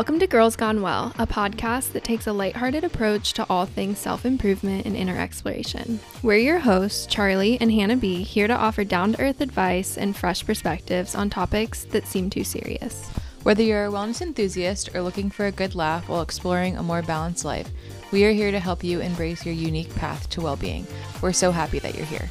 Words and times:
Welcome 0.00 0.18
to 0.20 0.26
Girls 0.26 0.56
Gone 0.56 0.80
Well, 0.80 1.12
a 1.18 1.26
podcast 1.26 1.92
that 1.92 2.04
takes 2.04 2.26
a 2.26 2.32
lighthearted 2.32 2.84
approach 2.84 3.34
to 3.34 3.44
all 3.50 3.66
things 3.66 3.98
self 3.98 4.24
improvement 4.24 4.86
and 4.86 4.96
inner 4.96 5.18
exploration. 5.18 6.00
We're 6.22 6.38
your 6.38 6.58
hosts, 6.58 7.06
Charly 7.06 7.58
and 7.60 7.70
Hannah 7.70 7.98
B, 7.98 8.22
here 8.22 8.48
to 8.48 8.56
offer 8.56 8.82
down 8.82 9.12
to 9.12 9.20
earth 9.20 9.42
advice 9.42 9.98
and 9.98 10.16
fresh 10.16 10.42
perspectives 10.46 11.14
on 11.14 11.28
topics 11.28 11.84
that 11.84 12.06
seem 12.06 12.30
too 12.30 12.44
serious. 12.44 13.10
Whether 13.42 13.62
you're 13.62 13.84
a 13.84 13.90
wellness 13.90 14.22
enthusiast 14.22 14.94
or 14.94 15.02
looking 15.02 15.28
for 15.28 15.44
a 15.44 15.52
good 15.52 15.74
laugh 15.74 16.08
while 16.08 16.22
exploring 16.22 16.78
a 16.78 16.82
more 16.82 17.02
balanced 17.02 17.44
life, 17.44 17.68
we 18.10 18.24
are 18.24 18.32
here 18.32 18.52
to 18.52 18.58
help 18.58 18.82
you 18.82 19.02
embrace 19.02 19.44
your 19.44 19.54
unique 19.54 19.94
path 19.96 20.30
to 20.30 20.40
well 20.40 20.56
being. 20.56 20.86
We're 21.20 21.34
so 21.34 21.52
happy 21.52 21.78
that 21.78 21.94
you're 21.94 22.06
here. 22.06 22.30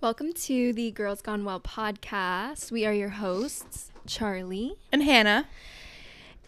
Welcome 0.00 0.32
to 0.32 0.72
the 0.72 0.92
Girls 0.92 1.20
Gone 1.20 1.44
Well 1.44 1.58
podcast. 1.58 2.70
We 2.70 2.86
are 2.86 2.92
your 2.92 3.08
hosts, 3.08 3.90
Charly, 4.06 4.76
And 4.92 5.02
Hannah, 5.02 5.48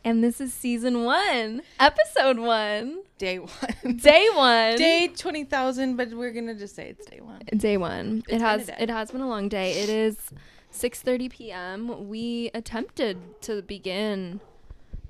and 0.04 0.23
this 0.23 0.40
is 0.40 0.54
season 0.54 1.02
one, 1.02 1.62
episode 1.80 2.38
one, 2.38 3.02
day 3.18 3.40
one. 3.40 3.96
day 3.96 4.28
one. 4.32 4.76
day 4.76 5.09
20,000, 5.09 5.96
but 5.96 6.12
we're 6.12 6.30
going 6.30 6.46
to 6.46 6.54
just 6.54 6.76
say 6.76 6.90
it's 6.90 7.04
day 7.06 7.20
one. 7.20 7.40
Day 7.56 7.76
one. 7.76 8.23
It's 8.28 8.34
it 8.34 8.40
has 8.40 8.70
it 8.78 8.88
has 8.88 9.10
been 9.10 9.20
a 9.20 9.28
long 9.28 9.48
day. 9.48 9.73
It 9.80 9.88
is 9.88 10.30
6:30 10.73 11.30
p.m. 11.32 12.09
We 12.09 12.52
attempted 12.54 13.42
to 13.42 13.62
begin 13.62 14.38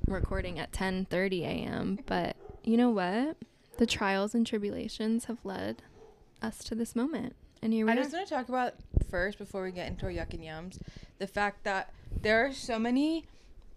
recording 0.07 0.59
at 0.59 0.73
10:30 0.73 1.43
a.m., 1.43 1.99
but 2.07 2.37
you 2.65 2.79
know 2.79 2.89
what? 2.89 3.37
The 3.77 3.85
trials 3.85 4.35
and 4.35 4.47
tribulations 4.47 5.27
have 5.27 5.45
led 5.45 5.83
us 6.41 6.65
to 6.65 6.75
this 6.75 6.97
moment. 6.97 7.37
And 7.63 7.73
here 7.73 7.85
we 7.87 7.93
I 7.93 7.95
are. 7.95 7.99
just 7.99 8.13
want 8.13 8.27
to 8.29 8.35
talk 8.35 8.49
about 8.49 8.75
first, 9.11 9.39
before 9.39 9.63
we 9.63 9.71
get 9.73 9.89
into 9.89 10.07
our 10.07 10.13
yuck 10.13 10.33
and 10.33 10.43
yums, 10.43 10.79
the 11.19 11.27
fact 11.27 11.65
that 11.65 11.93
there 12.23 12.45
are 12.47 12.53
so 12.53 12.79
many 12.79 13.27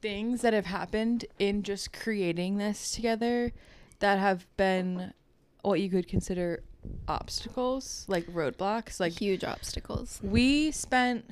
things 0.01 0.41
that 0.41 0.53
have 0.53 0.65
happened 0.65 1.25
in 1.39 1.63
just 1.63 1.91
creating 1.93 2.57
this 2.57 2.91
together 2.91 3.51
that 3.99 4.19
have 4.19 4.45
been 4.57 5.13
what 5.61 5.79
you 5.79 5.89
could 5.89 6.07
consider 6.07 6.63
obstacles, 7.07 8.05
like 8.07 8.25
roadblocks. 8.27 8.99
Like 8.99 9.13
huge 9.13 9.43
obstacles. 9.43 10.19
we 10.23 10.71
spent 10.71 11.25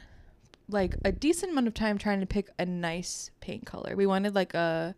like 0.69 0.95
a 1.03 1.11
decent 1.11 1.51
amount 1.51 1.67
of 1.67 1.73
time 1.73 1.97
trying 1.97 2.21
to 2.21 2.25
pick 2.25 2.49
a 2.57 2.65
nice 2.65 3.29
paint 3.41 3.65
color. 3.65 3.95
We 3.95 4.05
wanted 4.05 4.35
like 4.35 4.53
a 4.53 4.95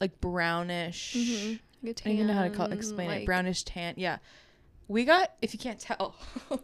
like 0.00 0.20
brownish. 0.20 1.14
Mhm. 1.16 1.60
I 1.82 1.86
don't 1.92 2.06
even 2.06 2.26
know 2.28 2.34
how 2.34 2.44
to 2.44 2.50
call 2.50 2.68
Tan, 2.68 2.76
explain 2.76 3.10
it. 3.10 3.26
Brownish 3.26 3.64
tan. 3.64 3.94
Yeah. 3.96 4.18
We 4.86 5.04
got 5.04 5.32
if 5.42 5.52
you 5.52 5.58
can't 5.58 5.80
tell. 5.80 6.14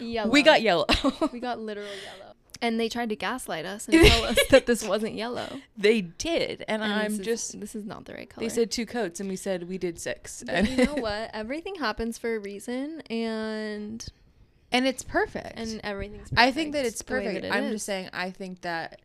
Yellow. 0.00 0.30
we 0.30 0.42
got 0.42 0.62
yellow. 0.62 0.86
we 1.32 1.40
got 1.40 1.60
literal 1.60 1.86
yellow. 1.86 2.32
And 2.62 2.80
they 2.80 2.88
tried 2.88 3.10
to 3.10 3.16
gaslight 3.16 3.66
us 3.66 3.86
and 3.86 4.06
tell 4.06 4.24
us 4.24 4.38
that 4.50 4.64
this 4.66 4.82
wasn't 4.82 5.14
yellow. 5.14 5.60
they 5.76 6.00
did, 6.00 6.64
and, 6.68 6.82
And 6.82 6.92
I'm 6.92 7.10
this 7.12 7.20
is- 7.20 7.26
just. 7.26 7.60
this 7.60 7.74
is 7.74 7.84
not 7.84 8.06
the 8.06 8.14
right 8.14 8.30
color. 8.30 8.46
They 8.46 8.48
said 8.48 8.70
two 8.70 8.86
coats, 8.86 9.20
and 9.20 9.28
we 9.28 9.36
said 9.36 9.68
we 9.68 9.76
did 9.78 9.98
six, 9.98 10.42
But 10.46 10.54
and, 10.54 10.68
you 10.68 10.84
know 10.86 10.94
what? 11.02 11.30
Everything 11.34 11.74
happens 11.74 12.16
for 12.16 12.34
a 12.34 12.38
reason, 12.38 13.02
and 13.10 14.04
and 14.72 14.86
it's 14.86 15.02
perfect. 15.02 15.58
and 15.58 15.80
everything's. 15.84 16.30
Perfect 16.30 16.38
I 16.40 16.50
think 16.50 16.72
that 16.72 16.86
it's 16.86 17.02
perfect. 17.02 17.42
that 17.42 17.44
it 17.44 17.52
I'm 17.52 17.64
is. 17.64 17.72
just 17.72 17.86
saying. 17.86 18.08
I 18.14 18.30
think 18.30 18.62
that, 18.62 19.00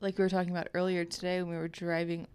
like 0.00 0.16
we 0.18 0.24
were 0.24 0.30
talking 0.30 0.50
about 0.50 0.68
earlier 0.74 1.04
today, 1.04 1.42
when 1.42 1.50
we 1.52 1.58
were 1.58 1.68
driving 1.68 2.26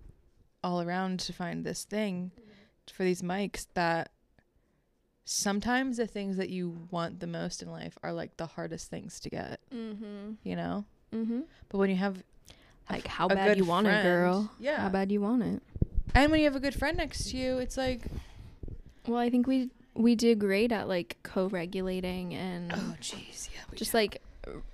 all 0.64 0.81
around 0.81 1.19
to 1.22 1.34
find 1.34 1.66
this 1.66 1.84
thing 1.84 2.31
mm-hmm. 2.39 2.94
for 2.94 3.03
these 3.03 3.23
mics, 3.23 3.66
that 3.73 4.12
sometimes 5.31 5.97
the 5.97 6.08
things 6.08 6.38
that 6.38 6.50
you 6.50 6.78
want 6.92 7.19
the 7.19 7.28
most 7.28 7.62
in 7.64 7.72
life 7.72 7.97
are 8.03 8.12
like 8.12 8.36
the 8.38 8.46
hardest 8.46 8.90
things 8.90 9.19
to 9.22 9.30
get. 9.30 9.59
Mm-hmm. 9.74 10.34
You 10.44 10.56
know, 10.56 10.86
Mm-hmm. 11.14 11.42
but 11.69 11.78
when 11.78 11.90
you 11.90 11.97
have 11.97 12.24
Like 12.90 13.06
how 13.08 13.28
bad 13.28 13.58
you 13.58 13.66
want 13.66 13.88
it, 13.88 14.02
girl. 14.03 14.50
Yeah. 14.59 14.81
How 14.81 14.90
bad 14.90 15.12
you 15.12 15.19
want 15.22 15.44
it. 15.44 15.62
and 16.16 16.31
when 16.31 16.40
you 16.42 16.46
have 16.46 16.56
a 16.56 16.59
good 16.59 16.75
friend 16.75 16.97
next 16.97 17.30
to 17.31 17.38
you, 17.38 17.58
it's 17.58 17.75
like, 17.78 18.02
Well, 19.08 19.18
I 19.18 19.30
think 19.30 19.47
we 19.47 19.69
we 19.94 20.16
did 20.16 20.40
great 20.40 20.72
at 20.72 20.88
like 20.88 21.18
co-regulating 21.24 22.34
and 22.34 22.72
oh, 22.74 22.96
jeez, 23.02 23.50
yeah, 23.53 23.59
just 23.75 23.92
did. 23.92 23.98
like 23.98 24.22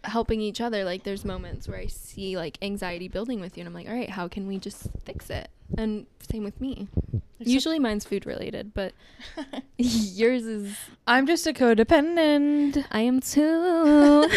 helping 0.03 0.41
each 0.41 0.61
other. 0.61 0.83
Like 0.83 1.03
there's 1.03 1.25
moments 1.25 1.67
where 1.67 1.79
I 1.79 1.87
see 1.87 2.37
like 2.37 2.57
anxiety 2.61 3.07
building 3.07 3.39
with 3.41 3.57
you, 3.57 3.61
and 3.61 3.67
I'm 3.67 3.73
like, 3.73 3.87
all 3.89 3.95
right, 3.95 4.09
how 4.09 4.27
can 4.27 4.47
we 4.47 4.59
just 4.59 4.87
fix 5.05 5.29
it? 5.31 5.49
And 5.77 6.05
same 6.21 6.43
with 6.43 6.61
me. 6.61 6.87
Usually 7.39 7.79
mine's 7.79 8.05
food 8.05 8.25
related, 8.25 8.73
but 8.73 8.93
yours 9.77 10.45
is 10.45 10.75
I'm 11.05 11.27
just 11.27 11.45
a 11.47 11.53
codependent. 11.53 12.85
I 12.91 13.01
am 13.01 13.19
too. 13.19 14.29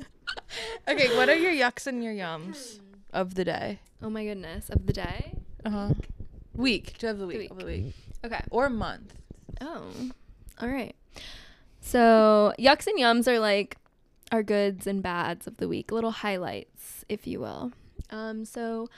Okay, 0.88 1.16
what 1.16 1.28
are 1.28 1.34
your 1.34 1.52
yucks 1.52 1.86
and 1.86 2.02
your 2.02 2.12
yums 2.12 2.80
of 3.12 3.34
the 3.34 3.44
day? 3.44 3.80
oh 4.02 4.10
my 4.10 4.24
goodness, 4.24 4.70
of 4.70 4.86
the 4.86 4.92
day. 4.92 5.34
Uh 5.64 5.70
huh. 5.70 5.90
Week. 6.54 7.00
You 7.02 7.08
have 7.08 7.18
the 7.18 7.26
week? 7.26 7.38
week. 7.38 7.50
Of 7.50 7.58
the 7.58 7.64
week. 7.66 7.94
Okay. 8.24 8.40
Or 8.50 8.68
month. 8.70 9.14
Oh, 9.60 9.84
all 10.60 10.68
right. 10.68 10.94
So 11.80 12.52
yucks 12.58 12.86
and 12.86 12.98
yums 12.98 13.28
are 13.28 13.38
like 13.38 13.76
our 14.32 14.42
goods 14.42 14.86
and 14.86 15.02
bads 15.02 15.46
of 15.46 15.56
the 15.58 15.68
week, 15.68 15.92
little 15.92 16.12
highlights, 16.12 17.04
if 17.08 17.26
you 17.26 17.40
will. 17.40 17.72
Um, 18.10 18.44
so 18.44 18.88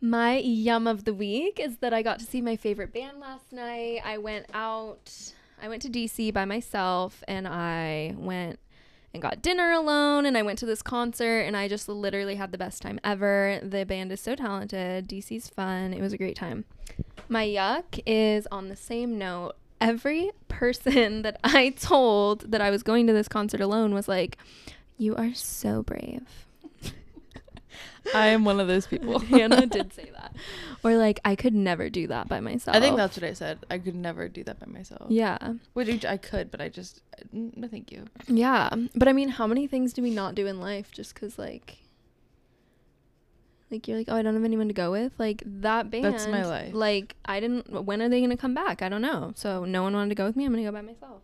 my 0.00 0.38
yum 0.38 0.86
of 0.86 1.04
the 1.04 1.14
week 1.14 1.58
is 1.60 1.78
that 1.78 1.92
I 1.92 2.02
got 2.02 2.18
to 2.20 2.24
see 2.24 2.40
my 2.40 2.56
favorite 2.56 2.92
band 2.92 3.20
last 3.20 3.52
night. 3.52 4.00
I 4.04 4.18
went 4.18 4.46
out. 4.54 5.32
I 5.60 5.68
went 5.68 5.82
to 5.82 5.88
DC 5.88 6.32
by 6.32 6.44
myself, 6.44 7.24
and 7.26 7.48
I 7.48 8.14
went 8.16 8.60
and 9.12 9.22
got 9.22 9.42
dinner 9.42 9.72
alone 9.72 10.26
and 10.26 10.36
I 10.36 10.42
went 10.42 10.58
to 10.60 10.66
this 10.66 10.82
concert 10.82 11.40
and 11.40 11.56
I 11.56 11.66
just 11.66 11.88
literally 11.88 12.34
had 12.34 12.52
the 12.52 12.58
best 12.58 12.82
time 12.82 13.00
ever. 13.02 13.58
The 13.62 13.84
band 13.84 14.12
is 14.12 14.20
so 14.20 14.34
talented. 14.34 15.08
DC's 15.08 15.48
fun. 15.48 15.94
It 15.94 16.00
was 16.00 16.12
a 16.12 16.18
great 16.18 16.36
time. 16.36 16.64
My 17.28 17.46
yuck 17.46 18.00
is 18.06 18.46
on 18.52 18.68
the 18.68 18.76
same 18.76 19.18
note. 19.18 19.54
Every 19.80 20.30
person 20.48 21.22
that 21.22 21.40
I 21.42 21.70
told 21.70 22.52
that 22.52 22.60
I 22.60 22.70
was 22.70 22.82
going 22.82 23.06
to 23.06 23.12
this 23.12 23.28
concert 23.28 23.60
alone 23.60 23.94
was 23.94 24.08
like, 24.08 24.36
"You 24.96 25.14
are 25.16 25.34
so 25.34 25.82
brave." 25.82 26.47
I 28.14 28.28
am 28.28 28.44
one 28.44 28.60
of 28.60 28.68
those 28.68 28.86
people. 28.86 29.18
Hannah 29.18 29.66
did 29.66 29.92
say 29.98 30.10
that. 30.14 30.34
Or 30.82 30.96
like, 30.96 31.20
"I 31.24 31.34
could 31.34 31.54
never 31.54 31.90
do 31.90 32.06
that 32.06 32.28
by 32.28 32.40
myself." 32.40 32.76
I 32.76 32.80
think 32.80 32.96
that's 32.96 33.16
what 33.16 33.24
I 33.24 33.32
said. 33.32 33.58
I 33.70 33.78
could 33.78 33.94
never 33.94 34.28
do 34.28 34.44
that 34.44 34.58
by 34.60 34.66
myself. 34.66 35.10
Yeah. 35.10 35.54
Which 35.74 36.04
I 36.04 36.16
could, 36.16 36.50
but 36.50 36.60
I 36.60 36.68
just 36.68 37.02
no, 37.32 37.68
thank 37.68 37.90
you. 37.92 38.06
Yeah, 38.26 38.70
but 38.94 39.08
I 39.08 39.12
mean, 39.12 39.28
how 39.30 39.46
many 39.46 39.66
things 39.66 39.92
do 39.92 40.02
we 40.02 40.10
not 40.10 40.34
do 40.34 40.46
in 40.46 40.60
life 40.60 40.90
just 40.92 41.14
because, 41.14 41.38
like, 41.38 41.78
like 43.70 43.86
you're 43.86 43.98
like, 43.98 44.08
oh, 44.08 44.16
I 44.16 44.22
don't 44.22 44.34
have 44.34 44.44
anyone 44.44 44.68
to 44.68 44.74
go 44.74 44.90
with. 44.90 45.12
Like 45.18 45.42
that 45.44 45.90
band. 45.90 46.04
That's 46.04 46.26
my 46.26 46.44
life. 46.44 46.72
Like 46.74 47.16
I 47.24 47.40
didn't. 47.40 47.84
When 47.84 48.00
are 48.00 48.08
they 48.08 48.20
gonna 48.20 48.36
come 48.36 48.54
back? 48.54 48.82
I 48.82 48.88
don't 48.88 49.02
know. 49.02 49.32
So 49.34 49.64
no 49.64 49.82
one 49.82 49.94
wanted 49.94 50.10
to 50.10 50.14
go 50.14 50.24
with 50.26 50.36
me. 50.36 50.44
I'm 50.44 50.52
gonna 50.52 50.64
go 50.64 50.72
by 50.72 50.82
myself. 50.82 51.22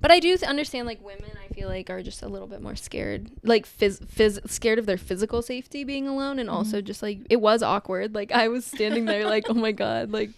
But 0.00 0.10
I 0.10 0.20
do 0.20 0.36
understand 0.46 0.86
like 0.86 1.04
women. 1.04 1.30
Feel 1.54 1.68
like 1.68 1.88
are 1.90 2.02
just 2.02 2.22
a 2.22 2.28
little 2.28 2.48
bit 2.48 2.60
more 2.60 2.74
scared, 2.76 3.30
like 3.42 3.66
phys- 3.66 4.04
phys- 4.06 4.48
scared 4.50 4.78
of 4.78 4.86
their 4.86 4.98
physical 4.98 5.40
safety 5.40 5.84
being 5.84 6.08
alone, 6.08 6.38
and 6.38 6.50
also 6.50 6.78
Mm-hmm. 6.78 6.86
just 6.86 7.02
like 7.02 7.18
it 7.30 7.40
was 7.40 7.62
awkward. 7.62 8.14
Like 8.14 8.32
I 8.32 8.48
was 8.48 8.64
standing 8.64 9.04
there, 9.04 9.24
like, 9.24 9.44
oh 9.48 9.54
my 9.54 9.70
god, 9.84 10.10
like 10.10 10.30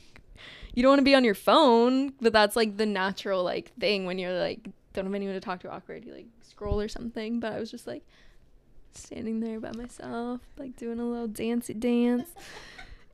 you 0.74 0.82
don't 0.82 0.90
want 0.90 0.98
to 1.00 1.04
be 1.04 1.14
on 1.14 1.24
your 1.24 1.34
phone, 1.34 2.12
but 2.20 2.32
that's 2.34 2.54
like 2.56 2.76
the 2.76 2.84
natural 2.86 3.42
like 3.42 3.72
thing 3.78 4.04
when 4.04 4.18
you're 4.18 4.38
like 4.38 4.60
don't 4.92 5.04
have 5.06 5.14
anyone 5.14 5.34
to 5.34 5.40
talk 5.40 5.60
to 5.60 5.70
awkward. 5.70 6.04
You 6.04 6.12
like 6.14 6.26
scroll 6.42 6.80
or 6.80 6.88
something. 6.88 7.40
But 7.40 7.52
I 7.54 7.60
was 7.60 7.70
just 7.70 7.86
like 7.86 8.02
standing 8.92 9.40
there 9.40 9.60
by 9.60 9.72
myself, 9.72 10.40
like 10.58 10.76
doing 10.76 10.98
a 11.00 11.04
little 11.04 11.28
dancey 11.28 11.74
dance. 11.74 12.28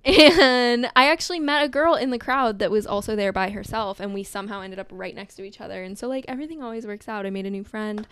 And 0.04 0.90
I 0.96 1.08
actually 1.10 1.38
met 1.38 1.64
a 1.64 1.68
girl 1.68 1.94
in 1.94 2.10
the 2.10 2.18
crowd 2.18 2.58
that 2.58 2.72
was 2.72 2.86
also 2.86 3.14
there 3.14 3.32
by 3.32 3.50
herself, 3.50 4.00
and 4.00 4.12
we 4.12 4.24
somehow 4.24 4.60
ended 4.60 4.80
up 4.80 4.88
right 4.90 5.14
next 5.14 5.36
to 5.36 5.44
each 5.44 5.60
other. 5.60 5.84
And 5.84 5.96
so, 5.96 6.08
like, 6.08 6.24
everything 6.26 6.62
always 6.62 6.86
works 6.86 7.08
out. 7.08 7.24
I 7.24 7.30
made 7.30 7.46
a 7.46 7.50
new 7.50 7.62
friend. 7.62 8.06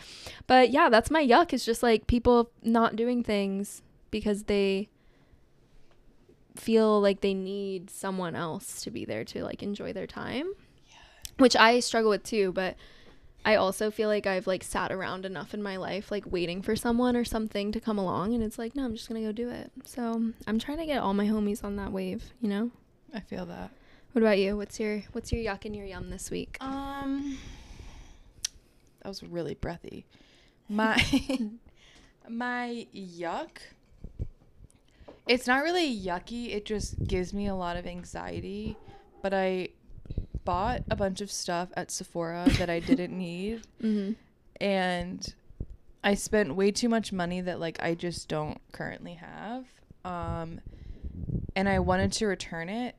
But 0.46 0.70
yeah, 0.70 0.88
that's 0.88 1.10
my 1.10 1.24
yuck, 1.26 1.52
is 1.52 1.64
just 1.64 1.82
like 1.82 2.06
people 2.06 2.50
not 2.62 2.94
doing 2.94 3.24
things 3.24 3.82
because 4.10 4.44
they 4.44 4.88
feel 6.54 7.00
like 7.00 7.22
they 7.22 7.34
need 7.34 7.90
someone 7.90 8.36
else 8.36 8.82
to 8.82 8.90
be 8.90 9.04
there 9.04 9.24
to 9.24 9.42
like 9.42 9.62
enjoy 9.62 9.92
their 9.92 10.06
time. 10.06 10.52
Which 11.38 11.56
I 11.56 11.80
struggle 11.80 12.10
with 12.10 12.22
too, 12.22 12.52
but 12.52 12.76
I 13.44 13.54
also 13.54 13.90
feel 13.90 14.08
like 14.08 14.26
I've 14.26 14.46
like 14.46 14.62
sat 14.62 14.92
around 14.92 15.24
enough 15.24 15.54
in 15.54 15.62
my 15.62 15.76
life 15.76 16.10
like 16.10 16.24
waiting 16.30 16.60
for 16.60 16.76
someone 16.76 17.16
or 17.16 17.24
something 17.24 17.72
to 17.72 17.80
come 17.80 17.98
along 17.98 18.34
and 18.34 18.42
it's 18.42 18.58
like 18.58 18.76
no, 18.76 18.84
I'm 18.84 18.94
just 18.94 19.08
going 19.08 19.20
to 19.20 19.28
go 19.28 19.32
do 19.32 19.50
it. 19.50 19.70
So, 19.84 20.32
I'm 20.46 20.58
trying 20.58 20.78
to 20.78 20.86
get 20.86 21.00
all 21.00 21.14
my 21.14 21.26
homies 21.26 21.64
on 21.64 21.76
that 21.76 21.92
wave, 21.92 22.24
you 22.40 22.48
know? 22.48 22.70
I 23.14 23.20
feel 23.20 23.46
that. 23.46 23.70
What 24.12 24.22
about 24.22 24.38
you? 24.38 24.56
What's 24.56 24.78
your 24.80 25.02
what's 25.12 25.32
your 25.32 25.42
yuck 25.42 25.64
and 25.64 25.74
your 25.74 25.86
yum 25.86 26.10
this 26.10 26.30
week? 26.30 26.58
Um, 26.60 27.38
that 29.02 29.08
was 29.08 29.22
really 29.22 29.54
breathy. 29.54 30.04
My 30.68 31.02
my 32.28 32.86
yuck. 32.94 33.58
It's 35.26 35.46
not 35.46 35.64
really 35.64 35.96
yucky. 35.96 36.54
It 36.54 36.64
just 36.64 37.04
gives 37.06 37.34
me 37.34 37.48
a 37.48 37.54
lot 37.54 37.76
of 37.76 37.86
anxiety. 37.86 38.76
But 39.22 39.34
I 39.34 39.70
bought 40.44 40.82
a 40.90 40.96
bunch 40.96 41.20
of 41.20 41.30
stuff 41.30 41.68
at 41.76 41.90
Sephora 41.90 42.46
that 42.58 42.70
I 42.70 42.80
didn't 42.80 43.16
need 43.16 43.62
Mm-hmm. 43.82 44.12
and 44.60 45.34
I 46.02 46.14
spent 46.14 46.54
way 46.56 46.70
too 46.70 46.88
much 46.88 47.12
money 47.12 47.40
that 47.42 47.60
like 47.60 47.82
I 47.82 47.94
just 47.94 48.28
don't 48.28 48.58
currently 48.72 49.14
have. 49.14 49.66
Um 50.04 50.60
and 51.54 51.68
I 51.68 51.78
wanted 51.80 52.12
to 52.12 52.26
return 52.26 52.68
it 52.68 52.96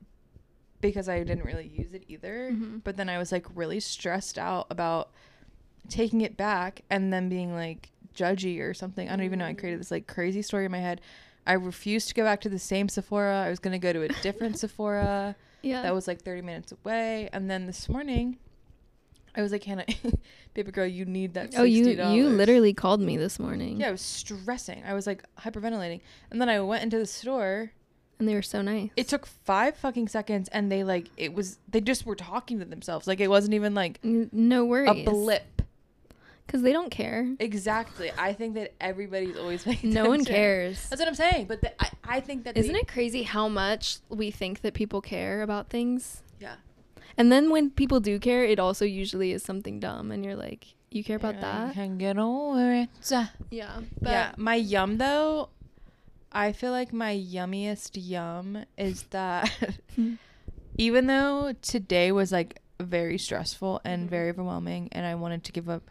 because 0.82 1.08
I 1.10 1.20
didn't 1.24 1.46
really 1.46 1.68
use 1.68 1.94
it 1.94 2.04
either. 2.08 2.52
Mhm. 2.52 2.82
But 2.84 2.98
then 2.98 3.10
I 3.10 3.18
was 3.18 3.32
like 3.32 3.46
really 3.56 3.80
stressed 3.80 4.38
out 4.38 4.68
about 4.70 5.12
taking 5.90 6.22
it 6.22 6.38
back 6.38 6.82
and 6.90 7.12
then 7.12 7.28
being 7.30 7.54
like 7.56 7.90
judgy 8.16 8.62
or 8.62 8.74
something. 8.74 9.08
I 9.10 9.16
don't 9.16 9.26
even 9.26 9.40
know. 9.40 9.46
I 9.46 9.54
created 9.54 9.80
this 9.80 9.92
like 9.92 10.06
crazy 10.08 10.42
story 10.42 10.66
in 10.66 10.72
my 10.72 10.80
head. 10.80 11.02
I 11.48 11.54
refused 11.54 12.08
to 12.10 12.14
go 12.14 12.24
back 12.24 12.42
to 12.42 12.50
the 12.50 12.60
same 12.60 12.88
Sephora. 12.88 13.44
I 13.46 13.50
was 13.50 13.58
going 13.60 13.72
to 13.74 13.80
go 13.80 13.92
to 13.94 14.04
a 14.04 14.10
different 14.22 14.60
Sephora 14.60 15.36
Yeah. 15.64 15.82
that 15.84 15.94
was 15.94 16.08
like 16.08 16.22
30 16.22 16.42
minutes 16.42 16.72
away. 16.72 17.30
And 17.34 17.50
then 17.50 17.66
this 17.68 17.88
morning, 17.90 18.38
I 19.36 19.42
was 19.42 19.52
like, 19.52 19.64
Hannah, 19.64 19.86
baby 20.54 20.72
girl, 20.72 20.86
you 20.86 21.06
need 21.06 21.34
that 21.36 21.52
$60. 21.52 21.60
oh, 21.60 21.64
you 21.64 21.86
you 22.14 22.28
literally 22.30 22.74
called 22.74 23.00
me 23.02 23.18
this 23.18 23.40
morning. 23.40 23.80
Yeah, 23.80 23.88
I 23.90 23.92
was 23.92 24.02
stressing. 24.02 24.84
I 24.86 24.94
was 24.94 25.08
like 25.08 25.24
hyperventilating. 25.40 26.02
And 26.30 26.42
then 26.42 26.50
I 26.50 26.60
went 26.62 26.84
into 26.84 26.98
the 26.98 27.06
store. 27.06 27.72
And 28.20 28.28
they 28.30 28.36
were 28.36 28.44
so 28.44 28.62
nice. 28.62 28.92
It 28.96 29.08
took 29.08 29.26
five 29.26 29.76
fucking 29.78 30.08
seconds 30.08 30.48
and 30.50 30.72
they 30.72 30.84
like, 30.84 31.08
it 31.18 31.34
was, 31.34 31.58
they 31.68 31.82
just 31.82 32.06
were 32.06 32.16
talking 32.16 32.60
to 32.60 32.66
themselves. 32.66 33.08
Like 33.08 33.20
it 33.20 33.30
wasn't 33.30 33.56
even 33.56 33.74
like 33.74 34.00
N- 34.04 34.30
no 34.32 34.64
worries. 34.66 34.90
a 34.92 35.04
blip. 35.10 35.44
Because 36.46 36.62
they 36.64 36.74
don't 36.74 36.90
care. 36.92 37.34
Exactly. 37.40 38.12
I 38.18 38.34
think 38.34 38.56
that 38.56 38.74
everybody's 38.82 39.38
always 39.38 39.66
making. 39.72 39.92
No 39.94 40.10
one 40.10 40.26
cares. 40.26 40.88
That's 40.90 41.00
what 41.00 41.08
I'm 41.08 41.16
saying. 41.16 41.46
But 41.48 41.62
the, 41.62 41.82
I, 41.82 41.90
I 42.04 42.20
think 42.20 42.44
that 42.44 42.58
Isn't 42.58 42.74
they- 42.74 42.80
it 42.80 42.88
crazy 42.88 43.24
how 43.24 43.48
much 43.48 43.98
we 44.10 44.32
think 44.32 44.62
that 44.62 44.74
people 44.74 45.02
care 45.02 45.42
about 45.44 45.70
things? 45.70 46.24
Yeah. 46.40 46.56
And 47.18 47.32
then 47.32 47.50
when 47.52 47.70
people 47.70 48.00
do 48.00 48.20
care, 48.20 48.44
it 48.44 48.60
also 48.60 48.84
usually 48.86 49.32
is 49.32 49.44
something 49.44 49.80
dumb, 49.80 50.12
and 50.12 50.24
you're 50.26 50.36
like, 50.36 50.68
you 50.90 51.04
care 51.04 51.16
about 51.18 51.40
that? 51.42 51.74
Can 51.74 51.98
get 51.98 52.18
over 52.18 52.74
it. 52.74 52.90
Yeah. 53.10 53.28
yeah, 54.02 54.32
my 54.38 54.56
yum 54.56 54.98
though, 54.98 55.50
I 56.34 56.52
feel 56.54 56.72
like 56.72 56.92
my 56.94 57.14
yummiest 57.16 57.92
yum 57.94 58.66
is 58.78 59.04
that 59.12 59.50
even 60.78 61.08
though 61.08 61.54
today 61.62 62.12
was 62.12 62.32
like 62.32 62.62
very 62.80 63.18
stressful 63.18 63.80
and 63.84 64.08
Mhm. 64.08 64.10
very 64.10 64.30
overwhelming 64.30 64.90
and 64.92 65.06
I 65.06 65.16
wanted 65.16 65.44
to 65.44 65.52
give 65.52 65.70
up 65.70 65.91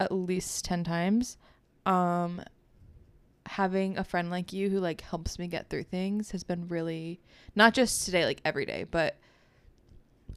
at 0.00 0.12
least 0.12 0.64
10 0.64 0.84
times, 0.84 1.36
um 1.84 2.42
having 3.46 3.96
a 3.96 4.02
friend 4.04 4.28
like 4.28 4.52
you 4.52 4.68
who 4.68 4.80
like 4.80 5.00
helps 5.00 5.38
me 5.38 5.46
get 5.46 5.68
through 5.70 5.84
things 5.84 6.32
has 6.32 6.42
been 6.42 6.66
really 6.66 7.20
not 7.54 7.72
just 7.74 8.04
today 8.04 8.24
like 8.24 8.40
every 8.44 8.66
day, 8.66 8.84
but 8.90 9.16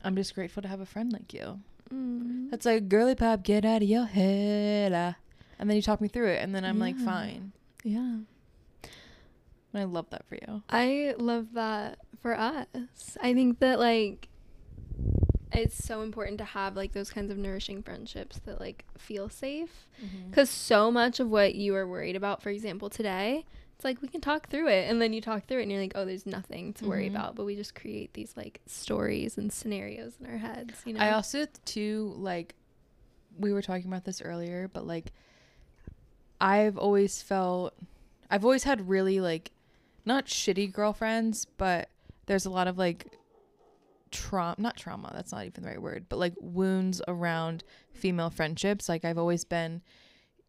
I'm 0.04 0.16
just 0.16 0.36
grateful 0.36 0.62
to 0.62 0.68
have 0.68 0.80
a 0.80 0.86
friend 0.86 1.12
like 1.12 1.34
you. 1.34 1.60
Mm. 1.94 2.52
That's 2.52 2.66
like 2.66 2.88
girly 2.88 3.16
pop, 3.16 3.44
get 3.44 3.66
out 3.66 3.82
of 3.82 3.88
your 3.90 4.06
head. 4.06 4.94
ah." 4.94 5.16
And 5.58 5.70
then 5.70 5.76
you 5.76 5.82
talk 5.82 6.00
me 6.00 6.08
through 6.08 6.28
it 6.30 6.42
and 6.42 6.54
then 6.56 6.64
I'm 6.64 6.80
like 6.80 6.98
fine. 6.98 7.52
Yeah. 7.84 8.20
And 9.74 9.82
I 9.82 9.84
love 9.84 10.10
that 10.12 10.26
for 10.28 10.36
you. 10.36 10.64
I 10.70 11.16
love 11.18 11.54
that 11.54 12.00
for 12.22 12.38
us. 12.38 12.66
I 13.22 13.34
think 13.34 13.60
that 13.60 13.80
like 13.80 14.30
it's 15.52 15.84
so 15.84 16.02
important 16.02 16.38
to 16.38 16.44
have 16.44 16.76
like 16.76 16.92
those 16.94 17.10
kinds 17.10 17.32
of 17.32 17.38
nourishing 17.38 17.82
friendships 17.82 18.40
that 18.46 18.60
like 18.60 18.86
feel 18.98 19.30
safe 19.30 19.88
because 20.30 20.50
so 20.50 20.92
much 20.92 21.20
of 21.20 21.30
what 21.30 21.56
you 21.56 21.76
are 21.76 21.88
worried 21.88 22.16
about, 22.16 22.42
for 22.42 22.50
example, 22.50 22.90
today, 22.90 23.46
it's 23.76 23.84
like 23.84 24.02
we 24.02 24.08
can 24.08 24.22
talk 24.22 24.48
through 24.50 24.68
it, 24.68 24.90
and 24.90 25.02
then 25.02 25.12
you 25.14 25.22
talk 25.22 25.46
through 25.48 25.60
it, 25.60 25.64
and 25.64 25.72
you're 25.72 25.82
like, 25.82 25.94
oh, 25.96 26.06
there's 26.06 26.26
nothing 26.26 26.74
to 26.74 26.86
worry 26.86 27.06
Mhm. 27.10 27.16
about, 27.16 27.36
but 27.36 27.46
we 27.46 27.56
just 27.56 27.74
create 27.76 28.14
these 28.14 28.36
like 28.38 28.60
stories 28.66 29.38
and 29.38 29.52
scenarios 29.52 30.14
in 30.20 30.26
our 30.28 30.38
heads, 30.38 30.74
you 30.86 30.94
know. 30.94 31.00
I 31.00 31.12
also 31.12 31.46
too 31.66 32.14
like 32.18 32.56
we 33.38 33.52
were 33.54 33.62
talking 33.62 33.88
about 33.88 34.04
this 34.06 34.22
earlier, 34.22 34.68
but 34.72 34.86
like 34.86 35.12
I've 36.42 36.78
always 36.78 37.22
felt 37.22 37.74
I've 38.30 38.44
always 38.46 38.64
had 38.64 38.88
really 38.90 39.20
like 39.20 39.52
not 40.06 40.26
shitty 40.26 40.72
girlfriends, 40.72 41.46
but 41.58 41.90
there's 42.28 42.46
a 42.46 42.50
lot 42.50 42.68
of 42.68 42.78
like 42.78 43.08
trauma 44.12 44.56
not 44.58 44.78
trauma, 44.78 45.12
that's 45.14 45.32
not 45.32 45.46
even 45.46 45.64
the 45.64 45.70
right 45.70 45.82
word, 45.82 46.06
but 46.10 46.18
like 46.20 46.34
wounds 46.40 47.02
around 47.08 47.64
female 47.94 48.30
friendships. 48.30 48.88
Like 48.90 49.06
I've 49.06 49.18
always 49.18 49.44
been 49.46 49.82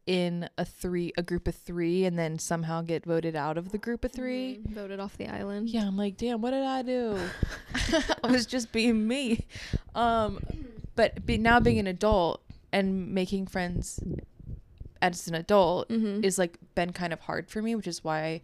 in 0.07 0.49
a 0.59 0.65
three 0.65 1.12
a 1.17 1.23
group 1.23 1.47
of 1.47 1.55
3 1.55 2.05
and 2.07 2.19
then 2.19 2.39
somehow 2.39 2.81
get 2.83 3.05
voted 3.05 3.37
out 3.37 3.57
of 3.59 3.71
the 3.71 3.79
group 3.79 4.05
of 4.05 4.11
3. 4.12 4.59
Mhm. 4.67 4.71
voted 4.73 4.99
off 4.99 5.17
the 5.17 5.29
island. 5.29 5.69
Yeah, 5.69 5.87
I'm 5.87 5.97
like, 5.97 6.17
damn, 6.17 6.41
what 6.41 6.51
did 6.53 6.65
I 6.65 6.83
do? 6.83 7.19
I 8.25 8.31
was 8.31 8.47
just 8.47 8.73
being 8.73 9.07
me. 9.07 9.47
Um, 9.95 10.41
but 10.97 11.25
be, 11.27 11.39
now 11.39 11.61
being 11.61 11.79
an 11.79 11.87
adult 11.87 12.43
and 12.73 13.12
making 13.15 13.47
friends 13.47 14.01
as 15.03 15.29
an 15.29 15.35
adult 15.35 15.89
Mm-hmm. 15.91 16.25
is 16.25 16.39
like 16.39 16.57
been 16.75 16.93
kind 16.93 17.12
of 17.12 17.21
hard 17.21 17.49
for 17.49 17.62
me, 17.62 17.75
which 17.75 17.87
is 17.87 18.03
why 18.03 18.41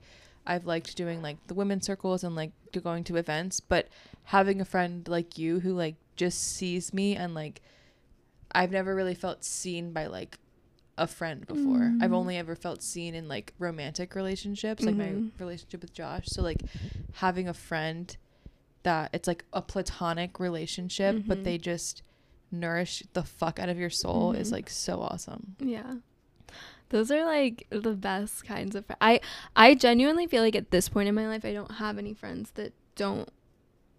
I've 0.46 0.66
liked 0.66 0.96
doing 0.96 1.22
like 1.22 1.36
the 1.46 1.54
women's 1.54 1.86
circles 1.86 2.22
and 2.24 2.34
like 2.36 2.52
going 2.82 3.04
to 3.04 3.16
events. 3.16 3.58
But 3.60 3.88
having 4.24 4.60
a 4.60 4.64
friend 4.64 5.06
like 5.08 5.38
you 5.38 5.60
who 5.60 5.72
like 5.72 5.96
just 6.16 6.42
sees 6.56 6.92
me 6.92 7.16
and 7.16 7.34
like 7.34 7.62
I've 8.52 8.70
never 8.70 8.94
really 8.94 9.14
felt 9.14 9.44
seen 9.44 9.92
by 9.92 10.06
like 10.06 10.38
a 10.98 11.06
friend 11.06 11.46
before. 11.46 11.92
I've 12.00 12.10
Mm. 12.10 12.16
only 12.16 12.36
ever 12.38 12.54
felt 12.54 12.82
seen 12.82 13.14
in 13.14 13.28
like 13.28 13.52
romantic 13.58 14.14
relationships, 14.14 14.84
like 14.84 14.96
my 14.96 15.04
Mhm. 15.12 15.30
relationship 15.38 15.82
with 15.82 15.92
Josh. 15.92 16.26
So 16.28 16.42
like 16.42 16.62
having 17.14 17.48
a 17.48 17.54
friend 17.54 18.16
that 18.82 19.10
it's 19.12 19.26
like 19.26 19.44
a 19.52 19.60
platonic 19.60 20.38
relationship, 20.40 21.22
but 21.26 21.38
Mhm. 21.38 21.44
they 21.44 21.58
just 21.58 22.02
nourish 22.50 23.02
the 23.12 23.24
fuck 23.24 23.58
out 23.58 23.68
of 23.68 23.76
your 23.78 23.90
soul 23.90 24.32
is 24.32 24.48
Mhm. 24.48 24.52
like 24.52 24.70
so 24.70 25.00
awesome. 25.02 25.56
Yeah. 25.60 25.96
Those 26.90 27.10
are 27.10 27.24
like 27.24 27.66
the 27.70 27.94
best 27.94 28.44
kinds 28.44 28.74
of 28.76 28.86
fr- 28.86 28.92
I 29.00 29.20
I 29.56 29.74
genuinely 29.74 30.26
feel 30.26 30.42
like 30.42 30.54
at 30.56 30.70
this 30.70 30.88
point 30.88 31.08
in 31.08 31.14
my 31.14 31.26
life 31.26 31.44
I 31.44 31.52
don't 31.52 31.72
have 31.72 31.98
any 31.98 32.14
friends 32.14 32.52
that 32.52 32.72
don't 32.94 33.28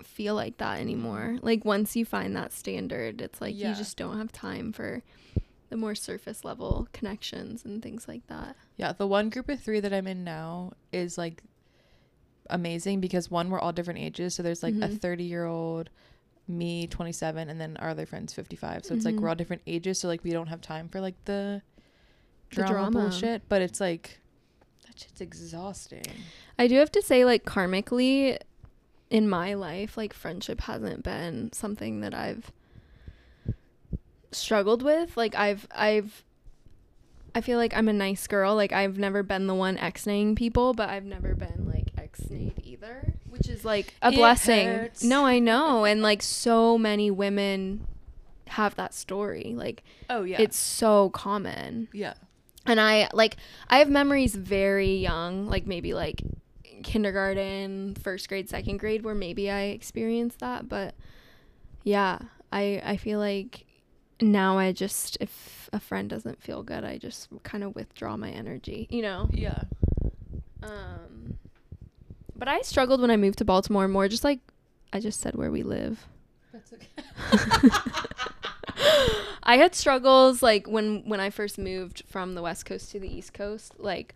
feel 0.04 0.36
like 0.36 0.58
that 0.58 0.80
anymore. 0.80 1.38
Like 1.42 1.66
once 1.66 1.96
you 1.96 2.06
find 2.06 2.36
that 2.36 2.54
standard, 2.54 3.20
it's 3.22 3.42
like 3.42 3.56
Yeah. 3.58 3.70
you 3.72 3.76
just 3.76 3.98
don't 3.98 4.18
have 4.18 4.32
time 4.32 4.72
for 4.72 5.04
the 5.70 5.76
more 5.76 5.96
surface 5.96 6.46
level 6.46 6.88
connections 6.94 7.66
and 7.66 7.84
things 7.84 8.08
like 8.08 8.26
that. 8.28 8.56
Yeah, 8.78 8.94
the 8.94 9.06
one 9.08 9.30
group 9.30 9.50
of 9.50 9.60
three 9.60 9.82
that 9.82 9.92
I'm 9.94 10.08
in 10.08 10.24
now 10.24 10.72
is 10.94 11.18
like 11.18 11.44
amazing 12.50 13.02
because 13.02 13.30
one, 13.30 13.50
we're 13.50 13.60
all 13.60 13.74
different 13.74 14.00
ages. 14.00 14.36
So 14.36 14.44
there's 14.44 14.64
like 14.64 14.76
a 14.76 14.88
Mhm. 14.88 15.02
30 15.02 15.24
year 15.26 15.46
old, 15.46 15.90
me, 16.48 16.88
27, 16.88 17.50
and 17.50 17.60
then 17.60 17.76
our 17.78 17.90
other 17.90 18.06
friend's 18.06 18.32
55. 18.34 18.86
So 18.86 18.94
it's 18.94 19.04
like 19.04 19.16
we're 19.16 19.28
all 19.28 19.36
different 19.36 19.64
ages. 19.68 20.00
So 20.00 20.08
like 20.08 20.24
we 20.24 20.32
don't 20.32 20.48
have 20.48 20.62
time 20.62 20.88
for 20.88 21.02
like 21.02 21.16
The 21.26 21.62
drama, 22.50 22.72
drama. 22.74 23.00
bullshit. 23.02 23.42
But 23.50 23.62
it's 23.62 23.80
like, 23.80 24.20
that 24.86 25.00
shit's 25.00 25.22
exhausting. 25.22 26.04
I 26.60 26.68
do 26.68 26.76
have 26.78 26.92
to 26.94 27.02
say 27.02 27.24
like 27.26 27.46
karmically 27.46 28.38
in 29.10 29.30
my 29.30 29.54
life 29.54 29.96
like 29.96 30.12
friendship 30.14 30.60
hasn't 30.62 31.02
been 31.02 31.50
something 31.54 32.02
that 32.02 32.14
I've 32.14 32.52
struggled 34.32 34.84
with. 34.84 35.16
Like 35.18 35.36
I've 35.36 35.68
I've 35.74 36.24
I 37.36 37.42
feel 37.42 37.58
like 37.58 37.76
I'm 37.76 37.88
a 37.88 37.94
nice 37.94 38.26
girl. 38.28 38.56
Like 38.56 38.72
I've 38.72 38.98
never 38.98 39.24
been 39.24 39.48
the 39.48 39.54
one 39.56 39.78
ex-naying 39.78 40.36
people, 40.36 40.74
but 40.74 40.90
I've 40.90 41.06
never 41.06 41.36
been 41.36 41.70
like 41.72 41.92
ex-nayed 41.98 42.60
either, 42.66 43.14
which 43.30 43.48
is 43.48 43.64
like 43.64 43.94
a 44.02 44.10
It 44.10 44.16
blessing. 44.16 44.68
hurts. 44.68 45.04
No, 45.04 45.26
I 45.26 45.40
know. 45.40 45.86
And 45.86 46.02
like 46.02 46.22
so 46.22 46.78
many 46.78 47.12
women 47.12 47.86
have 48.48 48.76
that 48.76 48.94
story. 48.94 49.54
Like 49.56 49.84
Oh, 50.10 50.24
yeah. 50.24 50.42
it's 50.42 50.58
so 50.58 51.10
common 51.12 51.88
yeah. 51.94 52.16
And 52.68 52.80
i 52.80 53.10
like 53.14 53.38
i 53.70 53.80
have 53.80 53.90
memories 53.90 54.36
very 54.36 54.96
young 54.98 55.48
like 55.48 55.66
maybe 55.66 55.94
like 55.94 56.22
kindergarten 56.84 57.96
first 57.96 58.30
grade 58.30 58.48
second 58.50 58.78
grade 58.78 59.04
where 59.04 59.16
maybe 59.16 59.50
i 59.50 59.62
experienced 59.64 60.40
that 60.40 60.70
but 60.70 60.94
yeah 61.84 62.20
i 62.52 62.82
i 62.86 62.98
feel 62.98 63.18
like 63.20 63.66
now 64.22 64.58
i 64.58 64.72
just 64.72 65.18
if 65.20 65.70
a 65.74 65.80
friend 65.80 66.10
doesn't 66.10 66.42
feel 66.42 66.62
good 66.64 66.84
i 66.84 66.98
just 66.98 67.30
kind 67.44 67.64
of 67.64 67.74
withdraw 67.76 68.16
my 68.16 68.30
energy 68.30 68.88
you 68.92 69.02
know 69.02 69.28
Yeah. 69.32 69.62
um 70.64 71.38
but 72.36 72.48
i 72.48 72.62
struggled 72.62 73.02
when 73.02 73.10
i 73.12 73.18
moved 73.18 73.38
to 73.40 73.46
baltimore 73.46 73.88
more 73.88 74.08
just 74.08 74.24
like 74.24 74.40
i 74.94 75.00
just 75.00 75.20
said 75.20 75.36
where 75.36 75.52
we 75.52 75.64
live 75.64 76.06
That's 76.54 76.74
okay. 76.74 76.88
I 79.44 79.58
had 79.58 79.76
struggles 79.76 80.44
like 80.44 80.68
when 80.68 81.04
when 81.08 81.20
I 81.20 81.30
first 81.30 81.58
moved 81.58 82.04
from 82.08 82.36
the 82.36 82.42
west 82.42 82.66
coast 82.66 82.92
to 82.92 83.00
the 83.00 83.14
east 83.14 83.34
coast 83.34 83.74
like 83.80 84.14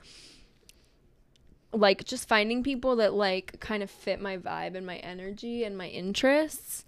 like 1.73 2.03
just 2.03 2.27
finding 2.27 2.63
people 2.63 2.97
that 2.97 3.13
like 3.13 3.59
kind 3.59 3.81
of 3.81 3.89
fit 3.89 4.19
my 4.19 4.37
vibe 4.37 4.75
and 4.75 4.85
my 4.85 4.97
energy 4.97 5.63
and 5.63 5.77
my 5.77 5.87
interests. 5.87 6.85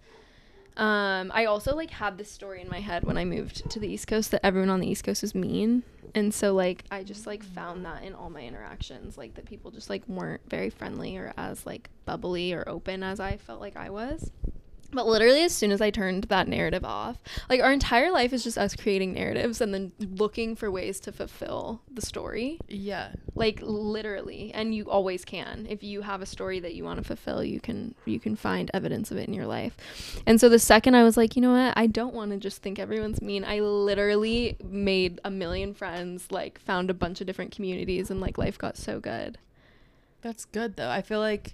Um 0.76 1.32
I 1.34 1.46
also 1.46 1.76
like 1.76 1.92
had 1.92 2.18
this 2.18 2.32
story 2.32 2.62
in 2.62 2.70
my 2.70 2.80
head 2.80 3.04
when 3.04 3.18
I 3.18 3.26
moved 3.26 3.70
to 3.70 3.80
the 3.80 3.88
east 3.88 4.08
coast 4.08 4.32
that 4.32 4.46
everyone 4.46 4.70
on 4.70 4.80
the 4.80 4.90
east 4.90 5.04
coast 5.04 5.22
was 5.22 5.34
mean. 5.34 5.84
And 6.16 6.34
so 6.34 6.54
like 6.54 6.84
I 6.92 7.04
just 7.04 7.26
like 7.26 7.44
found 7.44 7.86
that 7.86 8.04
in 8.04 8.14
all 8.14 8.30
my 8.30 8.42
interactions 8.42 9.18
like 9.18 9.36
that 9.36 9.46
people 9.46 9.72
just 9.72 9.90
like 9.90 10.08
weren't 10.08 10.42
very 10.50 10.70
friendly 10.70 11.18
or 11.18 11.34
as 11.38 11.66
like 11.66 11.90
bubbly 12.06 12.54
or 12.54 12.68
open 12.68 13.04
as 13.04 13.20
I 13.20 13.38
felt 13.38 13.62
like 13.62 13.78
I 13.78 13.90
was. 13.90 14.32
But 14.94 15.08
literally, 15.08 15.44
as 15.44 15.54
soon 15.54 15.72
as 15.72 15.82
I 15.82 15.90
turned 15.90 16.26
that 16.26 16.48
narrative 16.48 16.86
off, 16.86 17.18
like 17.50 17.62
our 17.62 17.72
entire 17.72 18.12
life 18.12 18.34
is 18.34 18.44
just 18.44 18.58
us 18.58 18.76
creating 18.76 19.14
narratives 19.14 19.62
and 19.62 19.74
then 19.74 19.92
looking 20.00 20.56
for 20.56 20.70
ways 20.70 21.00
to 21.02 21.12
fulfill 21.12 21.82
the 21.92 22.02
story. 22.02 22.60
Yeah. 22.68 23.14
Like 23.36 23.60
literally, 23.62 24.52
and 24.54 24.76
you 24.76 24.90
always 24.90 25.26
can. 25.26 25.66
If 25.70 25.84
you 25.84 26.02
have 26.02 26.22
a 26.22 26.26
story 26.26 26.60
that 26.60 26.76
you 26.76 26.84
want 26.84 27.00
to 27.00 27.04
fulfill, 27.04 27.44
you 27.44 27.60
can 27.60 27.96
you 28.06 28.20
can 28.20 28.36
find 28.36 28.70
evidence 28.74 29.12
of 29.12 29.18
it 29.18 29.28
in 29.28 29.34
your 29.34 29.48
life. 29.48 29.76
And 30.26 30.40
so 30.40 30.50
the 30.50 30.60
second 30.60 30.96
I 30.96 31.04
was 31.04 31.18
like, 31.18 31.36
you 31.36 31.42
know 31.42 31.54
what, 31.54 31.74
I 31.76 31.88
don't 31.88 32.14
want 32.14 32.32
to 32.32 32.38
just 32.38 32.62
think 32.62 32.80
everyone's 32.80 33.22
mean. 33.22 33.44
I 33.44 33.60
literally 33.60 34.58
made 34.64 35.20
a 35.24 35.32
million 35.32 35.74
friends, 35.74 36.32
like 36.32 36.60
found 36.60 36.90
a 36.90 36.94
bunch 36.94 37.22
of 37.22 37.28
different 37.28 37.52
communities, 37.52 38.10
and 38.12 38.22
like 38.22 38.38
life 38.38 38.58
got 38.58 38.78
so 38.78 39.00
good. 39.00 39.38
That's 40.22 40.46
good 40.46 40.78
though. 40.78 40.90
I 40.90 41.02
feel 41.02 41.20
like 41.20 41.54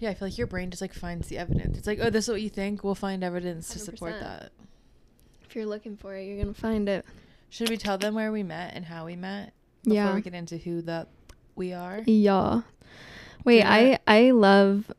yeah, 0.00 0.10
I 0.10 0.14
feel 0.14 0.26
like 0.28 0.38
your 0.38 0.46
brain 0.48 0.70
just 0.70 0.80
like 0.82 0.92
finds 0.94 1.28
the 1.28 1.38
evidence. 1.38 1.78
It's 1.78 1.86
like, 1.86 1.98
oh, 2.02 2.10
this 2.10 2.24
is 2.24 2.30
what 2.30 2.42
you 2.42 2.48
think. 2.50 2.82
We'll 2.82 2.94
find 2.96 3.22
evidence 3.22 3.68
to 3.68 3.78
support 3.78 4.18
that. 4.20 4.50
If 5.48 5.54
you're 5.54 5.66
looking 5.66 5.96
for 5.96 6.14
it, 6.14 6.24
you're 6.24 6.38
gonna 6.42 6.54
find 6.54 6.88
it. 6.88 7.04
Should 7.50 7.68
we 7.70 7.76
tell 7.76 7.98
them 7.98 8.14
where 8.14 8.32
we 8.32 8.42
met 8.42 8.74
and 8.74 8.84
how 8.84 9.06
we 9.06 9.16
met 9.16 9.52
before 9.84 9.94
Yeah. 9.94 10.14
we 10.14 10.20
get 10.22 10.34
into 10.34 10.56
who 10.56 10.82
the 10.82 11.06
we 11.54 11.72
are? 11.72 12.02
Yeah. 12.06 12.62
Wait, 13.44 13.58
Yeah. 13.58 13.70
I 13.72 13.98
I 14.06 14.30
love 14.32 14.90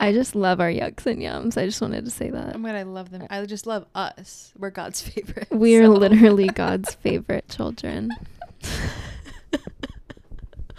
I 0.00 0.12
just 0.12 0.34
love 0.36 0.60
our 0.60 0.70
yucks 0.70 1.06
and 1.06 1.20
yums. 1.20 1.56
I 1.60 1.66
just 1.66 1.80
wanted 1.82 2.04
to 2.04 2.10
say 2.10 2.30
that. 2.30 2.54
Oh 2.54 2.58
my 2.58 2.70
god, 2.70 2.78
I 2.78 2.82
love 2.84 3.10
them. 3.10 3.26
I 3.30 3.44
just 3.46 3.66
love 3.66 3.84
us. 3.94 4.52
We're 4.56 4.70
God's 4.70 5.00
favorite. 5.08 5.48
We 5.50 5.76
are 5.76 5.84
so- 5.84 5.92
literally 5.92 6.46
God's 6.54 6.94
favorite 6.94 7.48
children. 7.48 8.10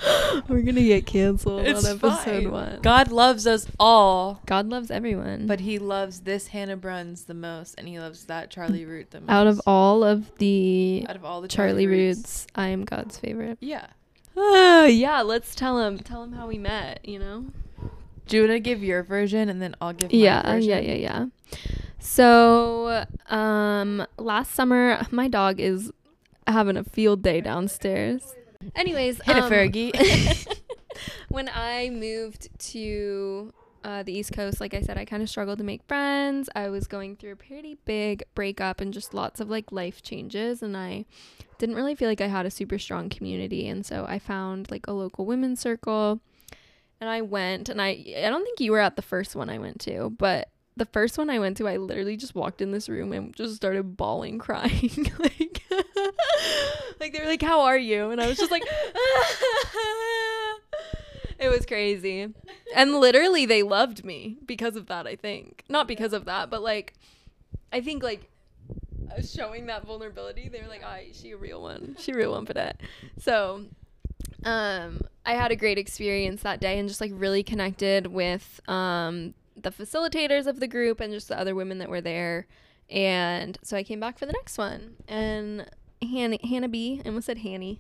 We're 0.48 0.62
gonna 0.62 0.82
get 0.84 1.06
canceled 1.06 1.66
It's 1.68 1.86
on 1.86 1.98
episode 1.98 2.24
fine. 2.44 2.52
one. 2.52 2.80
God 2.82 3.12
loves 3.12 3.46
us 3.46 3.68
all, 3.80 4.42
God 4.46 4.68
loves 4.70 4.90
everyone. 4.92 5.46
but 5.48 5.60
He 5.62 5.78
loves 5.80 6.22
this 6.22 6.48
Hannah 6.48 6.78
Bruns 6.78 7.26
the 7.26 7.34
most, 7.34 7.76
and 7.78 7.88
He 7.88 8.00
loves 8.00 8.26
that 8.26 8.50
Charly 8.50 8.86
Root 8.88 9.12
the 9.12 9.20
most. 9.22 9.30
out 9.30 9.48
of 9.48 9.62
all 9.68 10.04
of 10.04 10.36
the 10.38 11.06
out 11.10 11.16
of 11.16 11.26
all 11.26 11.42
the 11.42 11.48
Charly 11.48 11.86
Roots. 11.88 12.48
I 12.56 12.68
am 12.68 12.86
God's 12.86 13.18
favorite. 13.18 13.58
Yeah. 13.60 13.88
Ah, 14.38 14.86
yeah, 14.86 15.22
let's 15.22 15.54
tell 15.54 15.80
him. 15.80 16.00
Tell 16.00 16.24
him 16.24 16.32
how 16.34 16.48
we 16.48 16.58
met. 16.58 17.02
You 17.04 17.20
know. 17.20 17.46
Do 18.28 18.38
you 18.38 18.44
want 18.44 18.54
to 18.54 18.60
give 18.60 18.84
your 18.84 19.04
version 19.04 19.50
and 19.50 19.62
then 19.62 19.76
I'll 19.82 19.92
give 19.92 20.12
my 20.12 20.18
yeah 20.18 20.44
version? 20.54 20.70
yeah 20.70 20.80
yeah 20.80 20.94
yeah 20.94 21.26
so 21.98 23.06
um 23.28 24.06
last 24.18 24.54
summer 24.54 25.02
my 25.12 25.28
dog 25.28 25.60
is 25.60 25.92
having 26.48 26.78
a 26.78 26.84
field 26.84 27.22
day 27.24 27.42
downstairs 27.42 28.36
anyways 28.76 29.22
Hit 29.24 29.38
it, 29.38 29.44
um, 29.44 29.52
Fergie. 29.52 30.58
when 31.30 31.50
i 31.54 31.90
moved 31.90 32.50
to 32.60 33.54
uh, 33.82 34.04
the 34.04 34.12
east 34.12 34.34
coast 34.34 34.60
like 34.60 34.74
i 34.74 34.82
said 34.82 34.98
i 34.98 35.06
kind 35.06 35.24
of 35.24 35.30
struggled 35.30 35.58
to 35.58 35.64
make 35.64 35.82
friends 35.84 36.50
i 36.56 36.68
was 36.68 36.86
going 36.86 37.16
through 37.16 37.32
a 37.32 37.36
pretty 37.36 37.78
big 37.86 38.24
breakup 38.36 38.82
and 38.82 38.94
just 38.94 39.14
lots 39.14 39.40
of 39.40 39.50
like 39.50 39.72
life 39.72 40.02
changes 40.02 40.62
and 40.62 40.76
i 40.76 41.06
didn't 41.58 41.76
really 41.76 41.96
feel 41.96 42.10
like 42.10 42.20
i 42.20 42.28
had 42.28 42.46
a 42.46 42.52
super 42.52 42.78
strong 42.78 43.08
community 43.08 43.68
and 43.68 43.86
so 43.86 44.06
i 44.10 44.20
found 44.20 44.70
like 44.70 44.86
a 44.88 44.92
local 44.92 45.26
women's 45.26 45.62
circle 45.62 46.20
and 47.02 47.10
I 47.10 47.22
went 47.22 47.70
and 47.70 47.82
I 47.82 48.04
I 48.18 48.30
don't 48.30 48.44
think 48.44 48.60
you 48.60 48.72
were 48.72 48.80
at 48.80 48.96
the 48.96 49.02
first 49.02 49.36
one 49.36 49.50
I 49.50 49.58
went 49.58 49.80
to, 49.82 50.10
but 50.18 50.50
the 50.76 50.86
first 50.86 51.18
one 51.18 51.30
I 51.30 51.40
went 51.40 51.58
to, 51.58 51.68
I 51.68 51.78
literally 51.78 52.16
just 52.16 52.36
walked 52.36 52.62
in 52.62 52.72
this 52.72 52.88
room 52.88 53.12
and 53.12 53.36
just 53.36 53.56
started 53.56 53.98
bawling, 53.98 54.38
crying. 54.40 55.12
like, 55.18 55.49
like 57.00 57.14
they 57.14 57.20
were 57.20 57.26
like, 57.26 57.42
"How 57.42 57.62
are 57.62 57.78
you?" 57.78 58.12
And 58.12 58.22
I 58.22 58.28
was 58.28 58.38
just 58.38 58.52
like, 58.52 58.64
it 61.40 61.50
was 61.50 61.66
crazy. 61.66 62.28
And 62.76 63.00
literally, 63.00 63.46
they 63.46 63.64
loved 63.64 64.04
me 64.04 64.38
because 64.46 64.76
of 64.76 64.88
that. 64.88 65.08
I 65.08 65.16
think 65.16 65.64
not 65.70 65.88
because 65.88 66.14
of 66.14 66.26
that, 66.26 66.50
but 66.50 66.62
like, 66.62 66.94
I 67.72 67.82
think 67.82 68.04
like 68.04 68.30
showing 69.28 69.68
that 69.68 69.86
vulnerability, 69.86 70.50
they 70.50 70.62
were 70.62 70.68
like, 70.68 70.84
"I, 70.84 71.08
she 71.14 71.32
a 71.32 71.38
real 71.38 71.62
one. 71.62 71.96
She 72.00 72.12
a 72.12 72.16
real 72.16 72.32
one 72.32 72.46
for 72.46 72.54
that." 72.54 72.82
So 73.20 73.66
um 74.46 75.02
I 75.26 75.34
had 75.34 75.52
a 75.52 75.56
great 75.56 75.78
experience 75.78 76.42
that 76.44 76.60
day 76.60 76.80
and 76.80 76.88
just 76.88 77.02
like 77.02 77.12
really 77.14 77.44
connected 77.44 78.08
with 78.08 78.60
um 78.68 79.34
the 79.56 79.72
facilitators 79.72 80.48
of 80.48 80.60
the 80.60 80.68
group 80.68 81.00
and 81.00 81.14
just 81.14 81.28
the 81.28 81.38
other 81.38 81.54
women 81.54 81.80
that 81.80 81.90
were 81.90 82.02
there. 82.02 82.48
And 82.90 83.58
so 83.64 83.78
I 83.78 83.84
came 83.84 84.00
back 84.00 84.18
for 84.18 84.26
the 84.26 84.34
next 84.34 84.58
one. 84.58 84.96
And 85.08 85.70
Hannah 86.02 86.38
Hannah 86.44 86.70
B, 86.70 87.02
I 87.04 87.08
almost 87.08 87.26
said 87.28 87.40
Hanny. 87.40 87.80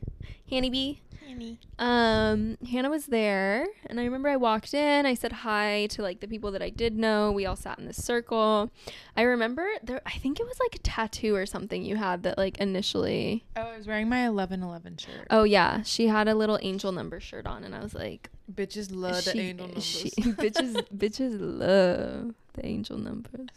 Hanny 0.50 0.70
B. 0.70 1.02
Hanny. 1.28 1.60
Um, 1.78 2.58
Hannah 2.72 2.90
was 2.90 3.06
there, 3.06 3.68
and 3.86 4.00
I 4.00 4.04
remember 4.04 4.30
I 4.30 4.36
walked 4.36 4.74
in. 4.74 5.06
I 5.06 5.14
said 5.14 5.32
hi 5.32 5.86
to 5.92 6.02
like 6.02 6.22
the 6.22 6.28
people 6.28 6.52
that 6.54 6.62
I 6.64 6.72
did 6.72 6.98
know. 6.98 7.32
We 7.32 7.46
all 7.46 7.56
sat 7.56 7.78
in 7.78 7.86
this 7.86 8.04
circle. 8.04 8.72
I 9.16 9.22
remember 9.22 9.68
there. 9.84 10.02
I 10.08 10.18
think 10.18 10.40
it 10.40 10.48
was 10.48 10.60
like 10.60 10.74
a 10.76 10.80
tattoo 10.80 11.36
or 11.36 11.46
something 11.46 11.84
you 11.86 11.98
had 11.98 12.24
that 12.24 12.38
like 12.40 12.58
initially. 12.58 13.46
oh, 13.56 13.62
I 13.62 13.78
was 13.78 13.86
wearing 13.86 14.10
my 14.10 14.28
1111 14.28 14.98
shirt. 14.98 15.28
Oh 15.30 15.44
yeah, 15.44 15.84
she 15.84 16.08
had 16.08 16.28
a 16.28 16.34
little 16.34 16.58
angel 16.64 16.92
number 16.92 17.20
shirt 17.20 17.46
on, 17.46 17.64
and 17.64 17.76
I 17.76 17.80
was 17.84 17.94
like, 17.94 18.32
Bitches 18.52 18.90
love 18.92 19.24
the 19.24 19.32
she- 19.34 19.40
angel 19.40 19.68
numbers. 19.68 19.84
she- 19.86 20.10
bitches, 20.22 20.88
bitches 20.98 21.38
love 21.40 22.34
the 22.54 22.66
angel 22.66 22.98
numbers. 22.98 23.50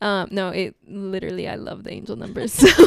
Um, 0.00 0.28
no, 0.30 0.48
it 0.48 0.76
literally, 0.86 1.48
I 1.48 1.56
love 1.56 1.84
the 1.84 1.92
angel 1.92 2.16
numbers. 2.16 2.52
So, 2.52 2.68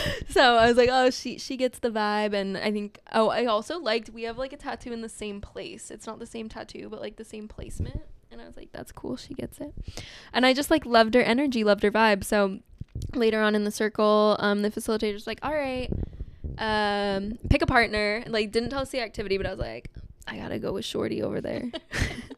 so 0.28 0.56
I 0.56 0.66
was 0.66 0.76
like, 0.76 0.88
oh, 0.90 1.10
she 1.10 1.38
she 1.38 1.56
gets 1.56 1.78
the 1.78 1.90
vibe, 1.90 2.34
and 2.34 2.56
I 2.56 2.70
think, 2.72 2.98
oh, 3.12 3.28
I 3.28 3.46
also 3.46 3.78
liked 3.78 4.10
we 4.10 4.22
have 4.24 4.38
like 4.38 4.52
a 4.52 4.56
tattoo 4.56 4.92
in 4.92 5.02
the 5.02 5.08
same 5.08 5.40
place. 5.40 5.90
It's 5.90 6.06
not 6.06 6.18
the 6.18 6.26
same 6.26 6.48
tattoo, 6.48 6.88
but 6.88 7.00
like 7.00 7.16
the 7.16 7.24
same 7.24 7.48
placement, 7.48 8.02
and 8.30 8.40
I 8.40 8.46
was 8.46 8.56
like, 8.56 8.72
that's 8.72 8.92
cool. 8.92 9.16
She 9.16 9.34
gets 9.34 9.58
it, 9.58 9.72
and 10.32 10.44
I 10.44 10.52
just 10.52 10.70
like 10.70 10.86
loved 10.86 11.14
her 11.14 11.22
energy, 11.22 11.64
loved 11.64 11.82
her 11.82 11.90
vibe. 11.90 12.24
So 12.24 12.58
later 13.14 13.40
on 13.40 13.54
in 13.54 13.64
the 13.64 13.70
circle, 13.70 14.36
um, 14.38 14.62
the 14.62 14.70
facilitator's 14.70 15.26
like, 15.26 15.38
all 15.42 15.54
right, 15.54 15.90
um, 16.58 17.38
pick 17.48 17.62
a 17.62 17.66
partner. 17.66 18.24
Like, 18.26 18.52
didn't 18.52 18.70
tell 18.70 18.80
us 18.80 18.90
the 18.90 19.00
activity, 19.00 19.36
but 19.36 19.46
I 19.46 19.50
was 19.50 19.60
like, 19.60 19.90
I 20.26 20.36
gotta 20.36 20.58
go 20.58 20.72
with 20.72 20.84
Shorty 20.84 21.22
over 21.22 21.40
there. 21.40 21.70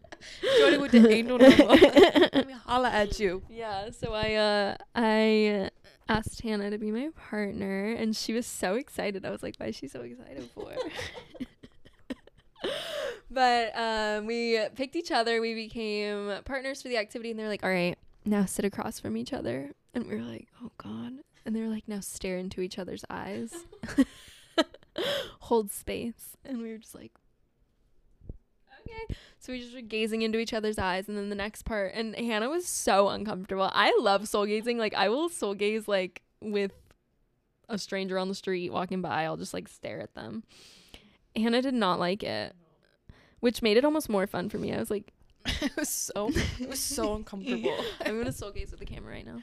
Shorty 0.59 0.79
with 0.79 0.93
the 0.93 1.09
angel 1.13 1.39
number. 1.39 1.65
Let 1.65 2.47
me 2.47 2.55
holla 2.65 2.91
at 2.91 3.19
you. 3.19 3.43
Yeah, 3.49 3.91
so 3.91 4.13
I 4.13 4.35
uh 4.35 4.77
I 4.95 5.71
asked 6.09 6.43
Hannah 6.43 6.71
to 6.71 6.79
be 6.79 6.91
my 6.91 7.11
partner 7.17 7.93
and 7.93 8.15
she 8.15 8.33
was 8.33 8.47
so 8.47 8.75
excited. 8.75 9.25
I 9.25 9.31
was 9.31 9.43
like, 9.43 9.57
why 9.59 9.67
is 9.67 9.77
she 9.77 9.89
so 9.89 10.03
excited 10.03 10.49
for? 10.55 10.73
but 13.31 13.77
um 13.77 14.27
we 14.27 14.61
picked 14.75 14.97
each 14.97 15.11
other, 15.11 15.41
we 15.41 15.55
became 15.55 16.33
partners 16.45 16.83
for 16.83 16.89
the 16.89 16.99
activity 16.99 17.31
and 17.31 17.39
they're 17.39 17.49
like, 17.49 17.65
All 17.65 17.71
right, 17.71 17.97
now 18.25 18.45
sit 18.45 18.65
across 18.65 19.01
from 19.01 19.17
each 19.17 19.33
other 19.33 19.73
and 19.95 20.07
we 20.07 20.17
were 20.17 20.23
like, 20.23 20.49
Oh 20.63 20.71
god 20.79 21.15
and 21.45 21.55
they 21.55 21.61
were 21.61 21.69
like, 21.69 21.87
now 21.87 22.01
stare 22.01 22.39
into 22.39 22.61
each 22.61 22.79
other's 22.79 23.05
eyes. 23.11 23.55
Hold 25.41 25.71
space. 25.71 26.37
And 26.45 26.59
we 26.63 26.71
were 26.71 26.79
just 26.79 26.95
like 26.95 27.13
Okay. 28.87 29.17
So 29.39 29.53
we 29.53 29.61
just 29.61 29.75
were 29.75 29.81
gazing 29.81 30.23
into 30.23 30.39
each 30.39 30.53
other's 30.53 30.79
eyes, 30.79 31.09
and 31.09 31.17
then 31.17 31.29
the 31.29 31.35
next 31.35 31.65
part, 31.65 31.93
and 31.95 32.15
Hannah 32.17 32.49
was 32.49 32.67
so 32.67 33.09
uncomfortable. 33.09 33.71
I 33.73 33.97
love 34.01 34.29
soul 34.29 34.47
gazing. 34.47 34.79
Like 34.79 34.95
I 34.95 35.09
will 35.09 35.29
soul 35.29 35.55
gaze 35.55 35.87
like 35.89 36.23
with 36.41 36.73
a 37.69 37.79
stranger 37.79 38.19
on 38.19 38.29
the 38.29 38.35
street 38.35 38.73
walking 38.73 39.03
by. 39.03 39.25
I'll 39.25 39.37
just 39.37 39.55
like 39.55 39.69
stare 39.69 40.01
at 40.01 40.15
them. 40.15 40.45
Hannah 41.37 41.63
did 41.63 41.75
not 41.75 41.99
like 41.99 42.23
it, 42.23 42.55
which 43.41 43.63
made 43.63 43.77
it 43.77 43.85
almost 43.85 44.09
more 44.09 44.27
fun 44.27 44.49
for 44.49 44.59
me. 44.59 44.73
I 44.73 44.79
was 44.79 44.91
like, 44.91 45.13
it 45.47 45.77
was 45.77 45.89
so 45.89 46.31
it 46.59 46.69
was 46.69 46.81
so 46.81 47.15
uncomfortable. 47.15 47.77
I'm 48.05 48.19
gonna 48.19 48.33
soul 48.33 48.51
gaze 48.51 48.71
with 48.71 48.81
the 48.81 48.87
camera 48.87 49.13
right 49.13 49.27
now. 49.27 49.43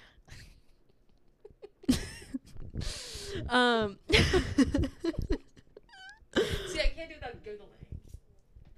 um. 3.50 3.98
See, 6.70 6.80
I 6.80 6.94
can't 6.96 7.10
do 7.10 7.16
that 7.22 7.44
giggling. 7.44 7.68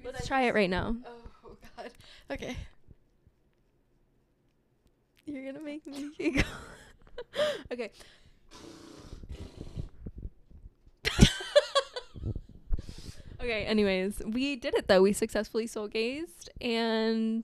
Let's 0.03 0.27
try 0.27 0.43
it 0.43 0.53
right 0.53 0.69
now. 0.69 0.95
Oh 1.05 1.57
god. 1.77 1.91
Okay. 2.31 2.55
You're 5.25 5.45
gonna 5.45 5.63
make 5.63 5.85
me 5.87 6.11
giggle. 6.17 6.43
okay. 7.71 7.91
okay, 13.39 13.65
anyways, 13.65 14.21
we 14.25 14.55
did 14.55 14.75
it 14.75 14.87
though. 14.87 15.01
We 15.01 15.13
successfully 15.13 15.67
soul 15.67 15.87
gazed 15.87 16.49
and 16.61 17.43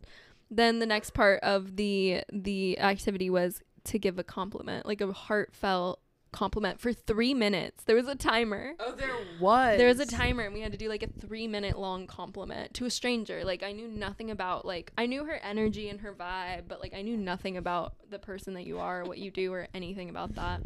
then 0.52 0.80
the 0.80 0.86
next 0.86 1.12
part 1.12 1.42
of 1.44 1.76
the 1.76 2.24
the 2.32 2.80
activity 2.80 3.30
was 3.30 3.62
to 3.86 4.00
give 4.00 4.20
a 4.20 4.24
compliment, 4.24 4.86
like 4.86 5.02
a 5.02 5.12
heartfelt 5.12 6.00
compliment 6.32 6.80
for 6.80 6.94
3 6.94 7.34
minutes. 7.34 7.84
There 7.84 7.96
was 7.96 8.08
a 8.08 8.16
timer. 8.16 8.74
Oh, 8.80 8.94
there 8.94 9.16
was. 9.40 9.78
There 9.78 9.88
was 9.88 10.00
a 10.00 10.06
timer 10.06 10.44
and 10.44 10.54
we 10.54 10.62
had 10.62 10.72
to 10.72 10.78
do 10.78 10.90
like 10.90 11.04
a 11.04 11.08
three 11.08 11.48
minute 11.48 11.78
long 11.78 12.08
compliment 12.08 12.74
to 12.76 12.86
a 12.86 12.90
stranger. 12.90 13.44
Like 13.44 13.64
I 13.64 13.72
knew 13.72 13.88
nothing 13.88 14.32
about 14.32 14.66
like 14.66 14.92
I 14.98 15.06
knew 15.06 15.26
her 15.26 15.40
energy 15.44 15.90
and 15.90 16.02
her 16.02 16.14
vibe, 16.14 16.64
but 16.68 16.82
like 16.82 16.94
I 16.94 17.02
knew 17.02 17.18
nothing 17.18 17.58
about 17.58 17.94
the 18.10 18.20
person 18.20 18.54
that 18.56 18.66
you 18.66 18.80
are, 18.80 19.04
what 19.04 19.18
you 19.18 19.32
do, 19.32 19.54
or 19.54 19.68
anything 19.74 20.10
about 20.10 20.36
that. 20.36 20.62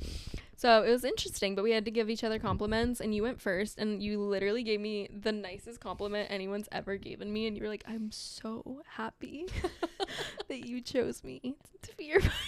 So 0.56 0.84
it 0.84 0.90
was 0.90 1.04
interesting, 1.04 1.56
but 1.56 1.64
we 1.64 1.72
had 1.72 1.84
to 1.86 1.92
give 1.92 2.10
each 2.10 2.24
other 2.24 2.40
compliments 2.40 3.02
and 3.02 3.14
you 3.14 3.24
went 3.24 3.42
first 3.42 3.78
and 3.78 4.02
you 4.02 4.20
literally 4.22 4.64
gave 4.64 4.80
me 4.80 5.10
the 5.14 5.32
nicest 5.32 5.82
compliment 5.82 6.32
anyone's 6.32 6.70
ever 6.72 6.96
given 6.96 7.34
me 7.34 7.48
and 7.48 7.58
you 7.58 7.64
were 7.64 7.70
like, 7.70 7.84
I'm 7.88 8.12
so 8.12 8.82
happy. 8.88 9.48
that 10.48 10.66
you 10.66 10.80
chose 10.80 11.24
me 11.24 11.56
to 11.82 11.98
be 11.98 12.06
your 12.06 12.20
partner. 12.22 12.40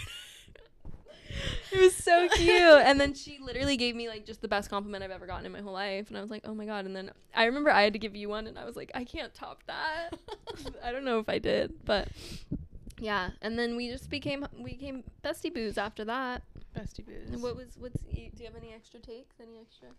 It 1.71 1.79
was 1.79 1.95
so 1.95 2.27
cute. 2.29 2.49
And 2.49 2.99
then 2.99 3.13
she 3.13 3.39
literally 3.39 3.77
gave 3.77 3.95
me 3.95 4.07
like 4.07 4.25
just 4.25 4.41
the 4.41 4.47
best 4.47 4.69
compliment 4.69 5.03
I've 5.03 5.11
ever 5.11 5.25
gotten 5.27 5.45
in 5.45 5.51
my 5.51 5.61
whole 5.61 5.73
life. 5.73 6.07
And 6.09 6.17
I 6.17 6.21
was 6.21 6.29
like, 6.29 6.43
oh 6.45 6.53
my 6.53 6.65
God. 6.65 6.85
And 6.85 6.95
then 6.95 7.11
I 7.33 7.45
remember 7.45 7.69
I 7.69 7.81
had 7.83 7.93
to 7.93 7.99
give 7.99 8.15
you 8.15 8.29
one 8.29 8.47
and 8.47 8.57
I 8.57 8.65
was 8.65 8.75
like, 8.75 8.91
I 8.95 9.03
can't 9.03 9.33
top 9.33 9.63
that. 9.67 10.11
I 10.83 10.91
don't 10.91 11.05
know 11.05 11.19
if 11.19 11.29
I 11.29 11.39
did, 11.39 11.73
but 11.85 12.07
yeah. 12.99 13.31
And 13.41 13.57
then 13.59 13.75
we 13.75 13.89
just 13.89 14.09
became 14.09 14.45
we 14.57 14.71
became 14.73 15.03
bestie 15.23 15.53
boos 15.53 15.77
after 15.77 16.05
that. 16.05 16.43
Bestie 16.77 17.05
booze. 17.05 17.29
And 17.31 17.41
what 17.41 17.55
was 17.55 17.77
what's 17.77 18.01
do 18.03 18.15
you 18.37 18.45
have 18.45 18.55
any 18.55 18.73
extra 18.73 18.99
takes? 18.99 19.35
Any 19.41 19.59
extra? 19.59 19.89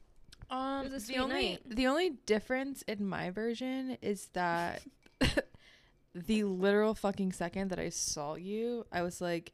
Um, 0.51 0.87
It 0.87 0.93
was 0.93 1.05
a 1.05 1.13
the 1.13 1.19
only 1.19 1.35
night. 1.35 1.63
the 1.69 1.87
only 1.87 2.11
difference 2.27 2.83
in 2.83 3.07
my 3.07 3.31
version 3.31 3.99
is 4.03 4.29
that 4.35 4.83
the 6.15 6.45
literal 6.45 6.95
fucking 6.95 7.33
second 7.33 7.71
that 7.71 7.79
I 7.79 7.89
saw 7.91 8.35
you, 8.37 8.87
I 8.93 9.03
was 9.03 9.21
like, 9.21 9.53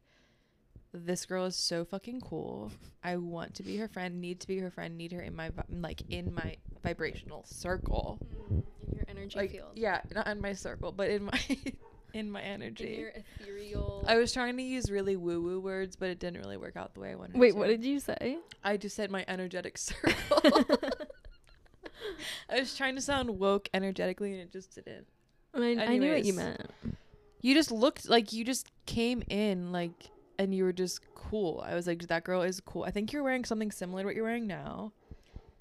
"This 0.94 1.24
girl 1.26 1.46
is 1.46 1.56
so 1.56 1.84
fucking 1.84 2.20
cool. 2.20 2.70
I 3.02 3.16
want 3.16 3.54
to 3.54 3.62
be 3.62 3.76
her 3.78 3.88
friend. 3.88 4.20
Need 4.20 4.40
to 4.40 4.46
be 4.46 4.58
her 4.58 4.70
friend. 4.70 4.96
Need 4.98 5.12
her 5.12 5.20
in 5.22 5.34
my 5.34 5.50
like 5.70 6.02
in 6.10 6.34
my 6.34 6.56
vibrational 6.82 7.44
circle. 7.46 8.18
Mm, 8.52 8.62
in 8.88 8.96
your 8.96 9.04
energy 9.08 9.38
Like 9.38 9.50
field. 9.52 9.70
yeah, 9.74 10.00
not 10.14 10.26
in 10.26 10.40
my 10.40 10.52
circle, 10.52 10.92
but 10.92 11.08
in 11.10 11.24
my 11.24 11.40
in 12.14 12.30
my 12.30 12.40
In 12.42 12.62
energy. 12.62 12.96
your 13.00 13.08
ethereal. 13.10 14.04
I 14.06 14.16
was 14.18 14.32
trying 14.32 14.56
to 14.58 14.62
use 14.62 14.90
really 14.90 15.16
woo 15.16 15.40
woo 15.40 15.60
words, 15.60 15.96
but 15.96 16.10
it 16.10 16.18
didn't 16.18 16.40
really 16.40 16.58
work 16.58 16.76
out 16.76 16.92
the 16.94 17.00
way 17.00 17.12
I 17.12 17.14
wanted. 17.14 17.36
it 17.36 17.38
Wait, 17.38 17.52
to. 17.52 17.56
what 17.58 17.68
did 17.68 17.84
you 17.84 17.98
say? 18.00 18.38
I 18.62 18.76
just 18.76 18.94
said 18.94 19.10
my 19.10 19.24
energetic 19.28 19.78
circle. 19.78 20.66
I 22.50 22.60
was 22.60 22.76
trying 22.76 22.96
to 22.96 23.00
sound 23.00 23.30
woke 23.38 23.68
energetically 23.72 24.32
and 24.32 24.40
it 24.42 24.52
just 24.52 24.74
didn't. 24.74 25.06
I, 25.54 25.76
I 25.84 25.98
knew 25.98 26.12
what 26.12 26.24
you 26.24 26.32
meant. 26.34 26.60
You 27.40 27.54
just 27.54 27.70
looked 27.72 28.08
like 28.08 28.32
you 28.32 28.44
just 28.44 28.66
came 28.86 29.22
in 29.28 29.72
like 29.72 30.10
and 30.42 30.54
you 30.54 30.64
were 30.64 30.72
just 30.72 31.00
cool. 31.14 31.62
I 31.66 31.74
was 31.74 31.86
like, 31.86 32.06
that 32.08 32.24
girl 32.24 32.42
is 32.42 32.60
cool. 32.60 32.82
I 32.84 32.90
think 32.90 33.12
you're 33.12 33.22
wearing 33.22 33.44
something 33.44 33.70
similar 33.70 34.02
to 34.02 34.06
what 34.06 34.14
you're 34.16 34.24
wearing 34.24 34.46
now. 34.46 34.92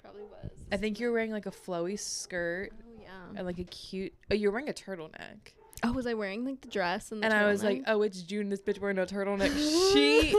Probably 0.02 0.22
was. 0.22 0.50
I 0.72 0.76
think 0.76 0.98
you're 0.98 1.12
wearing 1.12 1.30
like 1.30 1.46
a 1.46 1.50
flowy 1.50 1.98
skirt 1.98 2.70
Oh 2.72 3.00
yeah. 3.00 3.08
and 3.36 3.46
like 3.46 3.58
a 3.58 3.64
cute. 3.64 4.12
Oh, 4.30 4.34
you're 4.34 4.50
wearing 4.50 4.68
a 4.68 4.72
turtleneck. 4.72 5.52
Oh, 5.84 5.92
was 5.92 6.06
I 6.06 6.14
wearing 6.14 6.44
like 6.44 6.60
the 6.60 6.68
dress 6.68 7.12
and 7.12 7.22
the 7.22 7.26
And 7.26 7.34
I 7.34 7.46
was 7.46 7.62
like, 7.62 7.78
turtleneck? 7.80 7.84
oh, 7.88 8.02
it's 8.02 8.22
June. 8.22 8.48
This 8.48 8.60
bitch 8.60 8.80
wearing 8.80 8.98
a 8.98 9.06
turtleneck. 9.06 9.52
she 9.94 10.34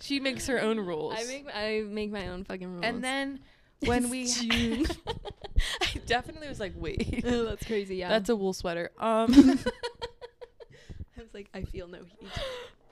she 0.00 0.20
makes 0.20 0.46
her 0.46 0.60
own 0.60 0.80
rules. 0.80 1.14
I 1.16 1.24
make 1.24 1.46
I 1.54 1.84
make 1.86 2.10
my 2.10 2.28
own 2.28 2.44
fucking 2.44 2.68
rules. 2.68 2.84
and 2.84 3.04
then 3.04 3.40
when 3.84 4.04
It's 4.04 4.10
we 4.10 4.26
June. 4.48 4.86
I 5.82 5.98
definitely 6.06 6.48
was 6.48 6.58
like, 6.60 6.72
wait. 6.76 7.22
oh, 7.26 7.44
that's 7.44 7.66
crazy. 7.66 7.96
Yeah. 7.96 8.08
That's 8.08 8.30
a 8.30 8.36
wool 8.36 8.52
sweater. 8.54 8.90
Um, 8.98 9.32
I 9.34 11.22
was 11.22 11.34
like, 11.34 11.48
I 11.52 11.62
feel 11.62 11.86
no 11.88 11.98
heat. 12.18 12.28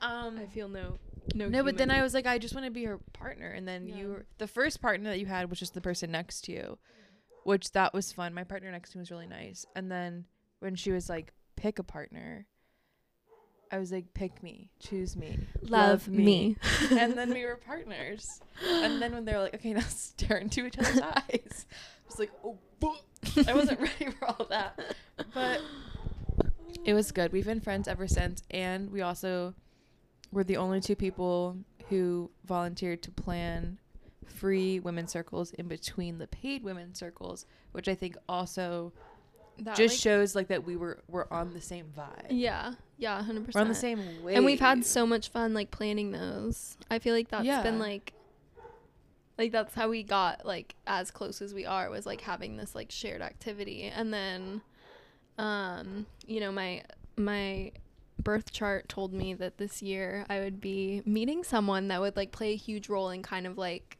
Um, 0.00 0.38
I 0.38 0.46
feel 0.46 0.68
no 0.68 0.98
no. 1.34 1.48
no, 1.48 1.64
but 1.64 1.76
then 1.76 1.90
I 1.90 2.02
was 2.02 2.14
like, 2.14 2.26
I 2.26 2.38
just 2.38 2.54
want 2.54 2.66
to 2.66 2.70
be 2.70 2.84
her 2.84 2.98
partner. 3.12 3.48
And 3.50 3.66
then 3.66 3.86
Yeah. 3.86 3.96
you, 3.96 4.08
were, 4.08 4.26
the 4.38 4.46
first 4.46 4.80
partner 4.80 5.10
that 5.10 5.20
you 5.20 5.26
had 5.26 5.50
was 5.50 5.58
just 5.58 5.74
the 5.74 5.80
person 5.80 6.10
next 6.10 6.42
to 6.42 6.52
you, 6.52 6.78
which 7.44 7.72
that 7.72 7.92
was 7.92 8.12
fun. 8.12 8.34
My 8.34 8.44
partner 8.44 8.70
next 8.70 8.92
to 8.92 8.98
me 8.98 9.00
was 9.00 9.10
really 9.10 9.26
nice. 9.26 9.66
And 9.74 9.90
then 9.90 10.26
when 10.60 10.74
she 10.74 10.90
was 10.90 11.08
like, 11.08 11.32
pick 11.56 11.78
a 11.78 11.82
partner, 11.82 12.46
I 13.70 13.78
was 13.78 13.92
like, 13.92 14.14
pick 14.14 14.42
me, 14.42 14.70
choose 14.80 15.16
me, 15.16 15.38
love 15.62 16.08
me. 16.08 16.56
and 16.90 17.18
then 17.18 17.30
we 17.30 17.44
were 17.44 17.56
partners. 17.66 18.40
And 18.66 19.00
then 19.02 19.12
when 19.12 19.24
they 19.24 19.34
were 19.34 19.40
like, 19.40 19.54
okay, 19.54 19.72
now 19.74 19.80
stare 19.80 20.38
into 20.38 20.64
each 20.64 20.78
other's 20.78 21.00
eyes, 21.00 21.66
I 21.68 22.08
was 22.08 22.18
like, 22.18 22.32
oh. 22.44 22.58
I 23.46 23.52
wasn't 23.52 23.80
ready 23.80 24.12
for 24.12 24.26
all 24.26 24.46
that. 24.48 24.78
But 25.34 25.60
it 26.84 26.94
was 26.94 27.10
good. 27.10 27.32
We've 27.32 27.44
been 27.44 27.60
friends 27.60 27.88
ever 27.88 28.06
since. 28.06 28.42
And 28.50 28.90
we 28.90 29.02
also 29.02 29.54
were 30.32 30.44
the 30.44 30.56
only 30.56 30.80
two 30.80 30.96
people 30.96 31.56
who 31.88 32.30
volunteered 32.44 33.02
to 33.02 33.10
plan 33.10 33.78
free 34.26 34.78
women's 34.78 35.10
circles 35.10 35.52
in 35.52 35.68
between 35.68 36.18
the 36.18 36.26
paid 36.26 36.62
women's 36.62 36.98
circles, 36.98 37.46
which 37.72 37.88
I 37.88 37.94
think 37.94 38.16
also 38.28 38.92
That, 39.60 39.74
just 39.76 39.94
like- 39.94 40.00
shows 40.00 40.34
like 40.34 40.48
that 40.48 40.64
we 40.64 40.76
were 40.76 41.02
were 41.08 41.32
on 41.32 41.52
the 41.54 41.60
same 41.60 41.86
vibe. 41.96 42.26
Yeah, 42.30 42.74
yeah, 42.98 43.22
hundred 43.22 43.46
percent. 43.46 43.54
We're 43.54 43.60
on 43.62 43.68
the 43.68 43.74
same 43.74 44.22
wave. 44.22 44.36
and 44.36 44.44
we've 44.44 44.60
had 44.60 44.84
so 44.84 45.06
much 45.06 45.30
fun 45.30 45.54
like 45.54 45.70
planning 45.70 46.10
those. 46.12 46.76
I 46.90 46.98
feel 46.98 47.14
like 47.14 47.28
that's 47.28 47.44
Yeah. 47.46 47.62
been 47.62 47.78
like 47.78 48.12
like 49.38 49.50
that's 49.52 49.74
how 49.74 49.88
we 49.88 50.02
got 50.02 50.44
like 50.44 50.74
as 50.86 51.10
close 51.10 51.40
as 51.40 51.54
we 51.54 51.64
are 51.64 51.88
was 51.90 52.04
like 52.06 52.20
having 52.20 52.56
this 52.56 52.74
like 52.74 52.90
shared 52.90 53.22
activity. 53.22 53.84
And 53.84 54.12
then 54.12 54.60
um 55.38 56.06
you 56.26 56.40
know 56.40 56.52
my 56.52 56.82
my 57.16 57.72
birth 58.18 58.52
chart 58.52 58.88
told 58.88 59.12
me 59.12 59.34
that 59.34 59.58
this 59.58 59.82
year 59.82 60.26
I 60.28 60.40
would 60.40 60.60
be 60.60 61.02
meeting 61.04 61.44
someone 61.44 61.88
that 61.88 62.00
would 62.00 62.16
like 62.16 62.32
play 62.32 62.52
a 62.52 62.56
huge 62.56 62.88
role 62.88 63.10
in 63.10 63.22
kind 63.22 63.46
of 63.46 63.56
like 63.56 63.98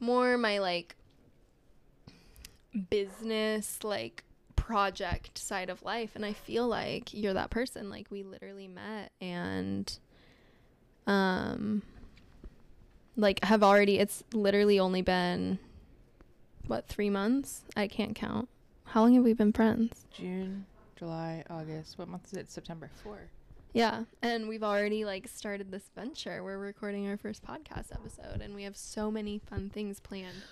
more 0.00 0.36
my 0.38 0.58
like 0.58 0.96
business 2.90 3.82
like 3.82 4.24
project 4.56 5.38
side 5.38 5.70
of 5.70 5.82
life 5.82 6.10
and 6.14 6.24
I 6.24 6.34
feel 6.34 6.68
like 6.68 7.14
you're 7.14 7.34
that 7.34 7.50
person 7.50 7.88
like 7.88 8.06
we 8.10 8.22
literally 8.22 8.68
met 8.68 9.12
and 9.20 9.98
um 11.06 11.82
like 13.16 13.42
have 13.44 13.62
already 13.62 13.98
it's 13.98 14.22
literally 14.32 14.78
only 14.78 15.00
been 15.00 15.58
what 16.66 16.86
3 16.86 17.08
months 17.08 17.62
I 17.76 17.88
can't 17.88 18.14
count 18.14 18.48
how 18.84 19.02
long 19.02 19.14
have 19.14 19.24
we 19.24 19.32
been 19.32 19.52
friends 19.52 20.04
June, 20.12 20.66
July, 20.98 21.44
August. 21.48 21.96
What 21.96 22.08
month 22.08 22.26
is 22.26 22.32
it? 22.32 22.50
September. 22.50 22.90
Four. 23.02 23.20
Yeah 23.72 24.04
and 24.22 24.48
we've 24.48 24.62
already 24.64 25.04
like 25.04 25.28
started 25.28 25.70
this 25.70 25.90
venture 25.94 26.42
we're 26.42 26.58
recording 26.58 27.06
our 27.08 27.16
first 27.16 27.44
podcast 27.44 27.92
episode 27.92 28.40
and 28.40 28.54
we 28.54 28.62
have 28.64 28.76
so 28.76 29.10
many 29.10 29.38
fun 29.38 29.70
things 29.70 30.00
planned 30.00 30.42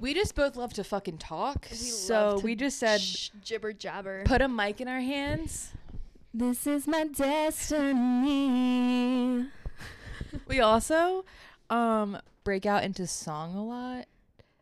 We 0.00 0.14
just 0.14 0.34
both 0.34 0.56
love 0.56 0.72
to 0.74 0.84
fucking 0.84 1.18
talk. 1.18 1.66
We 1.70 1.76
so 1.76 2.40
we 2.42 2.54
just 2.54 2.78
said 2.78 3.00
Sh- 3.00 3.30
jibber 3.42 3.72
jabber 3.72 4.22
put 4.24 4.40
a 4.40 4.48
mic 4.48 4.80
in 4.80 4.88
our 4.88 5.00
hands. 5.00 5.72
this 6.32 6.66
is 6.66 6.86
my 6.86 7.04
destiny 8.12 9.46
We 10.48 10.60
also 10.60 11.24
um 11.68 12.18
break 12.44 12.64
out 12.66 12.84
into 12.84 13.06
song 13.06 13.54
a 13.56 13.64
lot. 13.64 14.06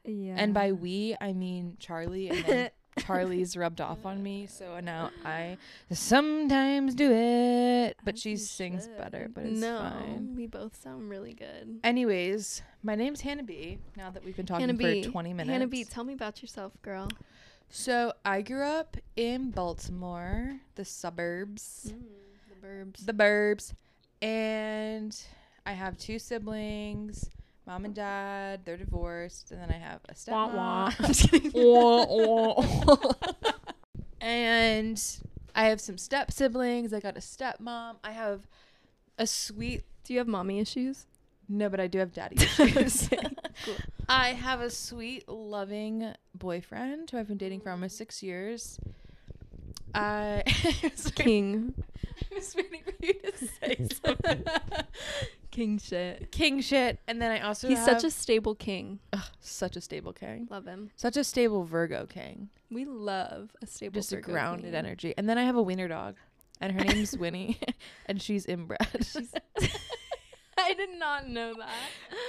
yeah 0.05 0.35
And 0.37 0.53
by 0.55 0.73
we 0.73 1.17
I 1.21 1.33
mean 1.33 1.77
Charly 1.79 2.31
and 2.31 2.71
Charly's 3.01 3.57
rubbed 3.57 3.81
off 3.81 4.05
on 4.07 4.23
me, 4.23 4.47
so 4.51 4.81
now 4.81 5.11
I 5.25 5.57
sometimes 5.91 6.95
do 6.95 7.11
it. 7.13 7.97
But 8.05 8.15
As 8.15 8.21
she 8.21 8.37
sings 8.37 8.85
should. 8.85 8.97
better, 8.99 9.31
but 9.33 9.45
it's 9.45 9.61
no, 9.61 9.79
fine. 9.79 10.35
we 10.37 10.47
both 10.47 10.81
sound 10.81 11.09
really 11.09 11.33
good. 11.35 11.81
Anyways, 11.85 12.63
my 12.83 12.95
name's 12.95 13.21
Hannah 13.21 13.43
B. 13.43 13.79
Now 13.97 14.11
that 14.11 14.25
we've 14.25 14.37
been 14.37 14.47
talking 14.47 14.67
Hannah 14.67 14.79
B, 14.79 15.03
for 15.05 15.11
20 15.11 15.33
minutes. 15.35 15.51
Hannah 15.51 15.67
B, 15.67 15.85
tell 15.85 16.05
me 16.05 16.15
about 16.15 16.43
yourself, 16.43 16.73
girl. 16.83 17.09
So 17.69 18.13
I 18.25 18.43
grew 18.43 18.65
up 18.65 18.97
in 19.17 19.51
Baltimore, 19.51 20.57
the 20.75 20.85
suburbs, 20.85 21.93
mm, 21.95 22.03
the 22.49 22.67
burbs. 22.67 23.07
the 23.07 23.13
burbs, 23.13 23.73
and 24.21 25.17
I 25.65 25.73
have 25.73 25.97
two 25.97 26.19
siblings, 26.19 27.31
mom 27.71 27.85
and 27.85 27.95
dad. 27.95 28.61
They're 28.65 28.77
divorced, 28.77 29.53
and 29.53 29.61
then 29.61 29.71
I 29.71 29.79
have 29.79 30.01
a 30.09 30.15
Wah, 30.31 30.49
stepmom. 30.49 30.55
wah. 30.55 30.93
I'm 30.99 31.07
just 31.07 31.31
kidding. 31.31 31.53
Wah, 31.55 32.05
wah. 32.09 33.13
and 34.21 35.01
I 35.55 35.67
have 35.69 35.81
some 35.81 35.97
step 35.97 36.33
siblings. 36.33 36.93
I 36.93 36.99
got 37.01 37.17
a 37.17 37.21
stepmom. 37.21 37.97
I 38.03 38.11
have 38.11 38.41
a 39.19 39.27
sweet 39.27 39.85
Do 40.05 40.13
you 40.15 40.19
have 40.19 40.27
mommy 40.29 40.59
issues? 40.59 41.07
no, 41.49 41.69
but 41.69 41.79
I 41.81 41.87
do 41.89 41.99
have 41.99 42.13
daddy 42.13 42.37
issues. 42.59 43.09
Cool. 43.65 43.75
I 44.09 44.29
have 44.31 44.61
a 44.61 44.71
sweet, 44.71 45.29
loving 45.29 46.13
boyfriend 46.35 47.11
who 47.11 47.19
I've 47.19 47.27
been 47.29 47.39
dating 47.39 47.61
for 47.61 47.71
almost 47.71 47.97
six 47.97 48.23
years. 48.23 48.79
I 49.95 50.43
was, 50.83 51.11
King. 51.15 51.75
I 52.31 52.35
was 52.37 52.55
waiting 52.55 52.83
for 52.85 52.93
you 53.05 53.15
to 53.15 53.47
say 53.49 53.89
something. 54.05 54.45
King 55.51 55.79
shit. 55.79 56.31
king 56.31 56.61
shit, 56.61 57.01
and 57.09 57.21
then 57.21 57.31
I 57.33 57.41
also 57.41 57.69
He's 57.69 57.85
such 57.85 58.05
a 58.05 58.11
stable 58.11 58.55
king. 58.55 59.01
ugh, 59.13 59.21
such 59.41 59.77
a 59.77 59.81
stable 59.81 60.13
king, 60.13 60.47
Love 60.51 60.65
him. 60.67 60.91
such 60.97 61.17
a 61.17 61.25
stable 61.25 61.65
Virgo 61.65 62.07
king, 62.07 62.51
We 62.71 62.85
love 62.85 63.51
a 63.63 63.67
stable 63.67 63.95
just 63.95 64.13
a 64.13 64.21
grounded 64.21 64.67
king. 64.67 64.75
energy. 64.75 65.15
And 65.17 65.29
then 65.29 65.39
I 65.39 65.43
have 65.45 65.57
a 65.57 65.63
wiener 65.63 65.89
dog, 65.89 66.15
and 66.61 66.73
her 66.73 66.85
name's 66.85 67.17
Winnie, 67.19 67.59
and 68.07 68.23
she's 68.23 68.47
inbred. 68.47 68.79
She's- 69.05 69.35
I 70.59 70.75
did 70.75 70.91
not 70.99 71.27
know 71.29 71.55
that. 71.55 71.71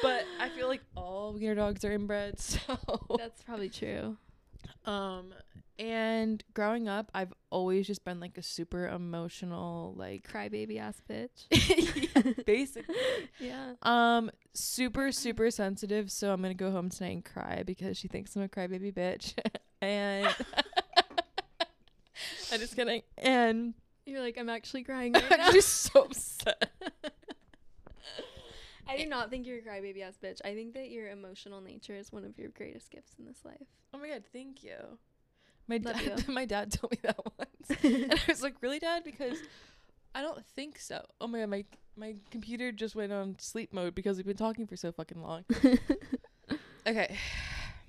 but 0.01 0.23
I 0.39 0.49
feel 0.49 0.67
like 0.67 0.81
all 0.95 1.33
wiener 1.33 1.53
dogs 1.53 1.83
are 1.85 1.91
inbred, 1.91 2.39
so 2.39 2.59
that's 3.17 3.43
probably 3.43 3.69
true. 3.69 4.17
Um, 4.85 5.33
and 5.81 6.43
growing 6.53 6.87
up, 6.87 7.09
I've 7.15 7.33
always 7.49 7.87
just 7.87 8.05
been 8.05 8.19
like 8.19 8.37
a 8.37 8.43
super 8.43 8.87
emotional, 8.87 9.95
like 9.97 10.27
Crybaby 10.31 10.79
ass 10.79 11.01
bitch. 11.09 12.45
basically. 12.45 12.95
yeah. 13.39 13.73
Um, 13.81 14.29
super 14.53 15.11
super 15.11 15.49
sensitive. 15.49 16.11
So 16.11 16.31
I'm 16.31 16.41
gonna 16.41 16.53
go 16.53 16.69
home 16.71 16.89
tonight 16.89 17.13
and 17.13 17.25
cry 17.25 17.63
because 17.65 17.97
she 17.97 18.07
thinks 18.07 18.35
I'm 18.35 18.43
a 18.43 18.47
crybaby 18.47 18.93
bitch. 18.93 19.33
and 19.81 20.27
I'm 22.51 22.59
just 22.59 22.75
kidding. 22.75 23.01
And 23.17 23.73
You're 24.05 24.21
like, 24.21 24.37
I'm 24.37 24.49
actually 24.49 24.83
crying 24.83 25.13
right 25.13 25.31
I'm 25.31 25.39
now. 25.39 25.51
just 25.51 25.69
so 25.91 26.03
upset. 26.03 26.71
I 28.87 28.97
do 28.97 29.07
not 29.07 29.31
think 29.31 29.47
you're 29.47 29.57
a 29.57 29.61
crybaby 29.61 30.03
ass 30.03 30.19
bitch. 30.21 30.41
I 30.45 30.53
think 30.53 30.75
that 30.75 30.91
your 30.91 31.09
emotional 31.09 31.59
nature 31.59 31.95
is 31.95 32.11
one 32.11 32.23
of 32.23 32.37
your 32.37 32.49
greatest 32.49 32.91
gifts 32.91 33.15
in 33.17 33.25
this 33.25 33.39
life. 33.43 33.67
Oh 33.95 33.97
my 33.97 34.09
god, 34.09 34.23
thank 34.31 34.63
you. 34.63 34.75
My 35.67 35.77
Love 35.77 36.03
dad, 36.03 36.27
my 36.27 36.45
dad 36.45 36.71
told 36.71 36.91
me 36.91 36.97
that 37.03 37.17
once, 37.37 37.83
and 37.83 38.11
I 38.13 38.19
was 38.27 38.41
like, 38.43 38.55
"Really, 38.61 38.79
Dad?" 38.79 39.03
Because 39.03 39.37
I 40.13 40.21
don't 40.21 40.45
think 40.45 40.79
so. 40.79 41.05
Oh 41.21 41.27
my 41.27 41.39
god, 41.39 41.49
my 41.49 41.65
my 41.95 42.15
computer 42.29 42.71
just 42.71 42.95
went 42.95 43.11
on 43.11 43.35
sleep 43.39 43.73
mode 43.73 43.95
because 43.95 44.17
we've 44.17 44.25
been 44.25 44.35
talking 44.37 44.67
for 44.67 44.75
so 44.75 44.91
fucking 44.91 45.21
long. 45.21 45.45
Okay, 46.87 47.15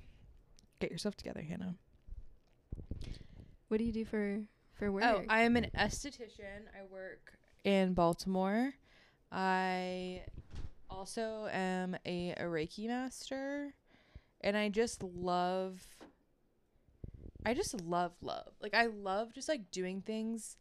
get 0.81 0.91
yourself 0.91 1.17
together, 1.17 1.41
Hannah. 1.43 1.75
what 3.69 3.79
do 3.79 3.85
you 3.85 3.93
do 3.93 4.05
for 4.05 4.41
for 4.75 4.93
work? 4.93 5.05
Oh, 5.05 5.23
I 5.29 5.43
am 5.43 5.57
an 5.57 5.69
esthetician. 5.77 6.69
I 6.79 6.85
work 6.91 7.33
in 7.65 7.95
Baltimore. 7.95 8.75
I 9.31 10.23
also 10.91 11.49
am 11.51 11.97
a, 12.05 12.33
a 12.37 12.43
Reiki 12.43 12.87
master, 12.87 13.75
and 14.43 14.57
I 14.57 14.69
just 14.69 15.03
love. 15.03 15.81
I 17.45 17.55
just 17.55 17.81
love 17.83 18.13
love. 18.21 18.53
Like 18.61 18.75
I 18.75 18.87
love 18.87 19.33
just 19.33 19.49
like 19.49 19.71
doing 19.71 20.01
things 20.01 20.57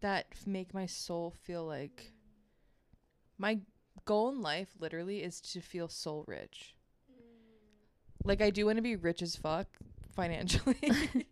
that 0.00 0.26
make 0.46 0.74
my 0.74 0.86
soul 0.86 1.34
feel 1.42 1.64
like. 1.64 2.12
My 3.36 3.60
goal 4.04 4.30
in 4.30 4.40
life, 4.40 4.68
literally, 4.78 5.22
is 5.22 5.40
to 5.40 5.60
feel 5.60 5.88
soul 5.88 6.24
rich. 6.26 6.74
Like 8.24 8.42
I 8.42 8.50
do 8.50 8.66
want 8.66 8.76
to 8.76 8.82
be 8.82 8.96
rich 8.96 9.22
as 9.22 9.36
fuck 9.36 9.66
financially, 10.14 10.76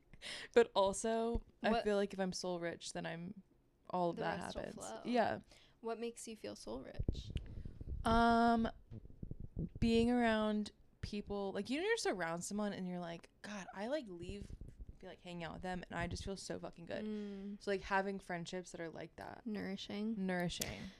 but 0.55 0.71
also 0.75 1.43
I 1.63 1.81
feel 1.83 1.97
like 1.97 2.13
if 2.13 2.21
I'm 2.21 2.33
soul 2.33 2.61
rich, 2.61 2.93
then 2.93 3.07
I'm 3.07 3.35
all 3.91 4.11
of 4.11 4.17
The 4.17 4.23
that 4.23 4.39
happens. 4.39 4.77
Yeah. 5.05 5.39
what 5.81 5.99
makes 5.99 6.27
you 6.29 6.37
feel 6.37 6.55
soul 6.55 6.85
rich? 6.85 7.25
Um, 8.05 8.69
being 9.81 10.11
around 10.11 10.71
people 11.03 11.53
like 11.55 11.71
you 11.71 11.79
know 11.79 11.85
you're 11.85 11.95
just 11.95 12.07
around 12.07 12.43
someone 12.43 12.73
and 12.73 12.87
you're 12.87 13.01
like, 13.01 13.29
God, 13.43 13.67
I 13.75 13.89
like 13.89 14.05
leave, 14.09 14.45
be 15.07 15.11
like 15.11 15.23
hanging 15.25 15.45
out 15.45 15.53
with 15.55 15.63
them, 15.63 15.83
and 15.89 15.99
I 15.99 16.07
just 16.07 16.25
feel 16.25 16.37
so 16.37 16.59
fucking 16.59 16.87
good. 16.87 17.05
Mm, 17.05 17.57
So 17.61 17.71
like 17.71 17.83
having 17.83 18.19
friendships 18.19 18.71
that 18.73 18.81
are 18.81 18.91
like 18.91 19.15
that, 19.17 19.43
nourishing. 19.47 20.15
nourishing. 20.19 20.91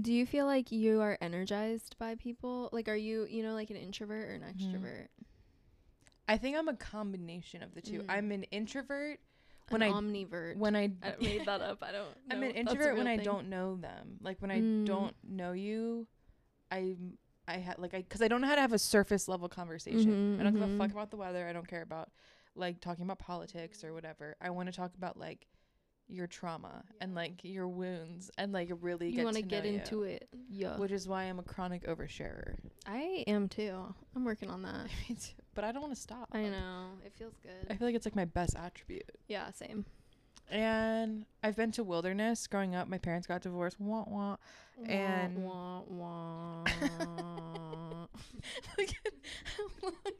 Do 0.00 0.12
you 0.12 0.24
feel 0.24 0.46
like 0.46 0.70
you 0.70 1.00
are 1.00 1.18
energized 1.20 1.96
by 1.98 2.14
people? 2.14 2.68
Like, 2.72 2.88
are 2.88 2.94
you, 2.96 3.26
you 3.28 3.42
know, 3.42 3.54
like 3.54 3.70
an 3.70 3.76
introvert 3.76 4.28
or 4.30 4.34
an 4.34 4.42
Mhm. 4.42 4.54
extrovert? 4.54 5.08
I 6.28 6.36
think 6.36 6.56
I'm 6.56 6.68
a 6.68 6.76
combination 6.76 7.62
of 7.62 7.74
the 7.74 7.80
two. 7.80 7.98
Mm. 8.00 8.04
I'm 8.08 8.30
an 8.32 8.42
introvert 8.44 9.18
when 9.70 9.82
an 9.82 9.88
I 9.88 9.92
omnivert. 9.92 10.56
when 10.58 10.76
I 10.76 10.92
I 11.02 11.14
made 11.20 11.44
that 11.46 11.60
up. 11.60 11.82
I 11.82 11.90
don't. 11.92 12.08
I'm 12.30 12.42
an 12.42 12.50
if 12.50 12.54
that's 12.54 12.66
a 12.66 12.70
introvert 12.74 12.96
when 12.96 13.06
real 13.06 13.20
I 13.20 13.24
don't 13.24 13.48
know 13.48 13.76
them. 13.76 14.18
Like 14.20 14.40
when 14.40 14.50
I 14.52 14.60
Mm. 14.60 14.84
don't 14.86 15.16
know 15.28 15.52
you, 15.52 16.06
I 16.70 16.94
I 17.48 17.56
had 17.56 17.78
like 17.80 17.94
I 17.94 18.02
because 18.02 18.22
I 18.22 18.28
don't 18.28 18.40
know 18.40 18.46
how 18.46 18.54
to 18.54 18.60
have 18.60 18.72
a 18.72 18.78
surface 18.78 19.26
level 19.26 19.48
conversation. 19.48 20.12
Mhm, 20.36 20.40
I 20.40 20.44
don't 20.44 20.52
give 20.52 20.62
a 20.62 20.68
mhm. 20.68 20.78
fuck 20.78 20.92
about 20.92 21.10
the 21.10 21.16
weather. 21.16 21.48
I 21.48 21.52
don't 21.52 21.66
care 21.66 21.82
about 21.82 22.10
like 22.54 22.80
talking 22.80 23.04
about 23.04 23.18
politics 23.18 23.84
or 23.84 23.92
whatever. 23.94 24.36
I 24.40 24.50
want 24.50 24.68
to 24.68 24.74
talk 24.76 24.92
about 24.96 25.16
like 25.18 25.46
your 26.12 26.26
trauma 26.26 26.82
and 27.00 27.14
like 27.14 27.44
your 27.44 27.68
wounds 27.68 28.32
and 28.36 28.52
like 28.52 28.68
really 28.80 29.10
You 29.10 29.16
get 29.16 29.24
want 29.24 29.36
to 29.36 29.42
to 29.42 29.48
get 29.48 29.64
know 29.64 29.70
into 29.70 29.96
you, 29.98 30.02
it? 30.02 30.28
Yeah. 30.50 30.76
which 30.76 30.90
is 30.90 31.06
why 31.06 31.22
I'm 31.24 31.38
a 31.38 31.42
chronic 31.44 31.86
oversharer. 31.86 32.56
I 32.86 33.22
am 33.28 33.48
too. 33.48 33.94
I'm 34.16 34.24
working 34.24 34.50
on 34.50 34.62
that. 34.62 34.86
But 35.54 35.64
I 35.64 35.72
don't 35.72 35.82
want 35.82 35.94
to 35.94 36.00
stop. 36.00 36.28
I 36.32 36.42
know. 36.42 36.86
It 37.04 37.12
feels 37.18 37.34
good. 37.42 37.66
I 37.68 37.74
feel 37.74 37.88
like 37.88 37.94
it's 37.96 38.06
like 38.06 38.14
my 38.16 38.24
best 38.24 38.56
attribute. 38.56 39.10
yeah, 39.28 39.50
same. 39.50 39.84
And 40.48 41.26
I've 41.44 41.56
been 41.56 41.70
to 41.72 41.84
wilderness 41.84 42.46
growing 42.46 42.74
up. 42.74 42.88
My 42.88 42.98
parents 42.98 43.26
got 43.26 43.42
divorced. 43.42 43.78
Wah 43.80 44.04
wah. 44.06 44.36
And- 44.86 45.44
wah, 45.44 45.82
wah, 45.86 46.64
wah. 46.64 48.06
Look 48.78 48.88
at 48.88 49.12
how 49.56 49.64
long 49.82 49.92
it 50.06 50.08
is. 50.14 50.19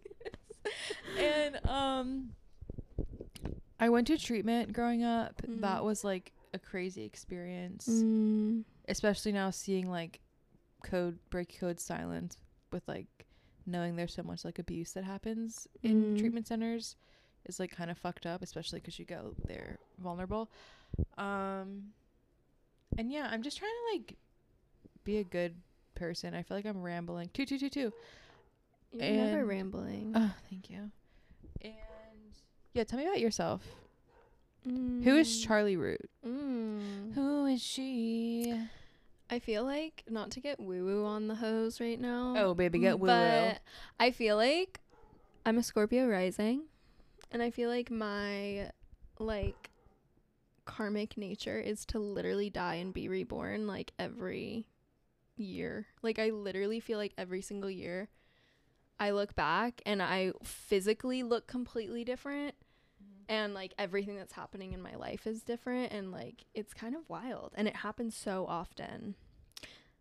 And 1.18 1.60
um 1.68 2.30
I 3.78 3.88
went 3.88 4.06
to 4.08 4.18
treatment 4.18 4.72
growing 4.72 5.02
up. 5.04 5.40
Mhm. 5.42 5.60
That 5.62 5.84
was 5.84 6.04
like 6.04 6.32
a 6.52 6.58
crazy 6.58 7.04
experience. 7.04 7.88
Mm, 7.88 8.64
Especially 8.88 9.32
now 9.32 9.50
seeing 9.50 9.88
like 9.90 10.20
code 10.82 11.18
break 11.30 11.58
code 11.58 11.78
silence 11.80 12.36
with 12.72 12.86
like 12.88 13.26
knowing 13.66 13.96
there's 13.96 14.14
so 14.14 14.22
much 14.22 14.44
like 14.44 14.58
abuse 14.58 14.92
that 14.92 15.04
happens 15.04 15.66
in 15.82 16.14
Mm. 16.14 16.18
treatment 16.18 16.46
centers 16.46 16.96
is 17.46 17.58
like 17.60 17.70
kind 17.70 17.90
of 17.90 17.96
fucked 17.98 18.26
up, 18.26 18.42
especially 18.42 18.80
cuz 18.80 18.98
you 18.98 19.04
go 19.04 19.34
there 19.46 19.78
vulnerable. 19.98 20.50
Um 21.16 21.92
and 22.98 23.10
yeah, 23.12 23.28
I'm 23.30 23.42
just 23.42 23.56
trying 23.58 23.70
to 23.70 23.96
like 23.98 24.16
be 25.04 25.18
a 25.18 25.24
good 25.24 25.54
person. 25.94 26.34
I 26.34 26.42
feel 26.42 26.56
like 26.56 26.66
I'm 26.66 26.82
rambling. 26.82 27.30
Two 27.32 27.46
two 27.46 27.58
two 27.58 27.70
two. 27.70 27.92
You're 28.92 29.02
never 29.12 29.46
rambling. 29.46 30.12
Oh, 30.16 30.34
thank 30.50 30.68
you. 30.68 30.90
And 31.62 31.74
yeah, 32.74 32.84
tell 32.84 32.98
me 32.98 33.06
about 33.06 33.20
yourself. 33.20 33.62
Mm. 34.66 35.02
Who 35.04 35.16
is 35.16 35.44
Charly 35.44 35.76
Root? 35.76 36.10
Mm. 36.26 37.14
Who 37.14 37.46
is 37.46 37.62
she? 37.62 38.54
I 39.30 39.38
feel 39.38 39.64
like 39.64 40.02
not 40.08 40.30
to 40.32 40.40
get 40.40 40.58
woo 40.58 40.84
woo 40.84 41.04
on 41.04 41.28
the 41.28 41.36
hose 41.36 41.80
right 41.80 42.00
now. 42.00 42.34
Oh, 42.36 42.54
baby, 42.54 42.80
get 42.80 42.98
woo-woo. 42.98 43.12
But 43.12 43.60
I 43.98 44.10
feel 44.10 44.36
like 44.36 44.80
I'm 45.46 45.56
a 45.56 45.62
Scorpio 45.62 46.06
rising, 46.06 46.62
and 47.30 47.42
I 47.42 47.50
feel 47.50 47.70
like 47.70 47.90
my 47.90 48.70
like 49.18 49.70
karmic 50.64 51.16
nature 51.16 51.58
is 51.58 51.84
to 51.84 51.98
literally 51.98 52.50
die 52.50 52.76
and 52.76 52.92
be 52.92 53.08
reborn 53.08 53.66
like 53.66 53.92
every 53.98 54.66
year. 55.36 55.86
Like 56.02 56.18
I 56.18 56.30
literally 56.30 56.80
feel 56.80 56.98
like 56.98 57.14
every 57.16 57.40
single 57.40 57.70
year 57.70 58.08
I 59.00 59.10
look 59.12 59.34
back 59.34 59.80
and 59.86 60.02
I 60.02 60.32
physically 60.44 61.22
look 61.22 61.46
completely 61.46 62.04
different 62.04 62.54
mm-hmm. 63.02 63.32
and 63.32 63.54
like 63.54 63.72
everything 63.78 64.16
that's 64.16 64.34
happening 64.34 64.74
in 64.74 64.82
my 64.82 64.94
life 64.94 65.26
is 65.26 65.42
different 65.42 65.90
and 65.92 66.12
like 66.12 66.44
it's 66.54 66.74
kind 66.74 66.94
of 66.94 67.08
wild 67.08 67.52
and 67.56 67.66
it 67.66 67.76
happens 67.76 68.14
so 68.14 68.44
often. 68.46 69.14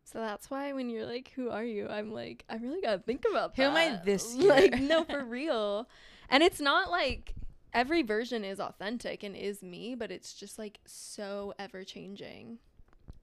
So 0.03 0.19
that's 0.19 0.49
why 0.51 0.73
when 0.73 0.89
you're 0.89 1.05
like 1.05 1.31
who 1.35 1.49
are 1.49 1.63
you? 1.63 1.87
I'm 1.87 2.11
like 2.11 2.43
i 2.49 2.57
really 2.57 2.81
gotta 2.81 2.99
think 2.99 3.23
about 3.29 3.55
Who 3.55 3.63
am 3.63 3.75
I 3.75 3.99
this 4.03 4.35
year? 4.35 4.49
like 4.49 4.79
no 4.79 5.03
for 5.09 5.23
real. 5.23 5.87
And 6.29 6.43
it's 6.43 6.59
not 6.59 6.91
like 6.91 7.33
every 7.73 8.03
version 8.03 8.43
is 8.43 8.59
authentic 8.59 9.23
and 9.23 9.35
is 9.35 9.61
me 9.63 9.95
but 9.95 10.11
it's 10.11 10.33
just 10.33 10.59
like 10.59 10.79
so 10.85 11.53
ever 11.57 11.83
changing 11.83 12.57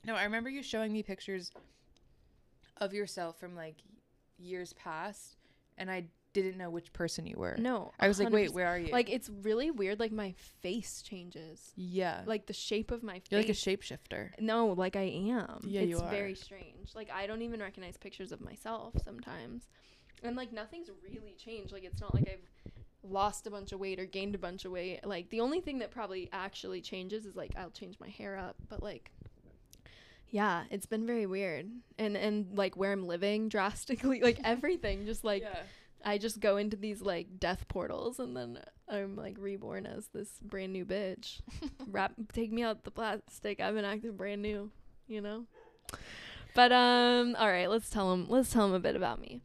No, 0.06 0.14
I 0.14 0.24
remember 0.24 0.48
you 0.48 0.62
showing 0.62 0.92
me 0.92 1.02
pictures 1.02 1.50
of 2.78 2.94
yourself 2.94 3.38
from 3.40 3.54
like 3.56 3.76
years 4.38 4.72
past, 4.74 5.36
and 5.78 5.90
I 5.90 6.04
didn't 6.32 6.58
know 6.58 6.68
which 6.68 6.92
person 6.92 7.26
you 7.26 7.36
were. 7.38 7.56
no 7.58 7.92
I 7.98 8.08
was 8.08 8.20
like, 8.20 8.30
wait, 8.30 8.52
where 8.52 8.66
are 8.66 8.78
you? 8.78 8.92
like 8.92 9.08
it's 9.08 9.30
really 9.42 9.70
weird 9.70 9.98
like 9.98 10.12
my 10.12 10.34
face 10.60 11.00
changes 11.02 11.72
yeah, 11.76 12.18
like 12.26 12.36
like 12.36 12.46
the 12.46 12.52
shape 12.52 12.90
of 12.90 13.02
my 13.02 13.14
face 13.14 13.28
you're 13.30 13.40
like 13.40 13.48
a 13.48 13.52
shapeshifter. 13.52 14.38
No, 14.38 14.66
like 14.66 14.94
I 14.94 15.02
am. 15.30 15.60
Yeah, 15.66 15.80
it's 15.80 15.88
you 15.88 15.98
are. 15.98 16.10
very 16.10 16.34
strange. 16.34 16.94
Like 16.94 17.10
I 17.10 17.26
don't 17.26 17.40
even 17.40 17.60
recognize 17.60 17.96
pictures 17.96 18.30
of 18.32 18.42
myself 18.42 18.94
sometimes. 19.02 19.68
And 20.22 20.36
like 20.36 20.52
nothing's 20.52 20.90
really 21.02 21.34
changed. 21.38 21.72
Like 21.72 21.84
it's 21.84 22.00
not 22.02 22.14
like 22.14 22.28
I've 22.28 22.72
lost 23.02 23.46
a 23.46 23.50
bunch 23.50 23.72
of 23.72 23.80
weight 23.80 23.98
or 23.98 24.04
gained 24.04 24.34
a 24.34 24.38
bunch 24.38 24.66
of 24.66 24.72
weight. 24.72 25.06
Like 25.06 25.30
the 25.30 25.40
only 25.40 25.60
thing 25.60 25.78
that 25.78 25.90
probably 25.90 26.28
actually 26.32 26.82
changes 26.82 27.24
is 27.24 27.36
like 27.36 27.52
I'll 27.56 27.70
change 27.70 27.98
my 27.98 28.08
hair 28.08 28.36
up, 28.36 28.56
but 28.68 28.82
like 28.82 29.10
yeah, 30.30 30.64
it's 30.70 30.86
been 30.86 31.06
very 31.06 31.26
weird. 31.26 31.70
And 31.98 32.16
and 32.16 32.56
like 32.56 32.76
where 32.76 32.92
I'm 32.92 33.06
living 33.06 33.48
drastically, 33.56 34.20
like 34.20 34.40
everything 34.44 35.06
just 35.06 35.24
like 35.24 35.42
yeah. 35.42 35.60
I 36.04 36.18
just 36.18 36.40
go 36.40 36.56
into 36.56 36.76
these 36.76 37.02
like 37.02 37.38
death 37.38 37.66
portals 37.68 38.18
and 38.18 38.36
then 38.36 38.60
I'm 38.88 39.16
like 39.16 39.36
reborn 39.38 39.86
as 39.86 40.08
this 40.08 40.28
brand 40.42 40.72
new 40.72 40.84
bitch. 40.84 41.40
Wrap 41.90 42.12
take 42.32 42.52
me 42.52 42.62
out 42.62 42.84
the 42.84 42.90
plastic. 42.90 43.60
I've 43.60 43.74
been 43.74 43.84
acting 43.84 44.16
brand 44.16 44.42
new, 44.42 44.70
you 45.06 45.20
know? 45.20 45.44
But 46.54 46.72
um 46.72 47.36
all 47.38 47.48
right, 47.48 47.70
let's 47.70 47.90
tell 47.90 48.10
them 48.10 48.26
let's 48.28 48.50
tell 48.50 48.66
them 48.66 48.74
a 48.74 48.80
bit 48.80 48.96
about 48.96 49.20
me. 49.20 49.40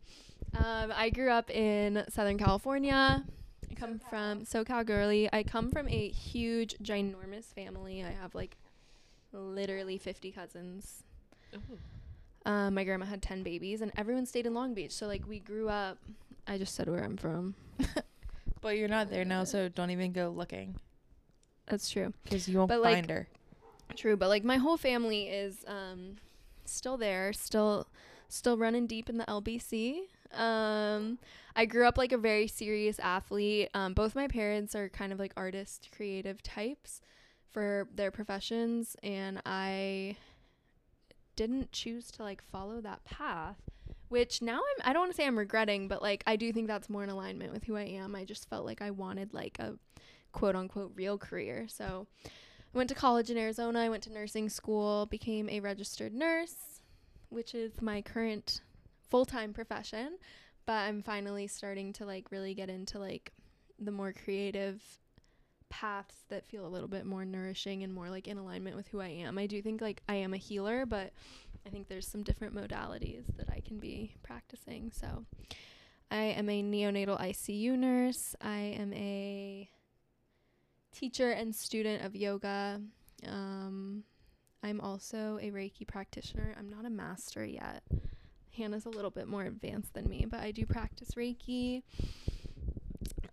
Um 0.53 0.91
I 0.95 1.09
grew 1.09 1.29
up 1.29 1.49
in 1.49 2.03
Southern 2.09 2.37
California. 2.37 3.23
I 3.69 3.73
come 3.73 3.99
from 4.09 4.41
SoCal 4.41 4.85
girly. 4.85 5.29
I 5.31 5.43
come 5.43 5.71
from 5.71 5.87
a 5.87 6.09
huge 6.09 6.75
ginormous 6.79 7.53
family. 7.53 8.03
I 8.03 8.11
have 8.11 8.35
like 8.35 8.57
literally 9.33 9.97
50 9.97 10.31
cousins. 10.31 11.03
Um, 12.45 12.73
my 12.73 12.83
grandma 12.83 13.05
had 13.05 13.21
10 13.21 13.43
babies 13.43 13.81
and 13.81 13.91
everyone 13.97 14.25
stayed 14.25 14.45
in 14.45 14.53
Long 14.53 14.73
Beach. 14.73 14.91
So 14.91 15.07
like 15.07 15.27
we 15.27 15.39
grew 15.39 15.69
up 15.69 15.97
I 16.47 16.57
just 16.57 16.73
said 16.75 16.89
where 16.89 17.03
I'm 17.03 17.17
from. 17.17 17.55
But 18.61 18.77
you're 18.77 18.87
not 18.87 19.09
there 19.09 19.25
now, 19.25 19.43
so 19.43 19.69
don't 19.69 19.89
even 19.89 20.11
go 20.11 20.29
looking 20.29 20.75
That's 21.65 21.89
true. 21.89 22.13
because 22.23 22.47
you 22.47 22.59
won't 22.59 22.69
But, 22.69 22.81
like, 22.81 22.93
find 22.95 23.09
her. 23.09 23.27
True, 23.95 24.15
but 24.15 24.29
like 24.29 24.43
my 24.43 24.57
whole 24.57 24.77
family 24.77 25.29
is 25.29 25.65
um 25.67 26.17
still 26.65 26.95
there, 26.97 27.33
still 27.33 27.87
still 28.29 28.57
running 28.57 28.85
deep 28.87 29.09
in 29.09 29.17
the 29.17 29.25
LBC. 29.25 30.01
Um 30.33 31.17
I 31.55 31.65
grew 31.65 31.85
up 31.87 31.97
like 31.97 32.11
a 32.11 32.17
very 32.17 32.47
serious 32.47 32.99
athlete. 32.99 33.69
Um 33.73 33.93
both 33.93 34.13
my 34.15 34.27
parents 34.27 34.75
are 34.75 34.89
kind 34.89 35.11
of 35.11 35.17
like 35.19 35.33
artist 35.35 35.89
creative 35.95 36.41
types. 36.43 37.01
For 37.51 37.87
their 37.93 38.11
professions 38.11 38.95
and 39.03 39.41
I 39.45 40.17
didn't 41.35 41.71
choose 41.71 42.11
to 42.11 42.23
like 42.23 42.41
follow 42.41 42.81
that 42.81 43.03
path 43.03 43.57
which 44.09 44.41
now 44.41 44.57
I'm 44.57 44.89
I 44.89 44.93
don't 44.93 45.03
want 45.03 45.11
to 45.11 45.15
say 45.15 45.25
I'm 45.25 45.37
regretting 45.37 45.87
but 45.87 46.01
like 46.01 46.23
I 46.27 46.35
do 46.35 46.51
think 46.51 46.67
that's 46.67 46.89
more 46.89 47.03
in 47.03 47.09
alignment 47.09 47.53
with 47.53 47.63
who 47.63 47.77
I 47.77 47.83
am. 47.83 48.15
I 48.15 48.25
just 48.25 48.49
felt 48.49 48.65
like 48.65 48.81
I 48.81 48.91
wanted 48.91 49.33
like 49.33 49.57
a 49.59 49.75
quote 50.33 50.55
unquote 50.55 50.91
real 50.95 51.17
career. 51.17 51.65
So 51.69 52.07
I 52.25 52.77
went 52.77 52.89
to 52.89 52.95
college 52.95 53.29
in 53.29 53.37
Arizona. 53.37 53.79
I 53.79 53.89
went 53.89 54.03
to 54.03 54.13
nursing 54.13 54.49
school, 54.49 55.05
became 55.05 55.49
a 55.49 55.59
registered 55.61 56.13
nurse, 56.13 56.81
which 57.29 57.55
is 57.55 57.81
my 57.81 58.01
current 58.01 58.61
full-time 59.09 59.53
profession, 59.53 60.17
but 60.65 60.73
I'm 60.73 61.01
finally 61.01 61.47
starting 61.47 61.93
to 61.93 62.05
like 62.05 62.31
really 62.31 62.53
get 62.53 62.69
into 62.69 62.99
like 62.99 63.31
the 63.79 63.91
more 63.91 64.13
creative 64.13 64.81
paths 65.71 66.25
that 66.29 66.45
feel 66.45 66.67
a 66.67 66.69
little 66.69 66.87
bit 66.87 67.05
more 67.05 67.25
nourishing 67.25 67.81
and 67.81 67.91
more 67.91 68.09
like 68.09 68.27
in 68.27 68.37
alignment 68.37 68.75
with 68.75 68.87
who 68.89 68.99
I 68.99 69.07
am. 69.07 69.39
I 69.39 69.47
do 69.47 69.61
think 69.61 69.81
like 69.81 70.03
I 70.07 70.15
am 70.15 70.33
a 70.33 70.37
healer, 70.37 70.85
but 70.85 71.11
I 71.65 71.69
think 71.69 71.87
there's 71.87 72.07
some 72.07 72.21
different 72.21 72.53
modalities 72.53 73.25
that 73.37 73.49
I 73.49 73.61
can 73.61 73.79
be 73.79 74.13
practicing. 74.21 74.91
So 74.93 75.25
I 76.11 76.23
am 76.23 76.49
a 76.49 76.61
neonatal 76.61 77.19
ICU 77.19 77.77
nurse. 77.77 78.35
I 78.41 78.75
am 78.77 78.93
a 78.93 79.69
teacher 80.91 81.31
and 81.31 81.55
student 81.55 82.03
of 82.03 82.15
yoga. 82.15 82.81
Um, 83.27 84.03
I'm 84.63 84.81
also 84.81 85.39
a 85.41 85.51
Reiki 85.51 85.87
practitioner. 85.87 86.53
I'm 86.59 86.69
not 86.69 86.85
a 86.85 86.89
master 86.89 87.45
yet. 87.45 87.83
Hannah's 88.55 88.85
a 88.85 88.89
little 88.89 89.09
bit 89.09 89.27
more 89.27 89.43
advanced 89.43 89.93
than 89.93 90.09
me, 90.09 90.25
but 90.29 90.41
I 90.41 90.51
do 90.51 90.65
practice 90.65 91.11
Reiki. 91.15 91.83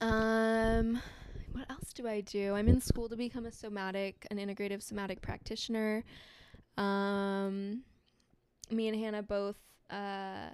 Um, 0.01 1.01
what 1.59 1.71
else 1.71 1.93
do 1.93 2.07
I 2.07 2.21
do? 2.21 2.55
I'm 2.55 2.69
in 2.69 2.81
school 2.81 3.09
to 3.09 3.17
become 3.17 3.47
a 3.47 3.53
somatic, 3.53 4.27
an 4.31 4.39
integrative 4.39 4.83
somatic 4.83 5.21
practitioner. 5.21 6.05
Um, 6.77 7.83
me 8.71 8.89
and 8.89 8.99
Hannah 8.99 9.23
both 9.23 9.57
uh, 9.91 10.51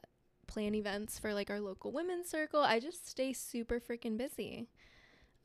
plan 0.46 0.74
events 0.74 1.18
for 1.18 1.34
like 1.34 1.50
our 1.50 1.60
local 1.60 1.92
women's 1.92 2.30
circle. 2.30 2.60
I 2.60 2.80
just 2.80 3.08
stay 3.08 3.32
super 3.32 3.80
freaking 3.80 4.16
busy. 4.16 4.68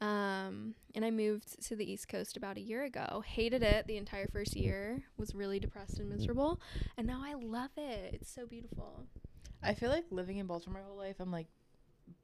Um, 0.02 0.76
and 0.96 1.04
I 1.04 1.12
moved 1.12 1.62
to 1.68 1.76
the 1.76 1.92
East 1.92 2.08
Coast 2.08 2.38
about 2.38 2.56
a 2.56 2.62
year 2.62 2.86
ago. 2.86 3.22
Hated 3.26 3.62
it 3.62 3.86
the 3.86 3.98
entire 3.98 4.28
first 4.28 4.56
year. 4.56 5.04
Was 5.18 5.36
really 5.36 5.60
depressed 5.60 6.00
and 6.00 6.10
miserable, 6.10 6.62
and 6.98 7.06
now 7.06 7.22
I 7.22 7.34
love 7.34 7.72
it. 7.76 8.14
It's 8.14 8.34
so 8.34 8.46
beautiful. 8.46 9.04
I 9.62 9.74
feel 9.74 9.90
like 9.90 10.06
living 10.10 10.38
in 10.38 10.48
Baltimore 10.48 10.80
my 10.80 10.88
whole 10.88 10.98
life, 10.98 11.18
I'm 11.20 11.34
like 11.34 11.48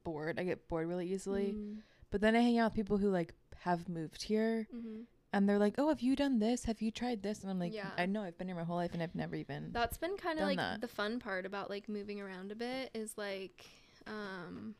bored. 0.04 0.40
I 0.40 0.44
get 0.44 0.68
bored 0.68 0.88
really 0.88 1.12
easily. 1.12 1.54
Mm. 1.54 1.76
But 2.10 2.20
then 2.20 2.36
I 2.36 2.40
hang 2.40 2.58
out 2.58 2.72
with 2.72 2.76
people 2.76 2.98
who 2.98 3.10
like 3.10 3.34
have 3.60 3.88
moved 3.88 4.22
here 4.22 4.68
hmm 4.70 5.02
and 5.32 5.46
they're 5.46 5.58
like, 5.58 5.74
"Oh, 5.76 5.88
have 5.88 6.00
you 6.00 6.16
done 6.16 6.38
this? 6.38 6.64
Have 6.64 6.80
you 6.80 6.90
tried 6.90 7.22
this?" 7.22 7.42
And 7.42 7.50
I'm 7.50 7.58
like, 7.58 7.74
Yeah. 7.74 7.90
"I 7.98 8.06
know 8.06 8.22
I've 8.22 8.38
been 8.38 8.46
here 8.46 8.56
my 8.56 8.64
whole 8.64 8.76
life 8.76 8.94
and 8.94 9.02
I've 9.02 9.14
never 9.14 9.36
even." 9.36 9.70
That's 9.72 9.98
been 9.98 10.16
kind 10.16 10.38
of 10.38 10.46
like 10.46 10.56
that. 10.56 10.80
the 10.80 10.88
fun 10.88 11.18
part 11.18 11.44
about 11.44 11.68
like 11.68 11.88
moving 11.88 12.20
around 12.20 12.52
a 12.52 12.54
bit 12.54 12.90
is 12.94 13.18
like, 13.18 13.66
um, 14.06 14.76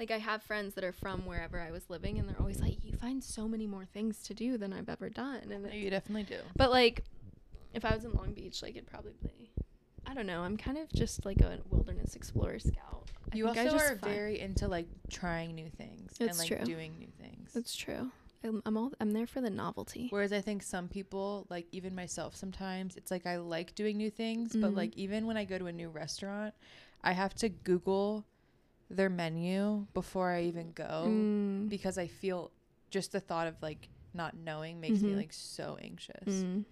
like 0.00 0.10
I 0.10 0.18
have 0.18 0.42
friends 0.42 0.74
that 0.74 0.82
are 0.82 0.92
from 0.92 1.26
wherever 1.26 1.60
I 1.60 1.70
was 1.70 1.88
living, 1.88 2.18
and 2.18 2.28
they're 2.28 2.40
always 2.40 2.60
like, 2.60 2.82
"You 2.82 2.94
find 2.94 3.22
so 3.22 3.46
many 3.46 3.66
more 3.66 3.84
things 3.84 4.22
to 4.24 4.34
do 4.34 4.56
than 4.58 4.72
I've 4.72 4.88
ever 4.88 5.10
done." 5.10 5.52
And 5.52 5.62
No, 5.62 5.70
you 5.70 5.90
definitely 5.90 6.24
do. 6.24 6.40
But 6.56 6.70
like, 6.70 7.04
if 7.74 7.84
I 7.84 7.94
was 7.94 8.04
in 8.04 8.12
Long 8.14 8.32
Beach, 8.32 8.62
like 8.62 8.74
it'd 8.76 8.88
probably 8.88 9.14
be. 9.22 9.52
I 10.10 10.14
don't 10.14 10.26
know. 10.26 10.42
I'm 10.42 10.56
kind 10.56 10.76
of 10.76 10.90
just 10.92 11.24
like 11.24 11.40
a 11.40 11.58
wilderness 11.70 12.16
explorer 12.16 12.58
scout. 12.58 13.08
I 13.32 13.36
You 13.36 13.46
also 13.46 13.76
are 13.76 13.96
find- 13.96 14.00
very 14.00 14.40
into 14.40 14.66
like 14.66 14.88
trying 15.08 15.54
new 15.54 15.68
things 15.68 16.16
and 16.18 16.36
like 16.36 16.48
true. 16.48 16.64
doing 16.64 16.98
new 16.98 17.12
things. 17.20 17.52
That's 17.54 17.76
true. 17.76 18.10
I'm, 18.42 18.60
I'm 18.66 18.76
all. 18.76 18.90
I'm 19.00 19.12
there 19.12 19.26
for 19.26 19.40
the 19.40 19.50
novelty. 19.50 20.08
Whereas 20.10 20.32
I 20.32 20.40
think 20.40 20.62
some 20.62 20.88
people, 20.88 21.46
like 21.50 21.66
even 21.72 21.94
myself 21.94 22.34
sometimes, 22.34 22.96
it's 22.96 23.10
like 23.10 23.26
I 23.26 23.36
like 23.36 23.74
doing 23.74 23.96
new 23.98 24.10
things, 24.10 24.56
but 24.56 24.72
Mhm. 24.72 24.76
like 24.76 24.96
even 24.96 25.26
when 25.26 25.36
I 25.36 25.44
go 25.44 25.58
to 25.58 25.66
a 25.66 25.72
new 25.72 25.90
restaurant, 25.90 26.54
I 27.02 27.12
have 27.12 27.34
to 27.36 27.48
Google 27.48 28.24
their 28.88 29.10
menu 29.10 29.86
before 29.94 30.30
I 30.32 30.42
even 30.44 30.72
go 30.72 31.04
Mm. 31.06 31.68
because 31.68 31.98
I 31.98 32.08
feel 32.08 32.50
just 32.90 33.12
the 33.12 33.20
thought 33.20 33.46
of 33.46 33.54
like 33.62 33.88
not 34.12 34.34
knowing 34.36 34.80
makes 34.80 35.02
me 35.02 35.12
Mhm. 35.12 35.16
like 35.18 35.32
so 35.32 35.78
anxious. 35.80 36.42
Mm. 36.42 36.64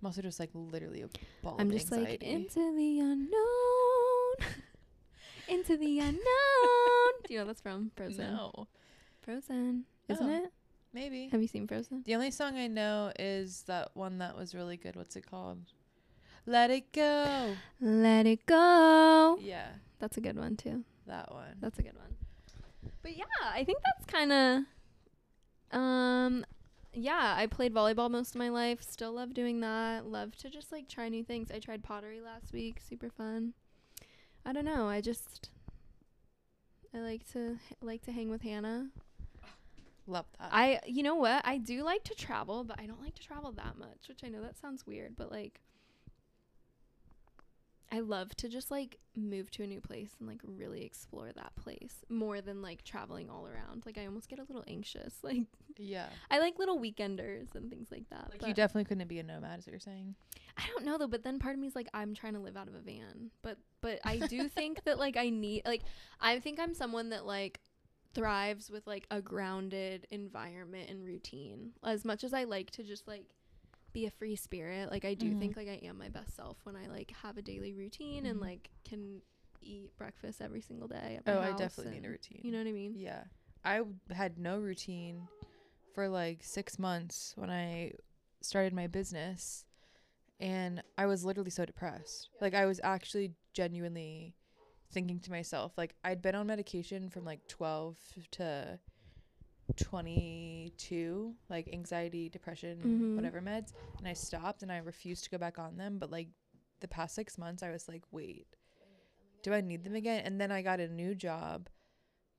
I'm 0.00 0.06
also 0.06 0.22
just 0.22 0.38
like 0.38 0.50
literally 0.54 1.02
a 1.02 1.08
ball 1.42 1.56
I'm 1.58 1.70
just 1.70 1.90
like 1.90 2.22
into 2.22 2.74
the 2.76 3.00
unknown, 3.00 4.34
into 5.48 5.76
the 5.76 5.98
unknown. 6.00 7.12
Do 7.26 7.34
you 7.34 7.38
know 7.40 7.46
that's 7.46 7.60
from 7.60 7.90
Frozen? 7.96 8.18
no, 8.34 8.68
Frozen, 9.22 9.84
isn't 10.08 10.28
Oh. 10.30 10.44
it? 10.44 10.52
maybe. 10.92 11.28
Have 11.28 11.42
you 11.42 11.48
seen 11.48 11.66
Frozen? 11.66 12.02
The 12.04 12.14
only 12.14 12.30
song 12.30 12.56
I 12.56 12.66
know 12.68 13.12
is 13.18 13.62
that 13.66 13.90
one 13.94 14.18
that 14.18 14.36
was 14.36 14.54
really 14.54 14.76
good. 14.76 14.96
What's 14.96 15.16
it 15.16 15.26
called? 15.28 15.58
Let 16.46 16.70
it 16.70 16.92
go. 16.92 17.56
Let 17.80 18.26
it 18.26 18.46
go. 18.46 19.36
Yeah, 19.40 19.68
That's 19.98 20.16
a 20.16 20.20
good 20.20 20.36
one 20.38 20.56
too. 20.56 20.84
that 21.06 21.32
one. 21.32 21.56
That's 21.60 21.78
a 21.78 21.82
good 21.82 21.96
one. 21.96 22.14
But 23.02 23.16
yeah, 23.16 23.24
I 23.52 23.64
think 23.64 23.78
that's 23.84 24.04
kind 24.06 24.32
of 25.72 25.76
um 25.78 26.44
yeah, 26.96 27.34
I 27.36 27.46
played 27.46 27.74
volleyball 27.74 28.10
most 28.10 28.34
of 28.34 28.38
my 28.38 28.48
life. 28.48 28.82
Still 28.82 29.12
love 29.12 29.34
doing 29.34 29.60
that. 29.60 30.06
Love 30.06 30.36
to 30.38 30.50
just 30.50 30.72
like 30.72 30.88
try 30.88 31.08
new 31.08 31.22
things. 31.22 31.50
I 31.50 31.58
tried 31.58 31.82
pottery 31.82 32.20
last 32.20 32.52
week. 32.52 32.80
Super 32.86 33.10
fun. 33.10 33.52
I 34.44 34.52
don't 34.52 34.64
know. 34.64 34.88
I 34.88 35.00
just 35.00 35.50
I 36.94 36.98
like 36.98 37.30
to 37.32 37.58
like 37.82 38.02
to 38.02 38.12
hang 38.12 38.30
with 38.30 38.42
Hannah. 38.42 38.88
Love 40.06 40.26
that. 40.38 40.48
I 40.52 40.80
you 40.86 41.02
know 41.02 41.16
what? 41.16 41.42
I 41.44 41.58
do 41.58 41.82
like 41.82 42.04
to 42.04 42.14
travel, 42.14 42.64
but 42.64 42.80
I 42.80 42.86
don't 42.86 43.02
like 43.02 43.14
to 43.16 43.22
travel 43.22 43.52
that 43.52 43.76
much, 43.78 44.08
which 44.08 44.24
I 44.24 44.28
know 44.28 44.40
that 44.40 44.58
sounds 44.58 44.86
weird, 44.86 45.16
but 45.16 45.30
like 45.30 45.60
I 47.92 48.00
love 48.00 48.34
to 48.36 48.48
just 48.48 48.70
like 48.70 48.98
move 49.14 49.50
to 49.52 49.62
a 49.62 49.66
new 49.66 49.80
place 49.80 50.10
and 50.18 50.28
like 50.28 50.40
really 50.42 50.84
explore 50.84 51.30
that 51.32 51.54
place 51.56 52.04
more 52.08 52.40
than 52.40 52.60
like 52.60 52.82
traveling 52.82 53.30
all 53.30 53.46
around. 53.46 53.84
Like 53.86 53.96
I 53.96 54.06
almost 54.06 54.28
get 54.28 54.38
a 54.38 54.42
little 54.42 54.64
anxious. 54.66 55.14
Like 55.22 55.42
yeah. 55.76 56.06
I 56.30 56.38
like 56.38 56.58
little 56.58 56.78
weekenders 56.78 57.54
and 57.54 57.68
things 57.68 57.88
like 57.90 58.08
that. 58.10 58.30
Like 58.30 58.46
you 58.46 58.54
definitely 58.54 58.84
couldn't 58.84 59.08
be 59.08 59.18
a 59.18 59.22
nomad, 59.22 59.58
is 59.58 59.66
what 59.66 59.72
you're 59.72 59.80
saying. 59.80 60.14
I 60.56 60.62
don't 60.68 60.84
know 60.84 60.98
though, 60.98 61.08
but 61.08 61.24
then 61.24 61.38
part 61.38 61.54
of 61.54 61.60
me 61.60 61.66
is 61.66 61.74
like 61.74 61.88
I'm 61.92 62.14
trying 62.14 62.34
to 62.34 62.38
live 62.38 62.56
out 62.56 62.68
of 62.68 62.74
a 62.74 62.80
van. 62.80 63.30
But 63.42 63.58
but 63.80 63.98
I 64.04 64.18
do 64.18 64.48
think 64.48 64.84
that 64.84 64.98
like 64.98 65.16
I 65.16 65.30
need 65.30 65.62
like 65.66 65.82
I 66.20 66.38
think 66.38 66.60
I'm 66.60 66.74
someone 66.74 67.10
that 67.10 67.26
like 67.26 67.60
thrives 68.14 68.70
with 68.70 68.86
like 68.86 69.06
a 69.10 69.20
grounded 69.20 70.06
environment 70.10 70.88
and 70.88 71.04
routine. 71.04 71.72
As 71.84 72.04
much 72.04 72.24
as 72.24 72.32
I 72.32 72.44
like 72.44 72.70
to 72.72 72.82
just 72.82 73.06
like 73.06 73.24
be 73.96 74.04
a 74.06 74.10
free 74.10 74.36
spirit, 74.36 74.90
like 74.90 75.06
I 75.06 75.14
do 75.14 75.30
Mhm. 75.34 75.38
think 75.38 75.56
like 75.56 75.68
I 75.68 75.80
am 75.86 75.96
my 75.96 76.10
best 76.10 76.36
self 76.36 76.58
when 76.64 76.76
I 76.76 76.86
like 76.86 77.10
have 77.22 77.38
a 77.38 77.42
daily 77.42 77.72
routine 77.72 78.26
and 78.26 78.38
Mhm. 78.38 78.42
like 78.42 78.70
can 78.84 79.22
eat 79.62 79.96
breakfast 79.96 80.42
every 80.42 80.60
single 80.60 80.86
day. 80.86 81.18
Oh, 81.26 81.40
I 81.40 81.52
definitely 81.52 81.94
need 81.94 82.04
a 82.06 82.10
routine. 82.10 82.40
You 82.42 82.52
know 82.52 82.58
what 82.58 82.66
I 82.66 82.72
mean? 82.72 82.94
Yeah. 82.94 83.24
I 83.64 83.78
w- 83.78 83.96
had 84.10 84.38
no 84.38 84.58
routine 84.58 85.26
for 85.94 86.08
like 86.10 86.44
six 86.44 86.78
months 86.78 87.32
when 87.36 87.50
I 87.50 87.92
started 88.42 88.74
my 88.74 88.86
business. 88.86 89.64
And 90.38 90.82
I 90.98 91.06
was 91.06 91.24
literally 91.24 91.48
so 91.50 91.64
depressed. 91.64 92.28
Like, 92.42 92.52
I 92.52 92.66
was 92.66 92.78
actually 92.84 93.32
genuinely 93.54 94.34
thinking 94.92 95.18
to 95.20 95.30
myself, 95.30 95.72
like, 95.78 95.94
I'd 96.04 96.20
been 96.20 96.34
on 96.34 96.46
medication 96.46 97.08
from 97.08 97.24
like 97.24 97.40
12 97.48 97.96
to 98.32 98.78
22, 99.74 101.34
like 101.48 101.68
anxiety, 101.72 102.28
depression, 102.28 102.78
Mhm. 102.80 103.16
whatever 103.16 103.40
meds. 103.40 103.72
And 103.98 104.06
I 104.08 104.12
stopped 104.12 104.62
and 104.62 104.70
I 104.72 104.78
refused 104.78 105.24
to 105.24 105.30
go 105.30 105.38
back 105.38 105.58
on 105.58 105.76
them. 105.76 105.98
But 105.98 106.10
like 106.10 106.28
the 106.80 106.88
past 106.88 107.14
six 107.14 107.38
months, 107.38 107.62
I 107.62 107.70
was 107.70 107.88
like, 107.88 108.04
wait, 108.10 108.56
do 109.42 109.52
I 109.52 109.60
need 109.60 109.84
them 109.84 109.94
again? 109.94 110.24
And 110.24 110.40
then 110.40 110.50
I 110.52 110.62
got 110.62 110.80
a 110.80 110.88
new 110.88 111.14
job 111.14 111.68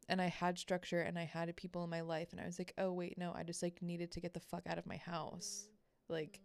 and 0.10 0.22
I 0.22 0.28
had 0.28 0.58
structure 0.58 1.02
and 1.02 1.18
I 1.20 1.24
had 1.26 1.54
people 1.56 1.84
in 1.84 1.90
my 1.90 2.02
life 2.02 2.32
and 2.32 2.40
I 2.40 2.46
was 2.46 2.58
like, 2.60 2.74
"Oh 2.78 2.94
wait, 2.94 3.18
no, 3.18 3.34
I 3.34 3.44
just 3.44 3.62
like 3.62 3.82
needed 3.82 4.12
to 4.12 4.22
get 4.22 4.34
the 4.34 4.40
fuck 4.40 4.66
out 4.68 4.78
of 4.78 4.86
my 4.86 4.98
house." 4.98 5.70
Like 6.08 6.40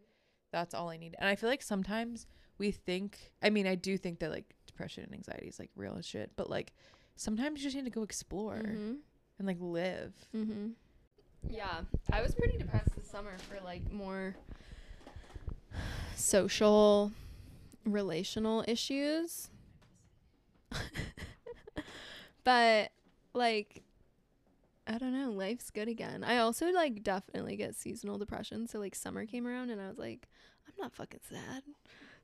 that's 0.51 0.75
all 0.75 0.89
I 0.91 0.97
need. 0.97 1.15
And 1.19 1.29
I 1.29 1.37
feel 1.37 1.49
like 1.49 1.63
sometimes 1.63 2.27
we 2.59 2.71
think, 2.73 3.33
I 3.43 3.51
mean, 3.51 3.67
I 3.67 3.75
do 3.77 3.97
think 3.97 4.19
that 4.19 4.31
like 4.31 4.55
depression 4.67 5.05
and 5.05 5.15
anxiety 5.15 5.47
is 5.49 5.59
like 5.59 5.71
real 5.77 5.97
as 5.99 6.07
shit, 6.07 6.33
but 6.37 6.51
like 6.51 6.73
sometimes 7.17 7.61
you 7.61 7.65
just 7.67 7.77
need 7.77 7.85
to 7.85 7.91
go 7.91 8.03
explore 8.03 8.63
Mhm. 8.77 8.99
And 9.39 9.47
like 9.47 9.59
live. 9.61 10.13
Mm-hmm. 10.35 10.69
Yeah, 11.49 11.81
I 12.13 12.23
was 12.23 12.35
pretty 12.35 12.59
depressed 12.59 12.95
this 12.95 13.09
summer 13.09 13.37
for 13.39 13.63
like 13.65 13.93
more 13.93 14.37
social, 16.15 17.13
relational 17.85 18.65
issues. 18.69 19.51
but 22.45 22.93
like, 23.35 23.83
I 24.87 24.99
don't 24.99 25.13
know, 25.13 25.31
life's 25.31 25.71
good 25.71 25.89
again. 25.89 26.25
I 26.25 26.39
also 26.39 26.71
like 26.73 27.03
definitely 27.03 27.57
get 27.57 27.75
seasonal 27.75 28.19
depression. 28.19 28.67
So 28.67 28.79
like 28.79 28.95
summer 28.95 29.27
came 29.27 29.47
around 29.47 29.71
and 29.71 29.81
I 29.81 29.89
was 29.89 29.99
like, 29.99 30.29
I'm 30.67 30.75
not 30.79 30.95
fucking 30.95 31.21
sad. 31.29 31.63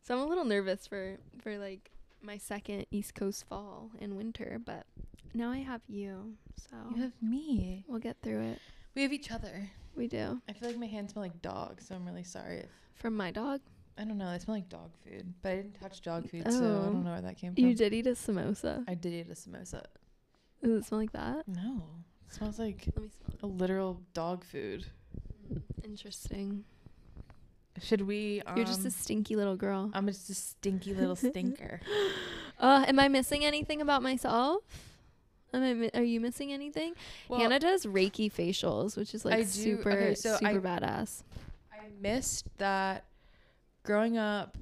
So 0.03 0.15
I'm 0.15 0.21
a 0.21 0.27
little 0.27 0.45
nervous 0.45 0.87
for 0.87 1.19
for 1.43 1.59
like 1.59 1.91
my 2.23 2.37
second 2.39 2.87
East 2.91 3.15
Coast 3.15 3.45
fall 3.49 3.91
and 4.01 4.17
winter, 4.17 4.61
but 4.65 4.85
now 5.35 5.51
I 5.51 5.59
have 5.59 5.83
you. 5.89 6.35
So 6.57 6.77
You 6.95 7.03
have 7.03 7.13
me. 7.23 7.85
We'll 7.89 8.01
get 8.01 8.17
through 8.23 8.43
it. 8.43 8.59
We 8.95 9.03
have 9.03 9.13
each 9.13 9.31
other. 9.31 9.71
We 9.95 10.09
do. 10.09 10.41
I 10.49 10.53
feel 10.53 10.69
like 10.69 10.79
my 10.79 10.87
hands 10.87 11.13
smell 11.13 11.23
like 11.25 11.41
dog, 11.43 11.81
so 11.81 11.95
I'm 11.95 12.05
really 12.07 12.25
sorry. 12.25 12.59
If, 12.59 12.71
From 12.95 13.17
my 13.17 13.31
dog. 13.31 13.61
I 13.97 14.05
don't 14.05 14.19
know. 14.19 14.31
They 14.31 14.39
smell 14.39 14.57
like 14.57 14.69
dog 14.69 14.91
food, 15.05 15.35
but 15.43 15.49
I 15.53 15.57
didn't 15.57 15.81
touch 15.81 16.03
dog 16.03 16.29
food, 16.31 16.45
so 16.51 16.59
I 16.59 16.59
Oh. 16.59 16.93
don't 16.93 17.05
know 17.05 17.13
where 17.13 17.21
that 17.21 17.37
came 17.37 17.55
from. 17.55 17.65
You 17.65 17.75
did 17.75 17.93
eat 17.93 18.07
a 18.07 18.11
samosa. 18.11 18.85
I 18.87 18.95
did 18.95 19.13
eat 19.13 19.29
a 19.31 19.35
samosa. 19.35 19.85
Does 20.63 20.71
it 20.71 20.85
smell 20.85 21.01
like 21.01 21.13
that? 21.13 21.47
No, 21.49 21.83
it 22.29 22.35
smells 22.35 22.59
like 22.59 22.87
Let 22.95 23.03
me 23.05 23.11
smell 23.11 23.37
a 23.43 23.47
literal 23.53 24.01
dog 24.15 24.45
food. 24.45 24.87
Mm, 25.53 25.63
interesting. 25.85 26.65
Should 27.83 28.03
we? 28.03 28.43
Um, 28.47 28.57
You're 28.57 28.67
just 28.67 28.85
a 28.85 28.91
stinky 28.91 29.37
little 29.37 29.57
girl. 29.57 29.91
I'm 29.95 30.07
just 30.07 30.29
a 30.31 30.35
stinky 30.35 30.95
little 30.95 31.17
stinker. 31.31 31.81
Uh, 32.59 32.85
am 32.89 32.99
I 32.99 33.09
missing 33.09 33.45
anything 33.45 33.81
about 33.81 34.03
myself? 34.03 34.63
Am 35.55 35.63
I, 35.63 35.73
mi- 35.75 35.91
are 35.95 36.03
you 36.03 36.21
missing 36.21 36.53
anything? 36.53 36.95
Well, 37.29 37.41
Hannah 37.41 37.59
does 37.59 37.87
Reiki 37.87 38.31
facials, 38.33 38.97
which 38.97 39.15
is 39.15 39.25
like 39.25 39.35
I 39.35 39.41
do- 39.43 39.47
super, 39.47 39.91
okay, 39.93 40.15
so 40.15 40.37
super 40.37 40.47
I- 40.51 40.55
badass. 40.79 41.23
I 41.73 41.87
missed 42.01 42.47
that. 42.59 43.05
Growing 43.85 44.19
up, 44.19 44.59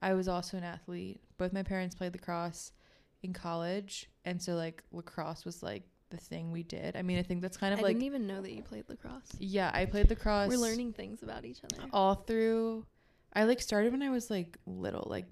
I 0.00 0.14
was 0.14 0.28
also 0.28 0.56
an 0.56 0.62
athlete. 0.64 1.20
Both 1.38 1.52
my 1.52 1.62
parents 1.64 1.94
played 1.96 2.12
lacrosse 2.12 2.70
in 3.22 3.32
college, 3.32 4.08
and 4.24 4.40
so 4.40 4.54
like 4.54 4.84
lacrosse 4.92 5.44
was 5.44 5.62
like 5.62 5.82
the 6.10 6.16
thing 6.16 6.52
we 6.52 6.62
did. 6.62 6.96
I 6.96 7.02
mean, 7.02 7.18
I 7.18 7.22
think 7.22 7.42
that's 7.42 7.56
kind 7.56 7.72
of 7.74 7.80
I 7.80 7.82
like 7.82 7.90
I 7.90 7.92
didn't 7.94 8.06
even 8.06 8.26
know 8.26 8.40
that 8.40 8.52
you 8.52 8.62
played 8.62 8.84
lacrosse. 8.88 9.32
yeah. 9.38 9.70
I 9.74 9.84
played 9.86 10.08
lacrosse. 10.08 10.48
We're 10.48 10.56
learning 10.58 10.92
things 10.92 11.22
about 11.22 11.44
each 11.44 11.60
other. 11.64 11.82
all 11.92 12.14
through. 12.14 12.86
I 13.32 13.44
like 13.44 13.60
started 13.60 13.92
when 13.92 14.02
I 14.02 14.10
was 14.10 14.30
like 14.30 14.56
little, 14.66 15.06
like 15.10 15.26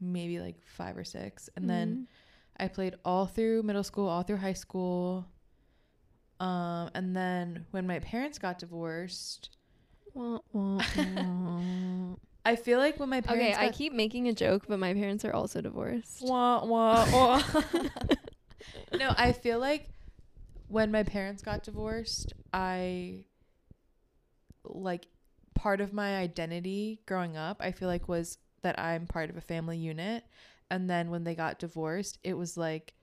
maybe 0.00 0.40
like 0.40 0.56
five 0.66 0.96
or 0.96 1.04
six, 1.04 1.48
and 1.56 1.68
then 1.70 1.88
Mhm. 1.94 2.06
I 2.64 2.68
played 2.68 2.94
all 3.04 3.26
through 3.26 3.62
middle 3.62 3.84
school, 3.84 4.08
all 4.08 4.22
through 4.22 4.38
high 4.38 4.52
school. 4.54 5.26
Um, 6.40 6.90
and 6.94 7.14
then 7.16 7.66
when 7.70 7.86
my 7.86 7.98
parents 8.00 8.38
got 8.38 8.58
divorced. 8.58 9.50
I 12.44 12.56
feel 12.56 12.78
like 12.78 12.98
when 12.98 13.10
my 13.10 13.20
parents 13.20 13.56
okay, 13.58 13.66
I 13.66 13.70
keep 13.70 13.92
making 13.92 14.26
a 14.28 14.32
joke, 14.32 14.64
but 14.66 14.78
my 14.78 14.94
parents 14.94 15.24
are 15.24 15.32
also 15.32 15.60
divorced. 15.60 16.22
wah, 16.22 16.64
wah, 16.64 17.06
wah. 17.12 17.42
no, 18.92 19.12
I 19.16 19.32
feel 19.32 19.58
like 19.58 19.88
when 20.68 20.90
my 20.90 21.02
parents 21.02 21.42
got 21.42 21.62
divorced, 21.62 22.32
I 22.52 23.24
like 24.64 25.06
part 25.54 25.80
of 25.80 25.92
my 25.92 26.16
identity 26.16 27.00
growing 27.06 27.36
up, 27.36 27.58
I 27.60 27.72
feel 27.72 27.88
like 27.88 28.08
was 28.08 28.38
that 28.62 28.78
I'm 28.78 29.06
part 29.06 29.30
of 29.30 29.36
a 29.36 29.42
family 29.42 29.78
unit. 29.78 30.24
And 30.70 30.88
then 30.88 31.10
when 31.10 31.24
they 31.24 31.34
got 31.34 31.58
divorced, 31.58 32.18
it 32.22 32.34
was 32.34 32.56
like 32.56 32.94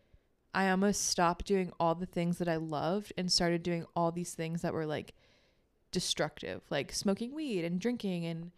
I 0.53 0.69
almost 0.69 1.05
stopped 1.05 1.45
doing 1.45 1.71
all 1.79 1.93
the 1.93 2.05
things 2.05 2.37
that 2.37 2.47
I 2.47 2.55
loved 2.55 3.13
and 3.17 3.31
started 3.31 3.61
doing 3.63 3.85
all 3.95 4.11
these 4.11 4.33
things 4.33 4.61
that 4.61 4.73
were 4.73 4.85
like 4.85 5.13
destructive, 5.91 6.61
like 6.69 6.91
smoking 6.91 7.33
weed 7.35 7.63
and 7.65 7.79
drinking 7.79 8.25
and 8.25 8.51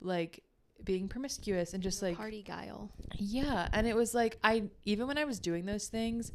like 0.00 0.44
being 0.84 1.08
promiscuous 1.08 1.72
and 1.74 1.82
just 1.82 2.02
like 2.02 2.16
Party 2.16 2.42
guile. 2.42 2.90
yeah, 3.18 3.68
and 3.72 3.86
it 3.86 3.96
was 3.96 4.14
like 4.14 4.38
I 4.42 4.64
even 4.84 5.06
when 5.06 5.18
I 5.18 5.24
was 5.24 5.38
doing 5.38 5.64
those 5.66 5.88
things, 5.88 6.32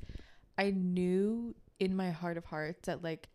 I 0.58 0.72
knew 0.72 1.56
in 1.80 1.96
my 1.96 2.12
heart 2.12 2.38
of 2.38 2.46
hearts 2.46 2.88
that 2.88 3.04
like 3.04 3.28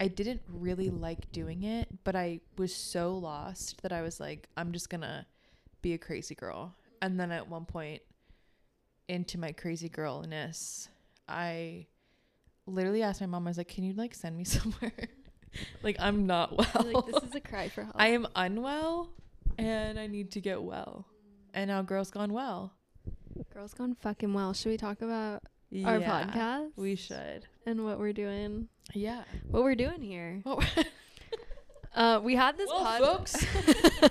I 0.00 0.08
didn't 0.08 0.42
really 0.48 0.90
like 0.90 1.30
doing 1.32 1.62
it, 1.62 1.88
but 2.04 2.16
I 2.16 2.40
was 2.58 2.74
so 2.74 3.16
lost 3.16 3.82
that 3.82 3.92
I 3.92 4.02
was 4.02 4.18
like 4.20 4.48
I'm 4.56 4.72
just 4.72 4.90
going 4.90 5.02
to 5.02 5.24
be 5.82 5.92
a 5.94 5.98
crazy 5.98 6.34
girl. 6.34 6.74
And 7.00 7.20
then 7.20 7.30
at 7.30 7.48
one 7.48 7.64
point 7.64 8.02
into 9.08 9.38
my 9.38 9.52
crazy 9.52 9.88
girlness, 9.88 10.88
I 11.28 11.86
literally 12.66 13.02
asked 13.02 13.20
my 13.20 13.26
mom 13.26 13.46
I 13.46 13.50
was 13.50 13.58
like, 13.58 13.68
"Can 13.68 13.84
you 13.84 13.92
like 13.92 14.14
send 14.14 14.36
me 14.36 14.44
somewhere?" 14.56 14.92
like 15.82 15.96
I'm 16.00 16.26
not 16.26 16.56
well. 16.56 16.66
Like 16.92 17.06
this 17.06 17.22
is 17.22 17.34
a 17.34 17.40
cry 17.40 17.68
for 17.68 17.82
help. 17.84 17.94
I 17.96 18.08
am 18.08 18.26
unwell 18.34 19.10
and 19.58 19.98
I 19.98 20.06
need 20.06 20.30
to 20.32 20.40
get 20.40 20.62
well. 20.62 21.06
And 21.52 21.68
now 21.68 21.82
Girls 21.82 22.10
Gone 22.10 22.32
Well. 22.32 22.72
Girls 23.52 23.74
gone 23.74 23.94
fucking 24.00 24.32
well. 24.32 24.52
Should 24.52 24.70
we 24.70 24.76
talk 24.76 25.00
about 25.02 25.42
our 25.84 25.98
podcast? 26.00 26.70
We 26.76 26.94
should. 26.96 27.46
and 27.66 27.84
what 27.84 27.98
we're 27.98 28.12
doing. 28.12 28.68
Yeah. 28.92 29.22
What 29.50 29.62
we're 29.64 29.74
doing 29.74 30.02
here. 30.02 30.40
Well, 30.44 30.62
Uh, 31.94 32.20
we 32.24 32.34
had 32.34 32.56
this 32.56 32.68
Well, 32.68 32.80
pod- 32.84 33.00
folks. 33.00 33.46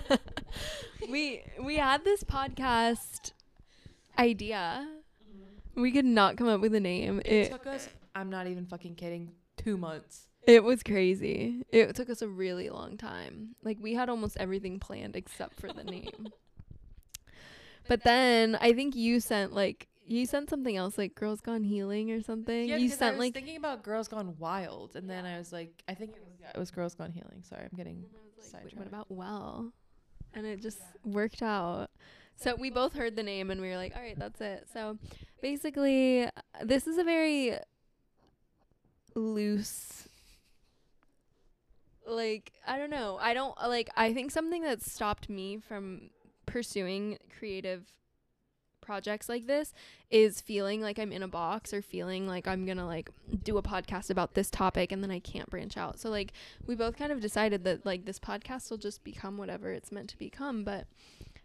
we 1.09 1.43
we 1.61 1.75
had 1.75 2.05
this 2.05 2.23
podcast 2.23 3.33
idea. 4.17 4.87
We 5.75 5.91
could 5.91 6.05
not 6.05 6.37
come 6.37 6.47
up 6.47 6.61
with 6.61 6.73
a 6.75 6.79
name. 6.79 7.19
it 7.25 7.31
It 7.31 7.51
took 7.51 7.67
us, 7.67 7.89
I'm 8.15 8.29
not 8.29 8.47
even 8.47 8.65
fucking 8.67 8.95
kidding, 8.95 9.31
two 9.57 9.75
months. 9.75 10.27
It 10.47 10.63
was 10.63 10.83
crazy. 10.83 11.63
It 11.69 11.95
took 11.95 12.09
us 12.09 12.21
a 12.21 12.27
really 12.27 12.69
long 12.69 12.97
time. 12.97 13.55
Like 13.63 13.77
we 13.81 13.93
had 13.93 14.09
almost 14.09 14.37
everything 14.39 14.79
planned 14.79 15.15
except 15.15 15.59
for 15.59 15.71
the 15.71 15.83
name. 15.83 16.27
But 17.87 18.03
then 18.05 18.57
I 18.61 18.71
think 18.71 18.95
you 18.95 19.19
sent 19.19 19.51
like 19.53 19.87
you 20.05 20.25
sent 20.25 20.49
something 20.49 20.75
else 20.77 20.97
like 20.97 21.15
Girls 21.15 21.41
Gone 21.41 21.63
Healing 21.63 22.11
or 22.11 22.21
something. 22.21 22.69
Yeah, 22.69 22.77
you 22.77 22.85
because 22.85 23.01
I 23.01 23.05
sent 23.07 23.17
was 23.17 23.25
like 23.25 23.33
thinking 23.33 23.57
about 23.57 23.83
Girls 23.83 24.07
Gone 24.07 24.35
Wild, 24.39 24.95
and 24.95 25.09
then 25.09 25.25
I 25.25 25.37
was 25.37 25.51
like, 25.51 25.83
I 25.87 25.93
think 25.93 26.11
it 26.11 26.21
was, 26.23 26.33
yeah, 26.39 26.51
it 26.55 26.57
was 26.57 26.71
Girls 26.71 26.95
Gone 26.95 27.11
Healing. 27.11 27.43
Sorry, 27.43 27.63
I'm 27.63 27.75
getting 27.75 27.95
And 27.97 28.05
I 28.13 28.41
like, 28.41 28.45
sidetracked. 28.51 28.77
what 28.77 28.87
about 28.87 29.11
well? 29.11 29.73
And 30.33 30.45
it 30.45 30.61
just 30.61 30.79
worked 31.03 31.41
out. 31.41 31.89
So 32.37 32.55
we 32.55 32.69
both 32.69 32.93
heard 32.93 33.15
the 33.17 33.23
name 33.23 33.51
and 33.51 33.59
we 33.61 33.67
were 33.69 33.75
like, 33.77 33.95
all 33.95 34.01
right, 34.01 34.17
that's 34.17 34.39
it. 34.41 34.67
So 34.73 34.97
basically, 35.41 36.27
this 36.63 36.87
is 36.87 36.97
a 36.97 37.03
very 37.03 37.57
loose, 39.15 40.07
like, 42.07 42.53
I 42.67 42.77
don't 42.77 42.89
know. 42.89 43.17
I 43.21 43.33
don't, 43.33 43.55
like, 43.57 43.89
I 43.95 44.13
think 44.13 44.31
something 44.31 44.63
that 44.63 44.81
stopped 44.81 45.29
me 45.29 45.57
from 45.57 46.09
pursuing 46.45 47.17
creative 47.37 47.85
projects 48.83 49.29
like 49.29 49.47
this 49.47 49.73
is 50.11 50.41
feeling 50.41 50.81
like 50.81 50.99
I'm 50.99 51.11
in 51.11 51.23
a 51.23 51.27
box 51.27 51.73
or 51.73 51.81
feeling 51.81 52.27
like 52.27 52.47
I'm 52.47 52.65
gonna 52.65 52.85
like 52.85 53.09
do 53.43 53.57
a 53.57 53.63
podcast 53.63 54.09
about 54.09 54.33
this 54.33 54.49
topic 54.49 54.91
and 54.91 55.01
then 55.01 55.09
I 55.09 55.19
can't 55.19 55.49
branch 55.49 55.77
out. 55.77 55.99
So 55.99 56.09
like 56.09 56.33
we 56.67 56.75
both 56.75 56.97
kind 56.97 57.11
of 57.11 57.21
decided 57.21 57.63
that 57.63 57.85
like 57.85 58.05
this 58.05 58.19
podcast 58.19 58.69
will 58.69 58.77
just 58.77 59.03
become 59.03 59.37
whatever 59.37 59.71
it's 59.71 59.91
meant 59.91 60.09
to 60.09 60.17
become, 60.17 60.63
but 60.63 60.85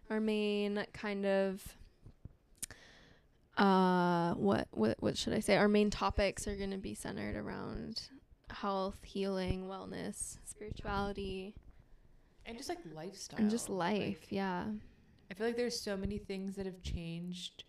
our 0.09 0.19
main 0.19 0.85
kind 0.93 1.25
of 1.25 1.75
uh 3.57 4.33
what 4.33 4.67
what 4.71 4.97
what 5.01 5.17
should 5.17 5.33
I 5.33 5.39
say? 5.39 5.57
Our 5.57 5.67
main 5.67 5.89
topics 5.89 6.47
are 6.47 6.55
going 6.55 6.71
to 6.71 6.77
be 6.77 6.93
centered 6.93 7.35
around 7.35 8.01
health, 8.51 8.97
healing, 9.03 9.65
wellness, 9.67 10.37
spirituality, 10.45 11.55
and 12.45 12.57
just 12.57 12.69
like 12.69 12.79
lifestyle. 12.93 13.39
and 13.39 13.49
just 13.49 13.69
life. 13.69 13.99
Like, 14.21 14.27
yeah. 14.31 14.65
I 15.29 15.33
feel 15.35 15.45
like 15.47 15.57
there's 15.57 15.79
so 15.79 15.95
many 15.95 16.17
things 16.17 16.55
that 16.55 16.65
have 16.65 16.81
changed 16.81 17.63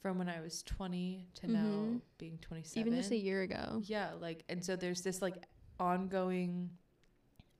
from 0.00 0.18
when 0.18 0.28
I 0.28 0.40
was 0.40 0.62
20 0.62 1.28
to 1.34 1.50
now 1.50 1.64
Mhm. 1.66 2.00
being 2.18 2.38
27. 2.38 2.80
Even 2.86 2.98
just 2.98 3.10
a 3.10 3.16
year 3.16 3.42
ago. 3.42 3.80
Yeah, 3.84 4.12
like 4.14 4.44
and 4.48 4.64
so 4.64 4.76
there's 4.76 5.02
this 5.02 5.20
like 5.22 5.44
ongoing 5.78 6.70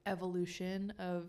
evolution 0.06 0.92
of 0.98 1.28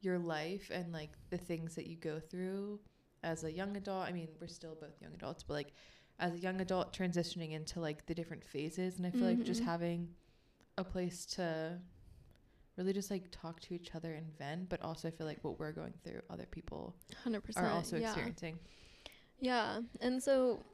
your 0.00 0.18
life 0.18 0.70
and 0.72 0.92
like 0.92 1.10
the 1.30 1.38
things 1.38 1.74
that 1.76 1.86
you 1.86 1.96
go 1.96 2.18
through 2.18 2.80
as 3.22 3.44
a 3.44 3.52
young 3.52 3.76
adult. 3.76 4.04
I 4.08 4.12
mean, 4.12 4.28
we're 4.40 4.48
still 4.48 4.74
both 4.74 5.00
young 5.00 5.14
adults, 5.14 5.44
but 5.44 5.54
like 5.54 5.72
as 6.18 6.34
a 6.34 6.38
young 6.38 6.60
adult 6.60 6.92
transitioning 6.96 7.52
into 7.52 7.80
like 7.80 8.06
the 8.06 8.14
different 8.14 8.44
phases 8.44 8.96
and 8.98 9.06
I 9.06 9.10
feel 9.10 9.22
like 9.26 9.42
just 9.42 9.62
Mhm. 9.62 9.66
having 9.66 10.14
a 10.78 10.84
place 10.84 11.26
to 11.26 11.80
really 12.76 12.92
just 12.92 13.10
like 13.10 13.30
talk 13.30 13.60
to 13.60 13.74
each 13.74 13.94
other 13.94 14.14
and 14.14 14.26
vent, 14.38 14.68
but 14.68 14.80
also 14.82 15.08
I 15.08 15.10
feel 15.10 15.26
like 15.26 15.42
what 15.44 15.58
we're 15.58 15.72
going 15.72 15.92
through 16.04 16.22
other 16.30 16.46
people 16.46 16.94
100%. 17.24 17.56
are 17.58 17.70
also 17.70 17.96
yeah. 17.96 18.06
experiencing. 18.06 18.58
Yeah. 19.40 19.80
And 20.00 20.22
so 20.22 20.64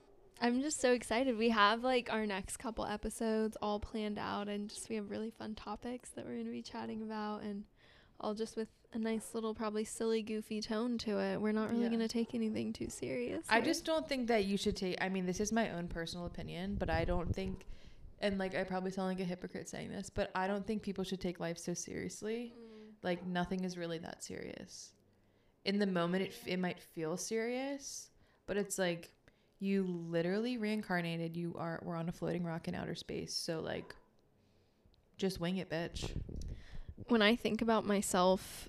I'm 0.41 0.61
just 0.63 0.81
so 0.81 0.93
excited. 0.93 1.37
We 1.37 1.49
have 1.49 1.83
like 1.83 2.13
our 2.13 2.25
next 2.27 2.59
couple 2.59 2.85
episodes 2.87 3.57
all 3.61 3.81
planned 3.81 4.19
out 4.19 4.49
and 4.49 4.69
just 4.69 4.89
we 4.89 4.97
have 4.97 5.11
really 5.11 5.31
fun 5.31 5.55
topics 5.57 6.11
that 6.11 6.25
we're 6.27 6.35
going 6.35 6.45
to 6.47 6.53
be 6.53 6.63
chatting 6.63 7.03
about 7.03 7.43
and 7.43 7.65
all 8.21 8.35
just 8.35 8.57
with 8.57 8.69
a 8.93 8.99
nice 8.99 9.35
little 9.35 9.55
probably 9.55 9.85
silly 9.85 10.23
goofy 10.23 10.61
tone 10.61 10.99
to 10.99 11.19
it. 11.19 11.41
We're 11.41 11.53
not 11.53 11.71
really 11.71 11.85
Yeah. 11.85 11.89
going 11.91 12.01
to 12.01 12.09
take 12.09 12.35
anything 12.35 12.73
too 12.73 12.89
serious. 12.89 13.45
I 13.49 13.61
just 13.61 13.85
don't 13.85 14.09
think 14.09 14.29
that 14.29 14.45
you 14.47 14.57
should 14.57 14.77
take. 14.77 14.97
I 15.01 15.09
mean, 15.09 15.27
this 15.27 15.41
is 15.41 15.53
my 15.53 15.71
own 15.71 15.89
personal 15.89 16.27
opinion, 16.27 16.77
but 16.77 16.91
I 16.91 17.05
don't 17.05 17.35
think, 17.35 17.67
and 18.21 18.39
like 18.39 18.55
I 18.55 18.65
probably 18.65 18.91
sound 18.91 19.09
like 19.09 19.21
a 19.21 19.25
hypocrite 19.25 19.69
saying 19.69 19.91
this, 19.91 20.11
but 20.11 20.31
I 20.35 20.47
don't 20.47 20.67
think 20.67 20.83
people 20.83 21.05
should 21.05 21.21
take 21.21 21.39
life 21.39 21.59
so 21.59 21.75
seriously. 21.75 22.55
Mm. 22.57 22.95
Like 23.03 23.27
nothing 23.27 23.65
is 23.65 23.77
really 23.77 23.99
that 23.99 24.25
serious. 24.25 24.93
In 25.65 25.79
the 25.79 25.87
moment, 25.87 26.25
it 26.25 26.35
it 26.47 26.59
might 26.59 26.81
feel 26.81 27.17
serious, 27.17 28.11
but 28.47 28.57
it's 28.57 28.79
like 28.79 29.13
you 29.61 29.83
literally 29.85 30.57
reincarnated. 30.57 31.37
You 31.37 31.55
are 31.59 31.81
we're 31.85 31.97
on 31.97 32.09
a 32.09 32.13
floating 32.13 32.43
rock 32.45 32.69
in 32.69 32.75
outer 32.75 32.95
space. 32.95 33.35
So 33.35 33.61
like, 33.61 33.95
just 35.19 35.41
wing 35.41 35.59
it, 35.59 35.69
bitch. 35.69 36.11
When 37.07 37.23
I 37.23 37.37
think 37.37 37.63
about 37.63 37.85
myself 37.87 38.69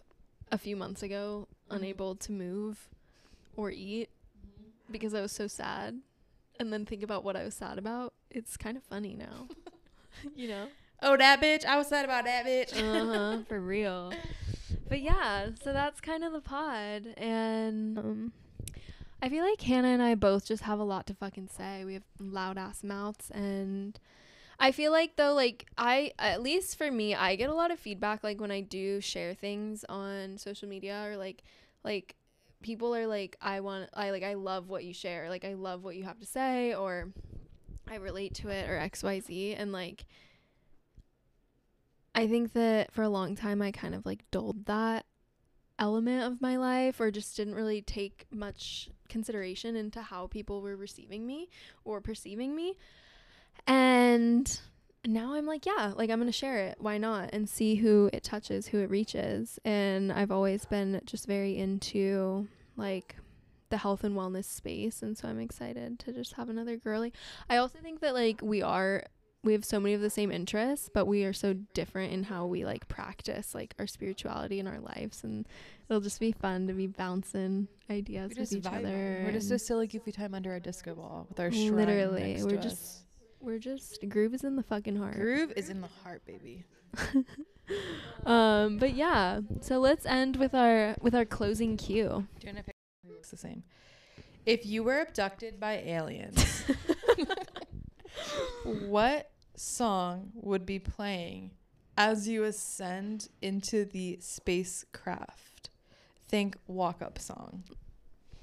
a 0.51 0.57
few 0.57 0.75
months 0.75 1.01
ago, 1.03 1.47
Mhm. 1.69 1.75
unable 1.77 2.15
to 2.15 2.31
move 2.31 2.87
or 3.55 3.71
eat 3.71 4.09
because 4.91 5.13
I 5.13 5.21
was 5.21 5.31
so 5.31 5.47
sad, 5.47 6.01
and 6.59 6.71
then 6.73 6.85
think 6.85 7.03
about 7.03 7.23
what 7.23 7.35
I 7.35 7.43
was 7.43 7.53
sad 7.55 7.77
about, 7.77 8.13
it's 8.29 8.57
kind 8.57 8.75
of 8.77 8.83
funny 8.83 9.15
now. 9.15 9.47
you 10.35 10.47
know? 10.47 10.67
Oh, 11.01 11.15
that 11.15 11.39
bitch. 11.41 11.63
I 11.65 11.77
was 11.77 11.87
sad 11.87 12.03
about 12.05 12.25
that 12.25 12.45
bitch. 12.45 12.73
uh-huh, 12.77 13.43
for 13.47 13.59
real. 13.61 14.11
But 14.89 15.01
yeah, 15.01 15.49
so 15.63 15.71
that's 15.71 16.01
kind 16.01 16.23
of 16.23 16.33
the 16.33 16.41
pod. 16.41 17.13
And 17.15 17.97
um, 17.97 18.33
I 19.21 19.29
feel 19.29 19.43
like 19.45 19.61
Hannah 19.61 19.89
and 19.89 20.01
I 20.01 20.15
both 20.15 20.45
just 20.45 20.63
have 20.63 20.79
a 20.79 20.83
lot 20.83 21.05
to 21.07 21.13
fucking 21.13 21.47
say. 21.55 21.85
We 21.85 21.93
have 21.93 22.03
loud 22.19 22.57
ass 22.57 22.83
mouths. 22.83 23.29
And 23.31 23.97
I 24.59 24.71
feel 24.71 24.91
like, 24.91 25.15
though, 25.15 25.33
like, 25.33 25.67
I, 25.77 26.11
at 26.19 26.41
least 26.41 26.77
for 26.77 26.91
me, 26.91 27.15
I 27.15 27.35
get 27.35 27.49
a 27.49 27.53
lot 27.53 27.71
of 27.71 27.79
feedback, 27.79 28.23
like, 28.23 28.41
when 28.41 28.51
I 28.51 28.61
do 28.61 28.99
share 28.99 29.33
things 29.33 29.85
on 29.87 30.37
social 30.37 30.67
media 30.67 31.05
or, 31.07 31.15
like, 31.15 31.43
like, 31.83 32.15
people 32.61 32.93
are 32.93 33.07
like, 33.07 33.37
I 33.41 33.61
want, 33.61 33.89
I 33.93 34.11
like, 34.11 34.23
I 34.23 34.33
love 34.33 34.67
what 34.67 34.83
you 34.83 34.93
share. 34.93 35.29
Like, 35.29 35.45
I 35.45 35.53
love 35.53 35.83
what 35.83 35.95
you 35.95 36.03
have 36.03 36.19
to 36.19 36.25
say, 36.25 36.73
or 36.73 37.13
I 37.89 37.95
relate 37.95 38.33
to 38.35 38.49
it, 38.49 38.69
or 38.69 38.77
XYZ. 38.77 39.55
And, 39.57 39.71
like, 39.71 40.05
I 42.13 42.27
think 42.27 42.51
that 42.53 42.91
for 42.91 43.03
a 43.03 43.09
long 43.09 43.35
time 43.35 43.61
I 43.61 43.71
kind 43.71 43.95
of 43.95 44.05
like 44.05 44.29
dulled 44.31 44.65
that 44.65 45.05
element 45.77 46.23
of 46.23 46.41
my 46.41 46.57
life 46.57 46.99
or 46.99 47.11
just 47.11 47.37
didn't 47.37 47.55
really 47.55 47.81
take 47.81 48.25
much 48.29 48.89
consideration 49.07 49.75
into 49.77 50.01
how 50.01 50.27
people 50.27 50.61
were 50.61 50.75
receiving 50.75 51.25
me 51.25 51.47
or 51.85 52.01
perceiving 52.01 52.55
me. 52.55 52.75
And 53.67 54.59
now 55.05 55.33
I'm 55.33 55.45
like, 55.45 55.65
yeah, 55.65 55.93
like 55.95 56.09
I'm 56.09 56.19
going 56.19 56.27
to 56.27 56.31
share 56.31 56.57
it. 56.67 56.77
Why 56.79 56.97
not? 56.97 57.29
And 57.33 57.47
see 57.49 57.75
who 57.75 58.09
it 58.13 58.23
touches, 58.23 58.67
who 58.67 58.79
it 58.79 58.89
reaches. 58.89 59.59
And 59.63 60.11
I've 60.11 60.31
always 60.31 60.65
been 60.65 61.01
just 61.05 61.25
very 61.27 61.57
into 61.57 62.47
like 62.75 63.15
the 63.69 63.77
health 63.77 64.03
and 64.03 64.15
wellness 64.15 64.45
space 64.45 65.03
and 65.03 65.15
so 65.15 65.27
I'm 65.27 65.39
excited 65.39 65.99
to 65.99 66.11
just 66.11 66.33
have 66.33 66.49
another 66.49 66.75
girly. 66.77 67.13
I 67.49 67.57
also 67.57 67.77
think 67.81 67.99
that 68.01 68.13
like 68.15 68.41
we 68.41 68.61
are 68.61 69.03
we 69.43 69.53
have 69.53 69.63
so 69.63 69.79
many 69.79 69.93
of 69.93 70.01
the 70.01 70.09
same 70.09 70.31
interests, 70.31 70.89
but 70.93 71.05
we 71.05 71.23
are 71.23 71.31
so 71.33 71.53
different 71.73 72.11
in 72.11 72.23
how 72.23 72.45
we 72.45 72.65
like 72.65 72.87
practice 72.87 73.55
like 73.55 73.73
our 73.79 73.87
spirituality 73.87 74.59
in 74.59 74.67
our 74.67 74.79
lives, 74.79 75.23
and 75.23 75.47
it'll 75.87 76.01
just 76.01 76.19
be 76.19 76.33
fun 76.33 76.67
to 76.67 76.73
be 76.73 76.87
bouncing 76.87 77.67
ideas 77.89 78.33
with 78.37 78.51
each 78.51 78.65
other. 78.65 79.21
We're 79.25 79.31
just 79.31 79.51
a 79.51 79.59
silly, 79.59 79.87
goofy 79.87 80.11
time 80.11 80.33
under 80.33 80.51
our 80.51 80.59
disco 80.59 80.93
ball 80.93 81.25
with 81.29 81.39
our 81.39 81.51
shrine 81.51 81.75
Literally, 81.75 82.43
we're 82.43 82.57
just- 82.57 82.65
us. 82.67 83.03
We're 83.41 83.59
just 83.59 84.07
groove 84.09 84.33
is 84.33 84.43
in 84.43 84.55
the 84.55 84.63
fucking 84.63 84.97
heart. 84.97 85.15
groove 85.15 85.53
is 85.55 85.69
in 85.69 85.81
the 85.81 85.89
heart, 86.03 86.25
baby. 86.25 86.65
Um, 88.25 88.77
but 88.77 88.93
yeah, 88.95 89.41
so 89.61 89.79
let's 89.79 90.05
end 90.05 90.35
with 90.35 90.53
our 90.53 90.95
with 91.01 91.15
our 91.15 91.25
closing 91.25 91.77
cue. 91.77 92.27
Doing 92.39 92.57
it 92.57 92.75
looks 93.07 93.31
the 93.31 93.37
same. 93.37 93.63
If 94.45 94.65
you 94.65 94.83
were 94.83 95.01
abducted 95.01 95.59
by 95.59 95.77
aliens, 95.85 96.63
what 98.63 99.31
song 99.55 100.31
would 100.35 100.65
be 100.65 100.79
playing 100.79 101.51
as 101.97 102.27
you 102.27 102.43
ascend 102.43 103.29
into 103.41 103.85
the 103.85 104.17
spacecraft? 104.21 105.69
Think 106.27 106.57
walk 106.67 107.01
up 107.01 107.19
song. 107.19 107.63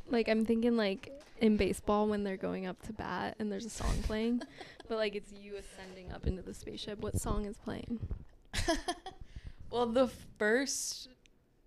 Like 0.08 0.28
I'm 0.28 0.44
thinking 0.44 0.76
like 0.76 1.12
in 1.40 1.56
baseball 1.56 2.06
when 2.06 2.24
they're 2.24 2.36
going 2.36 2.66
up 2.66 2.80
to 2.82 2.92
bat 2.92 3.36
and 3.38 3.50
there's 3.50 3.66
a 3.66 3.70
song 3.70 4.02
playing, 4.02 4.42
but 4.88 4.96
like 4.98 5.14
it's 5.14 5.32
you 5.32 5.56
ascending 5.56 6.12
up 6.12 6.26
into 6.26 6.42
the 6.42 6.54
spaceship. 6.54 7.00
What 7.00 7.18
song 7.18 7.44
is 7.46 7.56
playing? 7.58 8.00
well, 9.70 9.86
the 9.86 10.08
first 10.38 11.08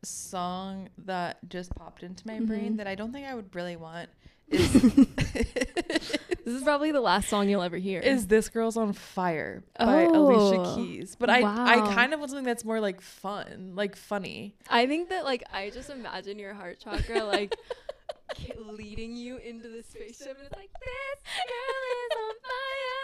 song 0.03 0.89
that 0.97 1.37
just 1.49 1.75
popped 1.75 2.03
into 2.03 2.25
my 2.25 2.39
brain 2.39 2.73
Mhm. 2.73 2.77
that 2.77 2.87
I 2.87 2.95
don't 2.95 3.11
think 3.11 3.27
I 3.27 3.35
would 3.35 3.53
really 3.53 3.75
want 3.75 4.09
is 4.49 4.71
This 4.73 6.55
is 6.57 6.63
probably 6.63 6.91
the 6.91 7.01
last 7.01 7.29
song 7.29 7.49
you'll 7.49 7.61
ever 7.61 7.77
hear. 7.77 7.99
is 7.99 8.25
This 8.27 8.49
Girl's 8.49 8.77
on 8.77 8.93
Fire 8.93 9.61
by 9.77 10.03
Alicia 10.03 10.61
Oh, 10.61 10.75
Keys. 10.75 11.15
But 11.19 11.29
I 11.29 11.41
I 11.43 11.81
kind 11.93 12.13
of 12.13 12.19
want 12.19 12.31
something 12.31 12.45
that's 12.45 12.65
more 12.65 12.79
like 12.79 13.01
fun, 13.01 13.73
like 13.75 13.95
funny. 13.95 14.55
I 14.69 14.87
think 14.87 15.09
that 15.09 15.23
like 15.25 15.43
I 15.51 15.69
just 15.69 15.89
imagine 15.89 16.39
your 16.39 16.53
heart 16.53 16.79
chakra 16.79 17.23
like 17.25 17.55
leading 18.57 19.15
you 19.15 19.37
into 19.37 19.67
the 19.67 19.83
spaceship 19.83 20.37
and 20.37 20.47
it's 20.47 20.55
like 20.55 20.71
this 20.71 21.19
girl 21.45 21.81
is 21.99 22.11
on 22.17 22.35
fire 22.41 22.98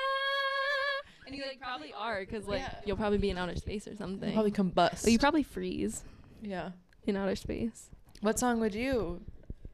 and 1.26 1.36
you 1.36 1.44
like 1.48 1.60
probably 1.60 1.94
are 1.94 2.20
because 2.22 2.46
like 2.48 2.62
Yeah. 2.62 2.76
you'll 2.86 2.98
probably 2.98 3.18
be 3.18 3.30
in 3.30 3.38
outer 3.38 3.56
space 3.56 3.88
or 3.88 3.96
something 3.96 4.34
Probably 4.34 4.52
combust. 4.52 5.04
but 5.04 5.12
you 5.12 5.20
probably 5.20 5.44
freeze 5.44 6.04
yeah. 6.42 6.72
in 7.06 7.16
outer 7.18 7.36
space 7.36 7.90
What 8.22 8.40
song 8.40 8.60
would 8.60 8.76
you? 8.76 9.22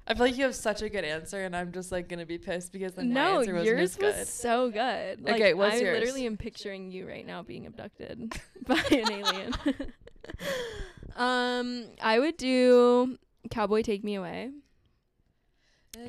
I 0.08 0.14
feel 0.16 0.26
like 0.26 0.38
you 0.38 0.44
have 0.46 0.56
such 0.56 0.82
a 0.82 0.90
good 0.90 1.06
answer, 1.06 1.44
and 1.46 1.56
I'm 1.56 1.72
just 1.72 1.92
like 1.92 2.10
gonna 2.10 2.26
be 2.26 2.38
pissed 2.40 2.72
because 2.74 2.94
then 2.94 3.10
my 3.14 3.14
no 3.14 3.40
answer 3.40 3.54
wasn't 3.54 3.66
yours 3.78 3.90
as 3.92 3.96
good. 3.98 4.16
was 4.20 4.30
so 4.30 4.70
good 4.72 5.22
like, 5.24 5.36
Okay, 5.36 5.54
what's 5.54 5.76
I 5.76 5.80
yours? 5.80 6.00
literally 6.00 6.26
am 6.26 6.38
picturing 6.38 6.92
you 6.92 7.08
right 7.08 7.26
now 7.26 7.44
being 7.44 7.66
abducted 7.68 8.34
by 8.68 8.82
an 8.92 9.12
alien 9.12 9.54
um 11.16 11.86
I 12.02 12.20
would 12.20 12.38
do 12.38 13.18
Cowboy 13.50 13.82
Take 13.84 14.04
Me 14.04 14.16
Away 14.16 14.52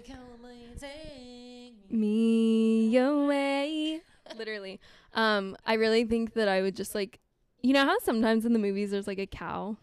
Cowboy 0.07 0.55
take 0.81 1.91
me 1.91 2.97
away. 2.97 4.01
Literally. 4.37 4.81
Um, 5.15 5.57
I 5.67 5.75
really 5.75 6.05
think 6.05 6.35
that 6.35 6.49
I 6.49 6.63
would 6.63 6.77
just 6.77 6.95
like 6.95 7.21
you 7.61 7.73
know 7.73 7.85
how 7.85 7.99
sometimes 8.01 8.45
in 8.45 8.53
the 8.53 8.59
movies 8.59 8.91
there's 8.91 9.07
like 9.07 9.19
a 9.19 9.27
cow 9.27 9.77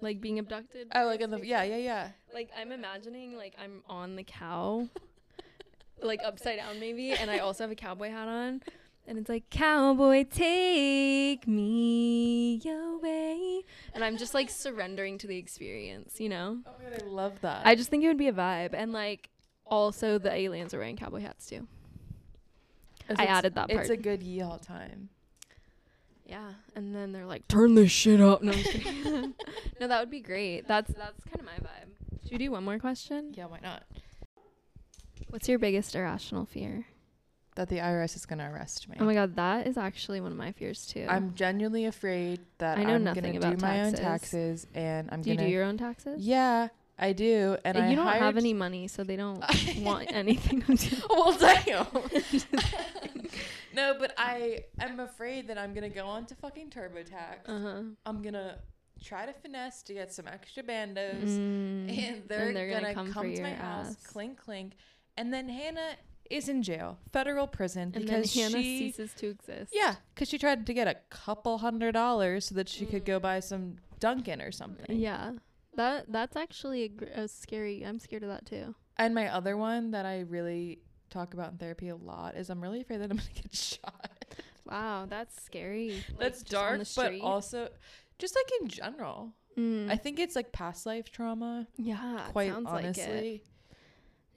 like 0.00 0.20
being 0.20 0.38
abducted? 0.38 0.88
Oh, 0.94 1.06
like 1.06 1.20
in 1.20 1.30
the 1.30 1.44
yeah, 1.44 1.62
yeah, 1.62 1.76
yeah. 1.76 2.08
Like 2.32 2.50
I'm 2.58 2.72
imagining 2.72 3.36
like 3.36 3.54
I'm 3.58 3.82
on 3.88 4.16
the 4.16 4.24
cow. 4.24 4.88
like 6.02 6.20
upside 6.24 6.58
down 6.58 6.78
maybe, 6.80 7.12
and 7.12 7.30
I 7.30 7.38
also 7.38 7.64
have 7.64 7.70
a 7.70 7.76
cowboy 7.76 8.10
hat 8.10 8.28
on. 8.28 8.62
And 9.08 9.18
it's 9.18 9.28
like, 9.28 9.48
Cowboy, 9.50 10.24
take 10.24 11.46
me 11.46 12.60
away. 12.66 13.62
And 13.94 14.02
I'm 14.02 14.16
just 14.16 14.34
like 14.34 14.50
surrendering 14.50 15.16
to 15.18 15.28
the 15.28 15.36
experience, 15.36 16.18
you 16.18 16.28
know? 16.28 16.58
Oh 16.66 16.72
my 16.82 16.90
god, 16.90 17.02
I 17.02 17.06
love 17.06 17.40
that. 17.42 17.64
I 17.64 17.76
just 17.76 17.88
think 17.88 18.02
it 18.02 18.08
would 18.08 18.18
be 18.18 18.26
a 18.26 18.32
vibe. 18.32 18.70
And 18.72 18.92
like 18.92 19.30
also 19.64 20.18
the 20.18 20.32
aliens 20.32 20.74
are 20.74 20.78
wearing 20.78 20.96
cowboy 20.96 21.20
hats 21.20 21.46
too. 21.46 21.68
It's- 23.08 23.18
I 23.18 23.22
it's- 23.24 23.38
added 23.38 23.54
that 23.54 23.70
It's 23.70 23.90
a 23.90 23.96
good 23.96 24.20
yeehaw 24.22 24.60
time. 24.66 25.08
Yeah, 26.24 26.54
and 26.74 26.92
then 26.94 27.12
they're 27.12 27.24
like, 27.26 27.46
"Turn 27.46 27.74
this 27.76 27.92
shit 27.92 28.20
up." 28.20 28.42
No, 28.42 28.52
I'm 28.52 29.34
no, 29.80 29.86
that 29.86 30.00
would 30.00 30.10
be 30.10 30.20
great. 30.20 30.66
That's 30.66 30.92
that's 30.92 31.22
kind 31.24 31.38
of 31.38 31.44
my 31.44 31.52
vibe. 31.52 32.22
Should 32.24 32.32
we 32.32 32.38
do 32.38 32.50
one 32.50 32.64
more 32.64 32.78
question? 32.80 33.32
Yeah, 33.34 33.46
why 33.46 33.60
not? 33.62 33.84
What's 35.30 35.48
your 35.48 35.58
biggest 35.58 35.94
irrational 35.94 36.44
fear? 36.44 36.86
That 37.54 37.68
the 37.68 37.78
IRS 37.78 38.16
is 38.16 38.26
gonna 38.26 38.50
arrest 38.52 38.88
me. 38.88 38.96
Oh 39.00 39.04
my 39.04 39.14
god, 39.14 39.36
that 39.36 39.66
is 39.66 39.78
actually 39.78 40.20
one 40.20 40.30
of 40.32 40.36
my 40.36 40.52
fears 40.52 40.84
too. 40.84 41.06
I'm 41.08 41.34
genuinely 41.34 41.86
afraid 41.86 42.40
that 42.58 42.76
I 42.78 42.84
know 42.84 42.94
I'm 42.96 43.04
nothing 43.04 43.22
gonna 43.22 43.38
about 43.38 43.58
do 43.58 43.64
my 43.64 43.80
own 43.82 43.92
taxes. 43.92 44.00
taxes 44.00 44.66
and 44.74 45.08
I'm 45.10 45.22
do 45.22 45.34
gonna 45.34 45.46
do 45.46 45.52
your 45.52 45.64
own 45.64 45.78
taxes? 45.78 46.20
Yeah, 46.26 46.68
I 46.98 47.12
do. 47.12 47.56
And 47.64 47.76
I 47.76 47.90
you 47.90 47.96
don't 47.96 48.06
have 48.06 48.36
any 48.38 48.54
money, 48.54 48.88
so 48.88 49.04
they 49.04 49.16
don't 49.16 49.42
want 49.78 50.10
anything. 50.12 50.64
well, 51.10 51.36
damn. 51.38 51.86
no, 53.74 53.96
but 53.98 54.12
I 54.16 54.64
am 54.80 55.00
afraid 55.00 55.48
that 55.48 55.58
I'm 55.58 55.74
gonna 55.74 55.88
go 55.90 56.06
on 56.06 56.26
to 56.26 56.34
fucking 56.34 56.70
TurboTax. 56.70 57.48
Uh 57.48 57.58
huh. 57.60 57.82
I'm 58.06 58.22
gonna 58.22 58.58
try 59.04 59.26
to 59.26 59.32
finesse 59.32 59.82
to 59.84 59.94
get 59.94 60.12
some 60.12 60.26
extra 60.26 60.62
bandos, 60.62 61.24
Mm, 61.28 61.98
and 62.08 62.22
they're, 62.28 62.70
gonna, 62.70 62.94
come, 62.94 63.12
for 63.12 63.24
to 63.24 63.42
my 63.42 63.50
house, 63.52 63.88
ass. 63.90 64.06
clink 64.06 64.38
clink, 64.38 64.72
and 65.18 65.32
then 65.32 65.48
Hannah 65.48 65.96
is 66.30 66.48
in 66.48 66.62
jail, 66.62 66.98
federal 67.12 67.46
prison, 67.46 67.92
and 67.94 68.04
because 68.06 68.34
Hannah 68.34 68.62
she. 68.62 68.78
ceases 68.92 69.12
to 69.18 69.28
exist. 69.28 69.72
yeah, 69.74 69.96
because 70.14 70.28
she 70.28 70.38
tried 70.38 70.66
to 70.66 70.72
get 70.74 70.88
a 70.88 70.96
couple 71.10 71.58
hundred 71.58 71.92
dollars 71.92 72.46
so 72.46 72.54
that 72.54 72.68
she 72.68 72.86
could 72.86 73.02
Mm. 73.02 73.06
go 73.06 73.20
buy 73.20 73.40
some 73.40 73.76
Dunkin' 74.00 74.40
or 74.42 74.50
something. 74.52 74.96
Yeah. 74.98 75.32
That 75.76 76.06
that's 76.10 76.36
actually 76.36 76.82
a, 76.84 76.88
gr- 76.88 77.04
a 77.14 77.28
scary. 77.28 77.84
I'm 77.84 77.98
scared 77.98 78.22
of 78.22 78.28
that 78.30 78.46
too. 78.46 78.74
And 78.96 79.14
my 79.14 79.28
other 79.28 79.56
one 79.56 79.90
that 79.92 80.06
I 80.06 80.20
really 80.20 80.80
talk 81.10 81.34
about 81.34 81.52
in 81.52 81.58
therapy 81.58 81.88
a 81.88 81.96
lot 81.96 82.36
is 82.36 82.50
I'm 82.50 82.60
really 82.60 82.80
afraid 82.80 83.00
that 83.00 83.10
I'm 83.10 83.18
gonna 83.18 83.28
get 83.34 83.54
shot. 83.54 84.24
Wow, 84.68 85.06
that's 85.08 85.40
scary. 85.44 86.02
Like, 86.08 86.18
That's 86.18 86.42
dark, 86.42 86.80
but 86.96 87.20
also 87.20 87.68
just 88.18 88.34
like 88.34 88.50
in 88.60 88.68
general. 88.68 89.32
Mm. 89.56 89.90
I 89.90 89.96
think 89.96 90.18
it's 90.18 90.36
like 90.36 90.52
past 90.52 90.86
life 90.86 91.10
trauma, 91.10 91.66
yeah, 91.76 92.26
quite 92.32 92.50
sounds 92.50 92.66
honestly. 92.68 93.04
like 93.04 93.42
it. 93.42 93.46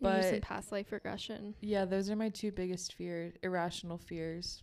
Maybe 0.02 0.24
some 0.24 0.42
past 0.42 0.72
life 0.72 0.92
regression. 0.92 1.56
Yeah, 1.60 1.84
those 1.86 2.10
are 2.10 2.16
my 2.16 2.30
two 2.30 2.52
biggest 2.52 2.94
fears, 2.94 3.34
irrational 3.44 3.98
fears. 3.98 4.62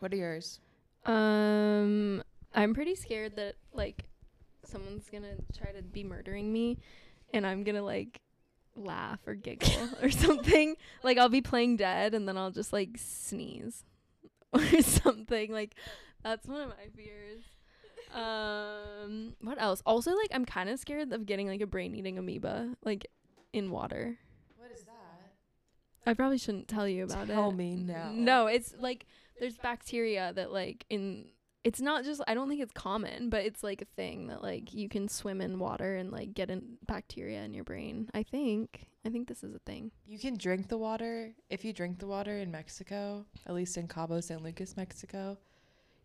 What 0.00 0.12
are 0.12 0.16
yours? 0.16 0.58
Um, 1.06 2.22
I'm 2.54 2.74
pretty 2.74 2.96
scared 2.96 3.36
that 3.36 3.54
like 3.72 4.09
someone's 4.70 5.08
gonna 5.10 5.36
try 5.56 5.72
to 5.72 5.82
be 5.82 6.04
murdering 6.04 6.52
me, 6.52 6.78
and 7.32 7.46
I'm 7.46 7.64
gonna 7.64 7.82
like 7.82 8.20
laugh 8.76 9.20
or 9.26 9.34
giggle 9.34 9.88
or 10.02 10.10
something. 10.10 10.76
Like 11.02 11.18
I'll 11.18 11.28
be 11.28 11.42
playing 11.42 11.76
dead, 11.76 12.14
and 12.14 12.28
then 12.28 12.36
I'll 12.36 12.50
just 12.50 12.72
like 12.72 12.90
sneeze 12.96 13.84
or 14.52 14.82
something. 14.82 15.52
Like 15.52 15.74
that's 16.22 16.46
one 16.46 16.60
of 16.60 16.68
my 16.68 16.88
fears. 16.94 17.42
Um, 18.14 19.34
what 19.40 19.60
else? 19.60 19.82
Also, 19.86 20.14
like 20.16 20.30
I'm 20.32 20.44
kind 20.44 20.68
of 20.68 20.78
scared 20.78 21.12
of 21.12 21.26
getting 21.26 21.46
like 21.46 21.60
a 21.60 21.66
brain-eating 21.66 22.18
amoeba, 22.18 22.76
like 22.84 23.06
in 23.52 23.70
water. 23.70 24.18
What 24.56 24.70
is 24.72 24.82
that? 24.84 25.32
I 26.06 26.14
probably 26.14 26.38
shouldn't 26.38 26.68
tell 26.68 26.88
you 26.88 27.04
about 27.04 27.28
it. 27.28 27.32
Tell 27.32 27.52
me 27.52 27.76
now. 27.76 28.10
No, 28.12 28.46
it's 28.46 28.74
like 28.78 29.06
there's 29.38 29.56
bacteria 29.56 30.32
that 30.34 30.52
like 30.52 30.84
in 30.90 31.26
it's 31.64 31.80
not 31.80 32.04
just 32.04 32.22
I 32.26 32.34
don't 32.34 32.48
think 32.48 32.60
it's 32.62 32.72
common, 32.72 33.28
but 33.30 33.44
it's 33.44 33.62
like 33.62 33.82
a 33.82 33.86
thing 33.96 34.28
that 34.28 34.42
like 34.42 34.72
you 34.72 34.88
can 34.88 35.08
swim 35.08 35.40
in 35.40 35.58
water 35.58 35.96
and 35.96 36.10
like 36.10 36.34
get 36.34 36.50
in 36.50 36.78
bacteria 36.86 37.42
in 37.42 37.54
your 37.54 37.64
brain. 37.64 38.08
I 38.14 38.22
think. 38.22 38.86
I 39.04 39.08
think 39.08 39.28
this 39.28 39.42
is 39.42 39.54
a 39.54 39.58
thing. 39.60 39.90
You 40.06 40.18
can 40.18 40.36
drink 40.36 40.68
the 40.68 40.76
water. 40.76 41.32
If 41.48 41.64
you 41.64 41.72
drink 41.72 41.98
the 41.98 42.06
water 42.06 42.38
in 42.38 42.50
Mexico, 42.50 43.24
at 43.46 43.54
least 43.54 43.78
in 43.78 43.88
Cabo 43.88 44.20
San 44.20 44.42
Lucas, 44.42 44.76
Mexico, 44.76 45.38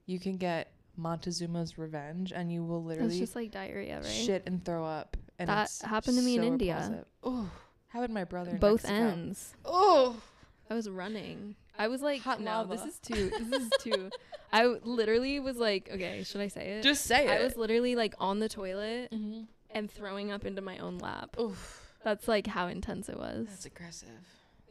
you 0.06 0.18
can 0.18 0.38
get 0.38 0.72
Montezuma's 0.98 1.78
revenge 1.78 2.32
and 2.32 2.52
you 2.52 2.64
will 2.64 2.84
literally 2.84 3.10
it's 3.10 3.20
just 3.20 3.36
like 3.36 3.52
diarrhea, 3.52 3.98
right? 3.98 4.06
shit 4.06 4.44
and 4.46 4.64
throw 4.64 4.86
up. 4.86 5.18
And 5.40 5.50
That 5.50 5.70
happened 5.84 6.18
to 6.18 6.24
me 6.24 6.36
in 6.38 6.44
India. 6.46 7.06
Oh, 7.22 7.50
happened 7.90 8.14
my 8.14 8.24
brother 8.24 8.52
in 8.52 8.58
Both 8.58 8.84
Mexico. 8.84 9.08
ends. 9.08 9.56
Oh, 9.66 10.22
I 10.70 10.74
was 10.74 10.90
running. 10.90 11.56
I 11.78 11.88
was 11.88 12.02
like, 12.02 12.22
Hot 12.22 12.42
no, 12.42 12.66
this 12.66 12.84
is 12.84 13.00
too. 13.00 13.30
This 13.30 13.62
is 13.62 13.70
too. 13.82 14.10
I 14.52 14.62
w- 14.62 14.80
literally 14.84 15.40
was 15.40 15.58
like, 15.58 15.90
okay, 15.92 16.24
should 16.24 16.42
I 16.42 16.48
say 16.48 16.68
it? 16.78 16.84
just 16.84 17.04
say 17.06 17.26
it. 17.28 17.32
I 17.32 17.44
was 17.44 17.58
literally 17.58 17.96
like 17.96 18.14
on 18.20 18.40
the 18.40 18.48
toilet 18.48 19.12
mm-hmm. 19.12 19.42
and 19.72 19.92
throwing 19.92 20.32
up 20.32 20.46
into 20.46 20.62
my 20.62 20.78
own 20.78 20.98
lap. 21.00 21.36
Oof, 21.40 21.82
That's 22.04 22.28
like 22.28 22.48
how 22.48 22.68
intense 22.68 23.10
it 23.10 23.18
was. 23.18 23.48
that's 23.50 23.66
aggressive. 23.66 24.10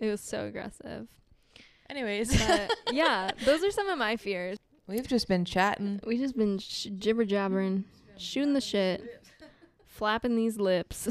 It 0.00 0.08
was 0.08 0.20
so 0.20 0.46
aggressive. 0.46 1.06
Anyways, 1.90 2.34
But 2.46 2.72
yeah, 2.92 3.30
those 3.44 3.62
are 3.62 3.70
some 3.70 3.88
of 3.88 3.98
my 3.98 4.16
fears. 4.16 4.58
we've 4.86 5.06
just 5.06 5.28
been 5.28 5.44
chatting. 5.44 6.00
We've 6.06 6.18
just 6.20 6.36
been 6.36 6.58
sh- 6.58 6.88
jibber 6.98 7.24
jabbering, 7.26 7.84
shooting 8.16 8.54
the 8.54 8.60
shit, 8.62 9.22
flapping 9.86 10.34
these 10.36 10.58
lips. 10.58 11.08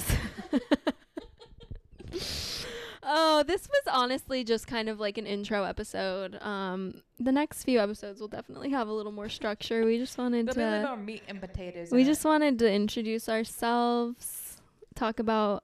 Oh, 3.15 3.43
this 3.43 3.67
was 3.67 3.93
honestly 3.93 4.43
just 4.43 4.65
kind 4.67 4.89
of 4.89 4.99
like 4.99 5.17
an 5.17 5.27
intro 5.27 5.63
episode. 5.63 6.41
Um, 6.41 7.03
the 7.19 7.31
next 7.31 7.63
few 7.63 7.79
episodes 7.79 8.19
will 8.19 8.27
definitely 8.27 8.71
have 8.71 8.87
a 8.87 8.91
little 8.93 9.11
more 9.11 9.29
structure. 9.29 9.85
We 9.85 9.97
just 9.99 10.17
wanted 10.17 10.47
There'll 10.47 10.71
be 10.71 10.75
a 10.75 10.79
little 10.81 10.95
to. 10.97 11.01
meat 11.01 11.23
and 11.27 11.39
potatoes. 11.39 11.91
We 11.91 12.03
just 12.03 12.25
it. 12.25 12.27
wanted 12.27 12.59
to 12.59 12.71
introduce 12.71 13.29
ourselves, 13.29 14.61
talk 14.95 15.19
about 15.19 15.63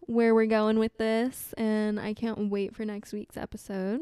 where 0.00 0.34
we're 0.34 0.46
going 0.46 0.78
with 0.78 0.96
this, 0.96 1.52
and 1.58 2.00
I 2.00 2.14
can't 2.14 2.48
wait 2.50 2.74
for 2.74 2.84
next 2.86 3.12
week's 3.12 3.36
episode. 3.36 4.00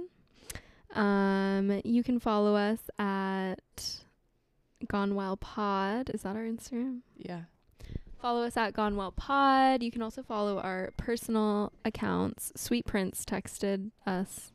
Um, 0.95 1.81
you 1.85 2.05
can 2.05 2.21
follow 2.21 2.55
us 2.55 2.79
at 2.99 3.59
Gone 4.87 5.15
Wild 5.17 5.41
Pod. 5.41 6.11
Is 6.15 6.23
that 6.23 6.37
our 6.37 6.45
Instagram? 6.45 7.01
yeah. 7.19 7.41
Follow 8.27 8.43
us 8.43 8.57
at 8.57 8.73
Gone 8.75 8.97
Well 8.97 9.13
Pod. 9.13 9.85
You 9.85 9.93
can 9.93 10.03
also 10.03 10.21
follow 10.21 10.59
our 10.59 10.91
personal 10.97 11.73
accounts. 11.85 12.53
Sweet 12.57 12.85
Prince 12.85 13.25
texted 13.25 13.93
us. 14.05 14.51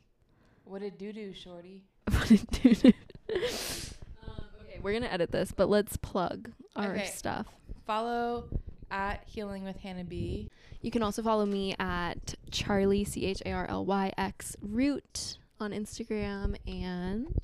What 0.64 0.82
did 0.82 0.98
do 0.98 1.10
do, 1.10 1.32
shorty? 1.32 1.82
What 2.12 2.28
did 2.28 2.42
you 2.62 2.74
do? 2.74 2.92
um, 3.30 4.44
okay, 4.60 4.78
we're 4.82 4.92
gonna 4.92 5.06
edit 5.06 5.32
this, 5.32 5.52
but 5.56 5.70
let's 5.70 5.96
plug 5.96 6.50
our 6.76 6.96
Okay. 6.96 7.06
stuff. 7.06 7.46
Follow 7.86 8.44
at 8.90 9.24
Healing 9.24 9.64
with 9.64 9.78
Hannah 9.78 10.04
B. 10.04 10.50
You 10.82 10.90
can 10.90 11.02
also 11.02 11.22
follow 11.22 11.46
me 11.46 11.74
at 11.78 12.34
Charly 12.50 13.06
C 13.06 13.24
H 13.24 13.40
A 13.46 13.52
R 13.52 13.66
L 13.70 13.86
Y 13.86 14.12
X 14.18 14.54
Root 14.60 15.38
on 15.58 15.70
Instagram 15.70 16.56
and 16.66 17.34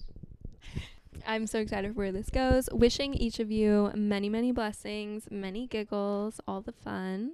I'm 1.27 1.47
so 1.47 1.59
excited 1.59 1.95
for 1.95 1.99
where 1.99 2.12
this 2.12 2.31
goes. 2.31 2.69
Wishing 2.73 3.14
each 3.14 3.41
of 3.41 3.51
you 3.51 3.91
many, 3.95 4.29
many 4.29 4.53
blessings, 4.53 5.29
many 5.31 5.66
giggles, 5.66 6.41
all 6.47 6.61
the 6.61 6.73
fun. 6.73 7.33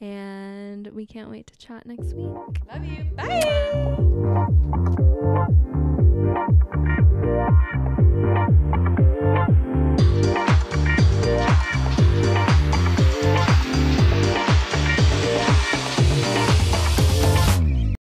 And 0.00 0.86
we 0.88 1.06
can't 1.06 1.28
wait 1.28 1.48
to 1.48 1.58
chat 1.58 1.84
next 1.86 2.14
week. 2.14 2.60
Love 2.68 2.84
you. 2.84 3.04
Bye. 8.36 8.84